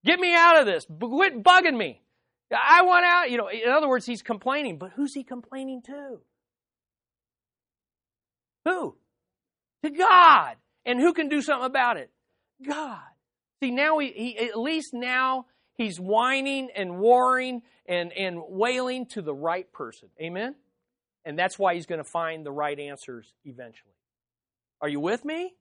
Get 0.05 0.21
me 0.21 0.35
out 0.35 0.61
of 0.61 0.67
this. 0.67 0.87
Quit 1.01 1.43
bugging 1.43 1.79
me. 1.79 2.03
I 2.53 2.83
want 2.83 3.07
out. 3.07 3.31
You 3.31 3.39
know, 3.39 3.49
in 3.49 3.71
other 3.71 3.89
words, 3.89 4.05
he's 4.05 4.21
complaining, 4.21 4.77
but 4.77 4.91
who's 4.91 5.15
he 5.15 5.25
complaining 5.25 5.81
to? 5.87 6.21
Who? 8.65 8.97
To 9.83 9.91
God. 9.91 10.57
And 10.87 11.01
who 11.01 11.13
can 11.13 11.29
do 11.29 11.41
something 11.43 11.67
about 11.67 11.97
it? 11.97 12.11
God. 12.67 13.01
See, 13.63 13.71
now 13.71 13.99
he, 13.99 14.13
he 14.15 14.39
at 14.39 14.59
least 14.59 14.91
now 14.93 15.47
he's 15.75 15.99
whining 15.99 16.71
and 16.75 16.99
warring 16.99 17.63
and, 17.87 18.13
and 18.13 18.43
wailing 18.49 19.07
to 19.07 19.23
the 19.23 19.35
right 19.35 19.71
person. 19.73 20.09
Amen? 20.21 20.55
And 21.25 21.39
that's 21.39 21.59
why 21.59 21.75
he's 21.75 21.87
going 21.87 22.03
to 22.03 22.09
find 22.09 22.45
the 22.45 22.53
right 22.53 22.79
answers 22.79 23.33
eventually. 23.45 23.95
Are 24.81 24.89
you 24.89 25.01
with 25.01 25.25
me? 25.25 25.55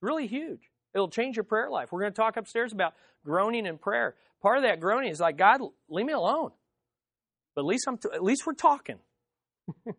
Really 0.00 0.26
huge. 0.26 0.70
It'll 0.94 1.08
change 1.08 1.36
your 1.36 1.44
prayer 1.44 1.70
life. 1.70 1.92
We're 1.92 2.00
going 2.00 2.12
to 2.12 2.16
talk 2.16 2.36
upstairs 2.36 2.72
about 2.72 2.94
groaning 3.24 3.66
in 3.66 3.78
prayer. 3.78 4.14
Part 4.42 4.58
of 4.58 4.62
that 4.64 4.80
groaning 4.80 5.10
is 5.10 5.20
like, 5.20 5.36
God, 5.36 5.60
leave 5.88 6.06
me 6.06 6.12
alone. 6.12 6.50
But 7.54 7.62
at 7.62 7.66
least 7.66 7.84
I'm 7.88 7.98
t- 7.98 8.08
at 8.12 8.22
least 8.22 8.46
we're 8.46 8.54
talking. 8.54 8.98
at 9.86 9.94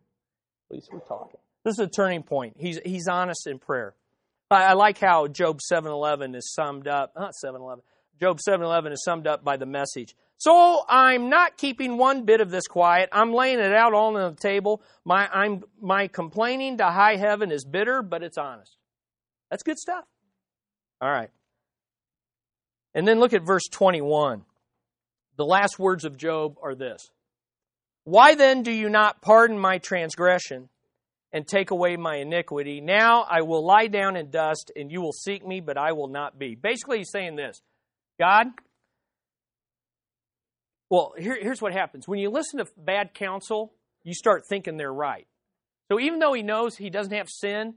least 0.70 0.90
we're 0.92 1.00
talking. 1.00 1.40
This 1.64 1.74
is 1.74 1.80
a 1.80 1.88
turning 1.88 2.24
point. 2.24 2.56
He's, 2.58 2.80
he's 2.86 3.08
honest 3.08 3.48
in 3.48 3.60
prayer. 3.60 3.96
I, 4.50 4.66
I 4.66 4.74
like 4.74 4.98
how 4.98 5.28
Job 5.28 5.60
7.11 5.72 6.36
is 6.36 6.54
summed 6.54 6.88
up. 6.88 7.14
Not 7.16 7.34
7.11. 7.44 7.80
Job 8.20 8.40
7.11 8.48 8.92
is 8.92 9.04
summed 9.04 9.28
up 9.28 9.44
by 9.44 9.58
the 9.58 9.66
message. 9.66 10.16
So 10.38 10.84
I'm 10.88 11.30
not 11.30 11.58
keeping 11.58 11.98
one 11.98 12.24
bit 12.24 12.42
of 12.42 12.50
this 12.50 12.68
quiet. 12.68 13.10
I'm 13.12 13.34
laying 13.34 13.60
it 13.60 13.74
out 13.74 13.94
all 13.94 14.16
on 14.16 14.32
the 14.32 14.36
table. 14.40 14.82
My, 15.04 15.28
I'm, 15.28 15.64
my 15.82 16.08
complaining 16.08 16.78
to 16.78 16.86
high 16.86 17.18
heaven 17.18 17.52
is 17.52 17.66
bitter, 17.66 18.02
but 18.02 18.24
it's 18.24 18.38
honest. 18.38 18.78
That's 19.50 19.64
good 19.64 19.78
stuff. 19.78 20.06
All 21.02 21.10
right. 21.10 21.30
And 22.94 23.08
then 23.08 23.20
look 23.20 23.34
at 23.34 23.46
verse 23.46 23.68
21. 23.70 24.44
The 25.38 25.46
last 25.46 25.80
words 25.80 26.04
of 26.04 26.18
Job 26.18 26.58
are 26.62 26.76
this 26.76 27.12
Why 28.04 28.36
then 28.36 28.64
do 28.64 28.72
you 28.72 28.90
not 28.90 29.22
pardon 29.22 29.58
my 29.58 29.78
transgression 29.78 30.70
and 31.32 31.48
take 31.48 31.72
away 31.72 31.96
my 31.96 32.18
iniquity? 32.18 32.82
Now 32.82 33.26
I 33.30 33.42
will 33.42 33.66
lie 33.66 33.88
down 33.88 34.16
in 34.16 34.30
dust, 34.32 34.72
and 34.76 34.92
you 34.92 35.02
will 35.02 35.14
seek 35.14 35.46
me, 35.46 35.60
but 35.62 35.78
I 35.78 35.92
will 35.94 36.08
not 36.08 36.38
be. 36.40 36.56
Basically, 36.56 37.00
he's 37.00 37.12
saying 37.12 37.36
this 37.36 37.62
God, 38.20 38.48
well, 40.90 41.14
here, 41.18 41.38
here's 41.40 41.62
what 41.62 41.74
happens. 41.74 42.08
When 42.08 42.20
you 42.20 42.30
listen 42.30 42.60
to 42.60 42.66
bad 42.78 43.14
counsel, 43.14 43.74
you 44.04 44.14
start 44.14 44.44
thinking 44.50 44.78
they're 44.78 44.92
right. 44.92 45.28
So 45.92 46.00
even 46.00 46.20
though 46.20 46.34
he 46.34 46.44
knows 46.44 46.76
he 46.76 46.90
doesn't 46.90 47.14
have 47.14 47.30
sin, 47.30 47.76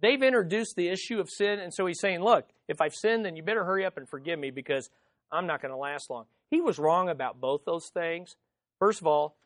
they've 0.00 0.22
introduced 0.22 0.74
the 0.76 0.88
issue 0.88 1.20
of 1.20 1.28
sin, 1.30 1.58
and 1.60 1.72
so 1.72 1.86
he's 1.86 2.00
saying, 2.00 2.20
Look, 2.20 2.48
if 2.68 2.80
I've 2.80 2.94
sinned, 2.94 3.24
then 3.24 3.36
you 3.36 3.42
better 3.42 3.64
hurry 3.64 3.84
up 3.84 3.96
and 3.96 4.08
forgive 4.08 4.38
me 4.38 4.50
because 4.50 4.90
I'm 5.30 5.46
not 5.46 5.62
going 5.62 5.72
to 5.72 5.78
last 5.78 6.10
long. 6.10 6.24
He 6.50 6.60
was 6.60 6.78
wrong 6.78 7.08
about 7.08 7.40
both 7.40 7.64
those 7.64 7.90
things. 7.92 8.36
First 8.78 9.00
of 9.00 9.06
all, 9.06 9.36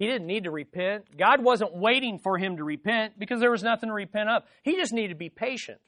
he 0.00 0.06
didn't 0.06 0.26
need 0.26 0.44
to 0.44 0.50
repent. 0.50 1.14
God 1.14 1.44
wasn't 1.44 1.76
waiting 1.76 2.18
for 2.18 2.38
him 2.38 2.56
to 2.56 2.64
repent 2.64 3.18
because 3.18 3.38
there 3.38 3.50
was 3.50 3.62
nothing 3.62 3.90
to 3.90 3.94
repent 3.94 4.30
of. 4.30 4.42
He 4.62 4.76
just 4.76 4.94
needed 4.94 5.10
to 5.10 5.14
be 5.14 5.28
patient 5.28 5.78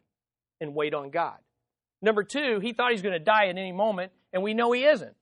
and 0.61 0.75
wait 0.75 0.93
on 0.93 1.09
God. 1.09 1.39
Number 2.03 2.23
two, 2.23 2.61
he 2.61 2.75
thought 2.75 2.91
he's 2.91 3.01
going 3.01 3.15
to 3.15 3.25
die 3.25 3.47
at 3.47 3.57
any 3.57 3.73
moment, 3.73 4.13
and 4.31 4.43
we 4.43 4.53
know 4.53 4.71
he 4.73 4.85
isn't. 4.85 5.15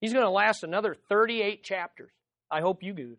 He's 0.00 0.12
going 0.12 0.24
to 0.24 0.30
last 0.30 0.62
another 0.62 0.94
38 1.08 1.64
chapters. 1.64 2.12
I 2.48 2.60
hope 2.60 2.84
you 2.84 2.92
do. 2.92 3.16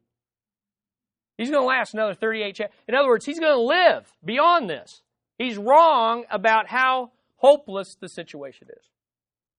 He's 1.37 1.49
going 1.51 1.63
to 1.63 1.67
last 1.67 1.93
another 1.93 2.13
38 2.13 2.55
chapters. 2.55 2.77
In 2.87 2.95
other 2.95 3.09
words, 3.09 3.25
he's 3.25 3.41
going 3.41 3.53
to 3.53 3.61
live 3.61 4.09
beyond 4.23 4.69
this. 4.69 5.01
He's 5.37 5.57
wrong 5.57 6.23
about 6.31 6.67
how 6.67 7.11
hopeless 7.35 7.97
the 7.99 8.07
situation 8.07 8.67
is. 8.69 8.85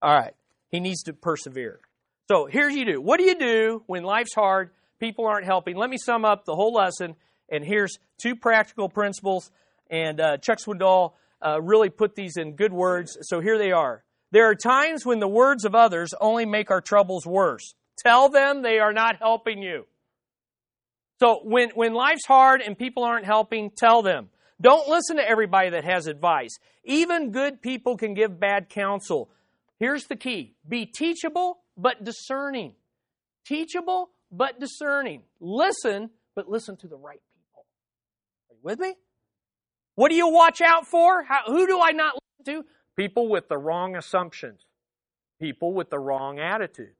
All 0.01 0.15
right. 0.15 0.35
He 0.71 0.81
needs 0.81 1.03
to 1.03 1.13
persevere. 1.13 1.81
So 2.29 2.47
here's 2.47 2.75
you 2.75 2.87
do. 2.87 3.01
What 3.03 3.19
do 3.19 3.27
you 3.27 3.35
do 3.35 3.83
when 3.87 4.05
life's 4.05 4.35
hard 4.35 4.71
people 5.01 5.27
aren't 5.27 5.47
helping. 5.47 5.77
Let 5.77 5.91
me 5.91 5.97
sum 5.99 6.25
up 6.25 6.45
the 6.45 6.55
whole 6.55 6.73
lesson, 6.73 7.17
and 7.49 7.65
here's 7.65 7.99
two 8.23 8.37
practical 8.37 8.89
principles. 8.89 9.51
And 9.91 10.21
uh, 10.21 10.37
Chuck 10.37 10.59
Swindoll 10.59 11.15
uh, 11.45 11.61
really 11.61 11.89
put 11.89 12.15
these 12.15 12.37
in 12.37 12.55
good 12.55 12.73
words. 12.73 13.19
So 13.23 13.41
here 13.41 13.59
they 13.59 13.73
are. 13.73 14.05
There 14.31 14.49
are 14.49 14.55
times 14.55 15.05
when 15.05 15.19
the 15.19 15.27
words 15.27 15.65
of 15.65 15.75
others 15.75 16.11
only 16.21 16.47
make 16.47 16.71
our 16.71 16.81
troubles 16.81 17.27
worse. 17.27 17.75
Tell 17.99 18.29
them 18.29 18.63
they 18.63 18.79
are 18.79 18.93
not 18.93 19.17
helping 19.17 19.63
you. 19.63 19.87
So 21.19 21.41
when, 21.43 21.71
when 21.71 21.93
life's 21.93 22.25
hard 22.27 22.63
and 22.63 22.79
people 22.79 23.03
aren't 23.05 23.27
helping, 23.27 23.71
tell 23.77 24.03
them. 24.03 24.29
Don't 24.61 24.89
listen 24.89 25.17
to 25.17 25.29
everybody 25.29 25.71
that 25.71 25.85
has 25.85 26.07
advice. 26.07 26.59
Even 26.85 27.31
good 27.31 27.61
people 27.61 27.97
can 27.97 28.15
give 28.15 28.39
bad 28.39 28.69
counsel. 28.69 29.31
Here's 29.79 30.05
the 30.05 30.17
key 30.17 30.55
be 30.69 30.87
teachable, 30.87 31.59
but 31.77 32.05
discerning. 32.05 32.75
Teachable, 33.47 34.11
but 34.31 34.61
discerning. 34.61 35.23
Listen, 35.41 36.11
but 36.35 36.49
listen 36.49 36.77
to 36.79 36.89
the 36.89 36.97
right 36.97 37.21
people. 37.35 37.67
Are 38.49 38.55
you 38.55 38.61
with 38.63 38.79
me? 38.79 38.95
What 39.95 40.11
do 40.11 40.17
you 40.17 40.29
watch 40.29 40.61
out 40.61 40.87
for? 40.87 41.25
How, 41.25 41.41
who 41.47 41.67
do 41.67 41.81
I 41.81 41.93
not 41.93 42.15
listen 42.15 42.63
to? 42.63 42.69
People 42.97 43.29
with 43.29 43.49
the 43.49 43.59
wrong 43.59 43.97
assumptions, 43.97 44.65
people 45.41 45.75
with 45.75 45.91
the 45.91 45.99
wrong 45.99 46.39
attitude, 46.39 46.95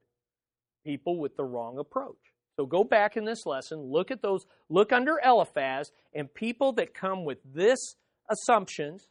people 0.85 1.19
with 1.19 1.35
the 1.37 1.43
wrong 1.43 1.77
approach. 1.77 2.17
So 2.57 2.65
go 2.65 2.83
back 2.83 3.17
in 3.17 3.25
this 3.25 3.45
lesson, 3.45 3.79
look 3.79 4.11
at 4.11 4.21
those, 4.21 4.45
look 4.69 4.91
under 4.91 5.19
Eliphaz, 5.23 5.91
and 6.13 6.31
people 6.33 6.73
that 6.73 6.93
come 6.93 7.23
with 7.23 7.39
this 7.45 7.95
assumptions 8.29 9.07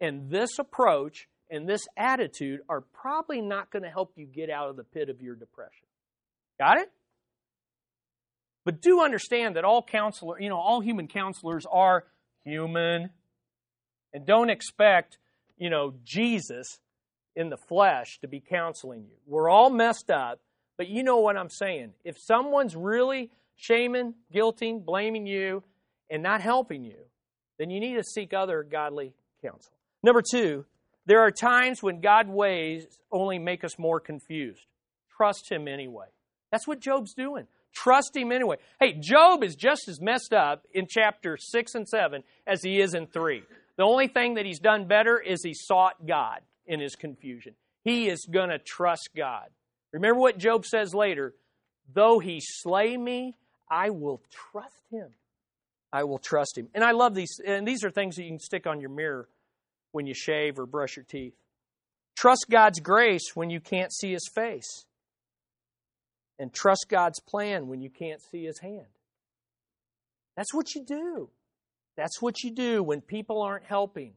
and 0.00 0.30
this 0.30 0.58
approach 0.58 1.28
and 1.50 1.68
this 1.68 1.86
attitude 1.96 2.60
are 2.68 2.80
probably 2.80 3.40
not 3.40 3.70
going 3.70 3.84
to 3.84 3.90
help 3.90 4.12
you 4.16 4.26
get 4.26 4.50
out 4.50 4.70
of 4.70 4.76
the 4.76 4.84
pit 4.84 5.08
of 5.08 5.20
your 5.20 5.34
depression. 5.34 5.86
Got 6.58 6.78
it? 6.78 6.90
But 8.64 8.80
do 8.80 9.02
understand 9.02 9.56
that 9.56 9.64
all 9.64 9.82
counselor, 9.82 10.40
you 10.40 10.48
know, 10.48 10.56
all 10.56 10.80
human 10.80 11.06
counselors 11.06 11.66
are 11.70 12.04
human. 12.44 13.10
And 14.12 14.24
don't 14.24 14.50
expect, 14.50 15.18
you 15.58 15.70
know, 15.70 15.94
Jesus 16.04 16.78
in 17.36 17.50
the 17.50 17.56
flesh 17.56 18.18
to 18.20 18.28
be 18.28 18.40
counseling 18.40 19.02
you. 19.02 19.16
We're 19.26 19.50
all 19.50 19.70
messed 19.70 20.10
up, 20.10 20.40
but 20.76 20.88
you 20.88 21.02
know 21.02 21.18
what 21.18 21.36
I'm 21.36 21.50
saying. 21.50 21.92
If 22.04 22.16
someone's 22.18 22.76
really 22.76 23.30
shaming, 23.56 24.14
guilting, 24.32 24.84
blaming 24.84 25.26
you, 25.26 25.62
and 26.10 26.22
not 26.22 26.40
helping 26.40 26.84
you, 26.84 26.98
then 27.58 27.70
you 27.70 27.80
need 27.80 27.94
to 27.94 28.04
seek 28.04 28.32
other 28.32 28.62
godly 28.62 29.14
counsel. 29.42 29.72
Number 30.02 30.22
two, 30.22 30.64
there 31.06 31.20
are 31.20 31.30
times 31.30 31.82
when 31.82 32.00
God's 32.00 32.30
ways 32.30 32.86
only 33.10 33.38
make 33.38 33.64
us 33.64 33.78
more 33.78 34.00
confused. 34.00 34.66
Trust 35.16 35.50
Him 35.50 35.68
anyway. 35.68 36.06
That's 36.50 36.66
what 36.66 36.80
Job's 36.80 37.14
doing. 37.14 37.46
Trust 37.74 38.16
him 38.16 38.32
anyway. 38.32 38.56
Hey, 38.78 38.94
Job 38.94 39.42
is 39.42 39.56
just 39.56 39.88
as 39.88 40.00
messed 40.00 40.32
up 40.32 40.64
in 40.72 40.86
chapter 40.88 41.36
6 41.36 41.74
and 41.74 41.88
7 41.88 42.22
as 42.46 42.62
he 42.62 42.80
is 42.80 42.94
in 42.94 43.06
3. 43.06 43.42
The 43.76 43.82
only 43.82 44.06
thing 44.06 44.34
that 44.34 44.46
he's 44.46 44.60
done 44.60 44.86
better 44.86 45.18
is 45.18 45.42
he 45.42 45.54
sought 45.54 46.06
God 46.06 46.40
in 46.66 46.80
his 46.80 46.94
confusion. 46.94 47.54
He 47.82 48.08
is 48.08 48.26
going 48.30 48.50
to 48.50 48.58
trust 48.58 49.10
God. 49.16 49.48
Remember 49.92 50.20
what 50.20 50.38
Job 50.38 50.64
says 50.64 50.94
later 50.94 51.34
though 51.92 52.18
he 52.18 52.40
slay 52.40 52.96
me, 52.96 53.36
I 53.68 53.90
will 53.90 54.22
trust 54.30 54.82
him. 54.90 55.08
I 55.92 56.04
will 56.04 56.18
trust 56.18 56.56
him. 56.56 56.68
And 56.74 56.82
I 56.82 56.92
love 56.92 57.14
these, 57.14 57.40
and 57.44 57.66
these 57.66 57.84
are 57.84 57.90
things 57.90 58.16
that 58.16 58.22
you 58.22 58.30
can 58.30 58.40
stick 58.40 58.66
on 58.66 58.80
your 58.80 58.90
mirror 58.90 59.28
when 59.92 60.06
you 60.06 60.14
shave 60.14 60.58
or 60.58 60.66
brush 60.66 60.96
your 60.96 61.04
teeth. 61.04 61.34
Trust 62.16 62.46
God's 62.50 62.80
grace 62.80 63.32
when 63.34 63.50
you 63.50 63.60
can't 63.60 63.92
see 63.92 64.12
his 64.12 64.28
face 64.34 64.86
and 66.38 66.52
trust 66.52 66.86
God's 66.88 67.20
plan 67.20 67.68
when 67.68 67.80
you 67.80 67.90
can't 67.90 68.20
see 68.20 68.44
His 68.44 68.58
hand. 68.60 68.86
That's 70.36 70.52
what 70.52 70.74
you 70.74 70.84
do. 70.84 71.30
That's 71.96 72.20
what 72.20 72.42
you 72.42 72.50
do 72.50 72.82
when 72.82 73.00
people 73.00 73.40
aren't 73.40 73.64
helping. 73.64 74.14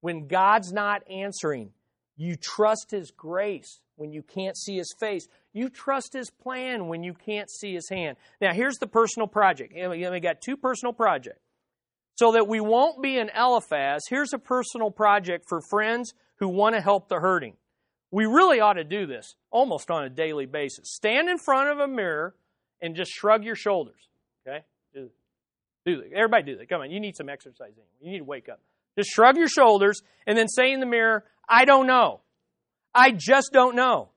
When 0.00 0.28
God's 0.28 0.72
not 0.72 1.02
answering, 1.10 1.72
you 2.16 2.36
trust 2.36 2.92
His 2.92 3.10
grace 3.10 3.80
when 3.96 4.12
you 4.12 4.22
can't 4.22 4.56
see 4.56 4.76
His 4.76 4.94
face. 5.00 5.26
You 5.52 5.68
trust 5.68 6.12
His 6.12 6.30
plan 6.30 6.86
when 6.86 7.02
you 7.02 7.14
can't 7.14 7.50
see 7.50 7.74
His 7.74 7.88
hand. 7.88 8.16
Now, 8.40 8.52
here's 8.52 8.76
the 8.76 8.86
personal 8.86 9.26
project. 9.26 9.72
We 9.74 10.20
got 10.20 10.40
two 10.40 10.56
personal 10.56 10.92
projects. 10.92 11.40
So 12.14 12.32
that 12.32 12.48
we 12.48 12.60
won't 12.60 13.00
be 13.00 13.18
an 13.18 13.30
Eliphaz, 13.36 14.02
here's 14.08 14.32
a 14.32 14.38
personal 14.38 14.90
project 14.90 15.44
for 15.48 15.60
friends 15.70 16.12
who 16.40 16.48
want 16.48 16.74
to 16.74 16.80
help 16.80 17.08
the 17.08 17.20
hurting. 17.20 17.54
We 18.10 18.24
really 18.26 18.60
ought 18.60 18.74
to 18.74 18.84
do 18.84 19.06
this 19.06 19.34
almost 19.50 19.90
on 19.90 20.04
a 20.04 20.08
daily 20.08 20.46
basis. 20.46 20.94
Stand 20.94 21.28
in 21.28 21.38
front 21.38 21.70
of 21.70 21.78
a 21.78 21.88
mirror 21.88 22.34
and 22.80 22.96
just 22.96 23.10
shrug 23.10 23.44
your 23.44 23.56
shoulders. 23.56 24.08
Okay? 24.46 24.64
Do, 24.94 25.10
do. 25.84 26.02
Everybody 26.14 26.44
do 26.44 26.58
that. 26.58 26.68
Come 26.68 26.80
on, 26.80 26.90
you 26.90 27.00
need 27.00 27.16
some 27.16 27.28
exercise. 27.28 27.72
You 28.00 28.12
need 28.12 28.18
to 28.18 28.24
wake 28.24 28.48
up. 28.48 28.60
Just 28.96 29.10
shrug 29.10 29.36
your 29.36 29.48
shoulders 29.48 30.00
and 30.26 30.36
then 30.36 30.48
say 30.48 30.72
in 30.72 30.80
the 30.80 30.86
mirror, 30.86 31.24
I 31.48 31.64
don't 31.64 31.86
know. 31.86 32.20
I 32.94 33.12
just 33.12 33.50
don't 33.52 33.76
know. 33.76 34.08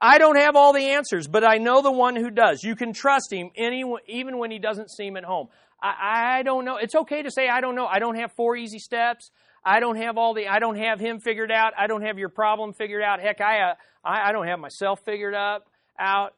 I 0.00 0.18
don't 0.18 0.36
have 0.36 0.56
all 0.56 0.72
the 0.72 0.90
answers, 0.90 1.28
but 1.28 1.44
I 1.44 1.56
know 1.56 1.80
the 1.80 1.92
one 1.92 2.16
who 2.16 2.30
does. 2.30 2.62
You 2.62 2.76
can 2.76 2.92
trust 2.92 3.32
him 3.32 3.50
any, 3.56 3.84
even 4.06 4.38
when 4.38 4.50
he 4.50 4.58
doesn't 4.58 4.90
seem 4.90 5.16
at 5.16 5.24
home. 5.24 5.48
I, 5.80 6.38
I 6.38 6.42
don't 6.42 6.64
know. 6.64 6.76
It's 6.76 6.94
okay 6.94 7.22
to 7.22 7.30
say, 7.30 7.48
I 7.48 7.60
don't 7.60 7.74
know. 7.74 7.86
I 7.86 8.00
don't 8.00 8.16
have 8.16 8.32
four 8.32 8.56
easy 8.56 8.78
steps. 8.78 9.30
I 9.64 9.80
don't 9.80 9.96
have 9.96 10.18
all 10.18 10.34
the, 10.34 10.48
I 10.48 10.58
don't 10.58 10.76
have 10.76 11.00
him 11.00 11.20
figured 11.20 11.50
out. 11.50 11.72
I 11.78 11.86
don't 11.86 12.02
have 12.02 12.18
your 12.18 12.28
problem 12.28 12.74
figured 12.74 13.02
out. 13.02 13.20
Heck, 13.20 13.40
I, 13.40 13.70
uh, 13.70 13.74
I, 14.04 14.28
I 14.28 14.32
don't 14.32 14.46
have 14.46 14.58
myself 14.58 15.00
figured 15.04 15.34
up, 15.34 15.66
out. 15.98 16.34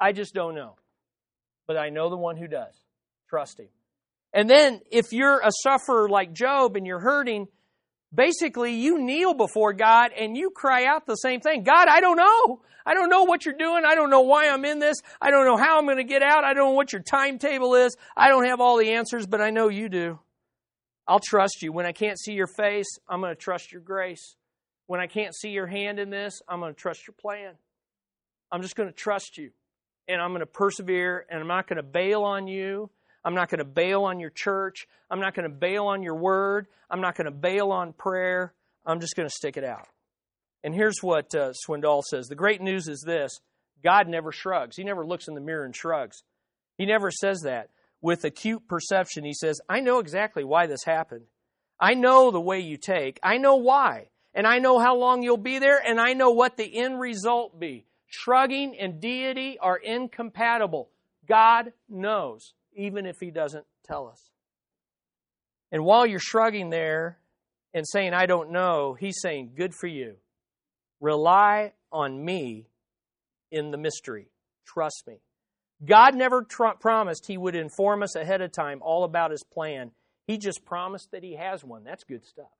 I 0.00 0.12
just 0.12 0.34
don't 0.34 0.54
know. 0.54 0.76
But 1.66 1.76
I 1.76 1.90
know 1.90 2.10
the 2.10 2.16
one 2.16 2.36
who 2.36 2.46
does. 2.46 2.74
Trust 3.28 3.58
him. 3.58 3.68
And 4.32 4.48
then 4.48 4.80
if 4.90 5.12
you're 5.12 5.40
a 5.40 5.50
sufferer 5.62 6.08
like 6.08 6.32
Job 6.32 6.76
and 6.76 6.86
you're 6.86 7.00
hurting, 7.00 7.48
basically 8.14 8.74
you 8.74 8.98
kneel 9.00 9.34
before 9.34 9.72
God 9.72 10.10
and 10.18 10.36
you 10.36 10.50
cry 10.50 10.84
out 10.86 11.06
the 11.06 11.16
same 11.16 11.40
thing. 11.40 11.64
God, 11.64 11.88
I 11.88 12.00
don't 12.00 12.16
know. 12.16 12.60
I 12.84 12.94
don't 12.94 13.10
know 13.10 13.24
what 13.24 13.44
you're 13.44 13.56
doing. 13.56 13.84
I 13.86 13.94
don't 13.94 14.10
know 14.10 14.22
why 14.22 14.48
I'm 14.48 14.64
in 14.64 14.78
this. 14.78 14.96
I 15.20 15.30
don't 15.30 15.46
know 15.46 15.56
how 15.56 15.78
I'm 15.78 15.84
going 15.84 15.98
to 15.98 16.04
get 16.04 16.22
out. 16.22 16.44
I 16.44 16.54
don't 16.54 16.70
know 16.70 16.74
what 16.74 16.92
your 16.92 17.02
timetable 17.02 17.74
is. 17.74 17.96
I 18.16 18.28
don't 18.28 18.46
have 18.46 18.60
all 18.60 18.76
the 18.76 18.92
answers, 18.92 19.26
but 19.26 19.40
I 19.40 19.50
know 19.50 19.68
you 19.68 19.88
do. 19.88 20.18
I'll 21.06 21.20
trust 21.20 21.62
you. 21.62 21.72
When 21.72 21.86
I 21.86 21.92
can't 21.92 22.18
see 22.18 22.32
your 22.32 22.46
face, 22.46 22.86
I'm 23.08 23.20
going 23.20 23.34
to 23.34 23.40
trust 23.40 23.72
your 23.72 23.80
grace. 23.80 24.36
When 24.86 25.00
I 25.00 25.06
can't 25.06 25.34
see 25.34 25.50
your 25.50 25.66
hand 25.66 25.98
in 25.98 26.10
this, 26.10 26.40
I'm 26.48 26.60
going 26.60 26.74
to 26.74 26.80
trust 26.80 27.06
your 27.06 27.14
plan. 27.20 27.54
I'm 28.50 28.62
just 28.62 28.76
going 28.76 28.88
to 28.88 28.94
trust 28.94 29.38
you. 29.38 29.50
And 30.08 30.20
I'm 30.20 30.30
going 30.30 30.40
to 30.40 30.46
persevere, 30.46 31.26
and 31.30 31.40
I'm 31.40 31.48
not 31.48 31.68
going 31.68 31.76
to 31.76 31.82
bail 31.82 32.24
on 32.24 32.46
you. 32.46 32.90
I'm 33.24 33.34
not 33.34 33.48
going 33.48 33.60
to 33.60 33.64
bail 33.64 34.02
on 34.02 34.18
your 34.18 34.30
church. 34.30 34.86
I'm 35.10 35.20
not 35.20 35.34
going 35.34 35.48
to 35.48 35.54
bail 35.54 35.86
on 35.86 36.02
your 36.02 36.16
word. 36.16 36.66
I'm 36.90 37.00
not 37.00 37.16
going 37.16 37.26
to 37.26 37.30
bail 37.30 37.70
on 37.70 37.92
prayer. 37.92 38.52
I'm 38.84 39.00
just 39.00 39.14
going 39.14 39.28
to 39.28 39.34
stick 39.34 39.56
it 39.56 39.64
out. 39.64 39.86
And 40.64 40.74
here's 40.74 41.02
what 41.02 41.34
uh, 41.34 41.52
Swindoll 41.66 42.02
says 42.02 42.26
The 42.26 42.34
great 42.34 42.60
news 42.60 42.88
is 42.88 43.02
this 43.06 43.32
God 43.82 44.08
never 44.08 44.32
shrugs. 44.32 44.76
He 44.76 44.84
never 44.84 45.06
looks 45.06 45.28
in 45.28 45.34
the 45.34 45.40
mirror 45.40 45.64
and 45.64 45.74
shrugs. 45.74 46.22
He 46.78 46.86
never 46.86 47.10
says 47.10 47.40
that 47.44 47.70
with 48.02 48.24
acute 48.24 48.66
perception, 48.68 49.24
he 49.24 49.32
says, 49.32 49.60
I 49.68 49.80
know 49.80 50.00
exactly 50.00 50.44
why 50.44 50.66
this 50.66 50.84
happened. 50.84 51.24
I 51.80 51.94
know 51.94 52.30
the 52.30 52.40
way 52.40 52.60
you 52.60 52.76
take. 52.76 53.18
I 53.22 53.38
know 53.38 53.56
why. 53.56 54.08
And 54.34 54.46
I 54.46 54.58
know 54.58 54.78
how 54.78 54.96
long 54.96 55.22
you'll 55.22 55.36
be 55.36 55.58
there, 55.58 55.78
and 55.78 56.00
I 56.00 56.14
know 56.14 56.30
what 56.30 56.56
the 56.56 56.78
end 56.78 56.98
result 56.98 57.58
be. 57.58 57.86
Shrugging 58.06 58.76
and 58.78 59.00
deity 59.00 59.58
are 59.58 59.76
incompatible. 59.76 60.90
God 61.28 61.72
knows, 61.88 62.54
even 62.74 63.06
if 63.06 63.16
He 63.20 63.30
doesn't 63.30 63.64
tell 63.84 64.08
us. 64.08 64.30
And 65.70 65.84
while 65.84 66.06
you're 66.06 66.18
shrugging 66.18 66.70
there 66.70 67.18
and 67.72 67.86
saying, 67.86 68.14
I 68.14 68.26
don't 68.26 68.50
know, 68.50 68.94
He's 68.98 69.20
saying, 69.20 69.52
Good 69.56 69.74
for 69.74 69.86
you. 69.86 70.16
Rely 71.00 71.72
on 71.90 72.24
me 72.24 72.68
in 73.50 73.70
the 73.70 73.78
mystery. 73.78 74.28
Trust 74.66 75.04
me. 75.06 75.20
God 75.84 76.14
never 76.14 76.42
tr- 76.42 76.76
promised 76.80 77.26
He 77.26 77.36
would 77.36 77.54
inform 77.54 78.02
us 78.02 78.14
ahead 78.14 78.40
of 78.40 78.52
time 78.52 78.80
all 78.82 79.04
about 79.04 79.30
His 79.30 79.42
plan. 79.42 79.90
He 80.26 80.38
just 80.38 80.64
promised 80.64 81.10
that 81.12 81.22
He 81.22 81.34
has 81.34 81.64
one. 81.64 81.84
That's 81.84 82.04
good 82.04 82.24
stuff. 82.24 82.50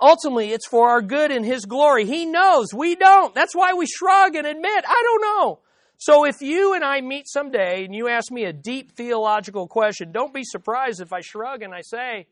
Ultimately, 0.00 0.50
it's 0.50 0.66
for 0.66 0.88
our 0.90 1.00
good 1.00 1.30
and 1.30 1.44
His 1.44 1.64
glory. 1.64 2.06
He 2.06 2.26
knows. 2.26 2.74
We 2.74 2.96
don't. 2.96 3.34
That's 3.34 3.54
why 3.54 3.74
we 3.74 3.86
shrug 3.86 4.34
and 4.34 4.46
admit, 4.46 4.84
I 4.86 5.02
don't 5.04 5.22
know. 5.22 5.60
So 5.96 6.24
if 6.24 6.42
you 6.42 6.74
and 6.74 6.82
I 6.82 7.00
meet 7.00 7.28
someday 7.28 7.84
and 7.84 7.94
you 7.94 8.08
ask 8.08 8.32
me 8.32 8.44
a 8.44 8.52
deep 8.52 8.90
theological 8.96 9.68
question, 9.68 10.10
don't 10.10 10.34
be 10.34 10.42
surprised 10.42 11.00
if 11.00 11.12
I 11.12 11.20
shrug 11.20 11.62
and 11.62 11.72
I 11.72 11.82
say, 11.82 12.26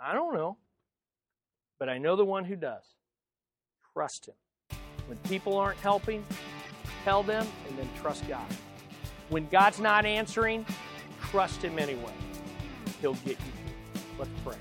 I 0.00 0.14
don't 0.14 0.34
know. 0.34 0.56
But 1.80 1.88
I 1.88 1.98
know 1.98 2.14
the 2.14 2.24
one 2.24 2.44
who 2.44 2.54
does. 2.54 2.84
Trust 3.92 4.28
Him. 4.28 4.78
When 5.08 5.18
people 5.18 5.56
aren't 5.56 5.80
helping, 5.80 6.24
tell 7.02 7.24
them 7.24 7.44
and 7.68 7.76
then 7.76 7.88
trust 8.00 8.28
God. 8.28 8.46
When 9.32 9.48
God's 9.48 9.80
not 9.80 10.04
answering, 10.04 10.66
trust 11.22 11.62
Him 11.62 11.78
anyway. 11.78 12.12
He'll 13.00 13.14
get 13.14 13.38
you. 13.38 13.52
Let's 14.18 14.30
pray. 14.44 14.56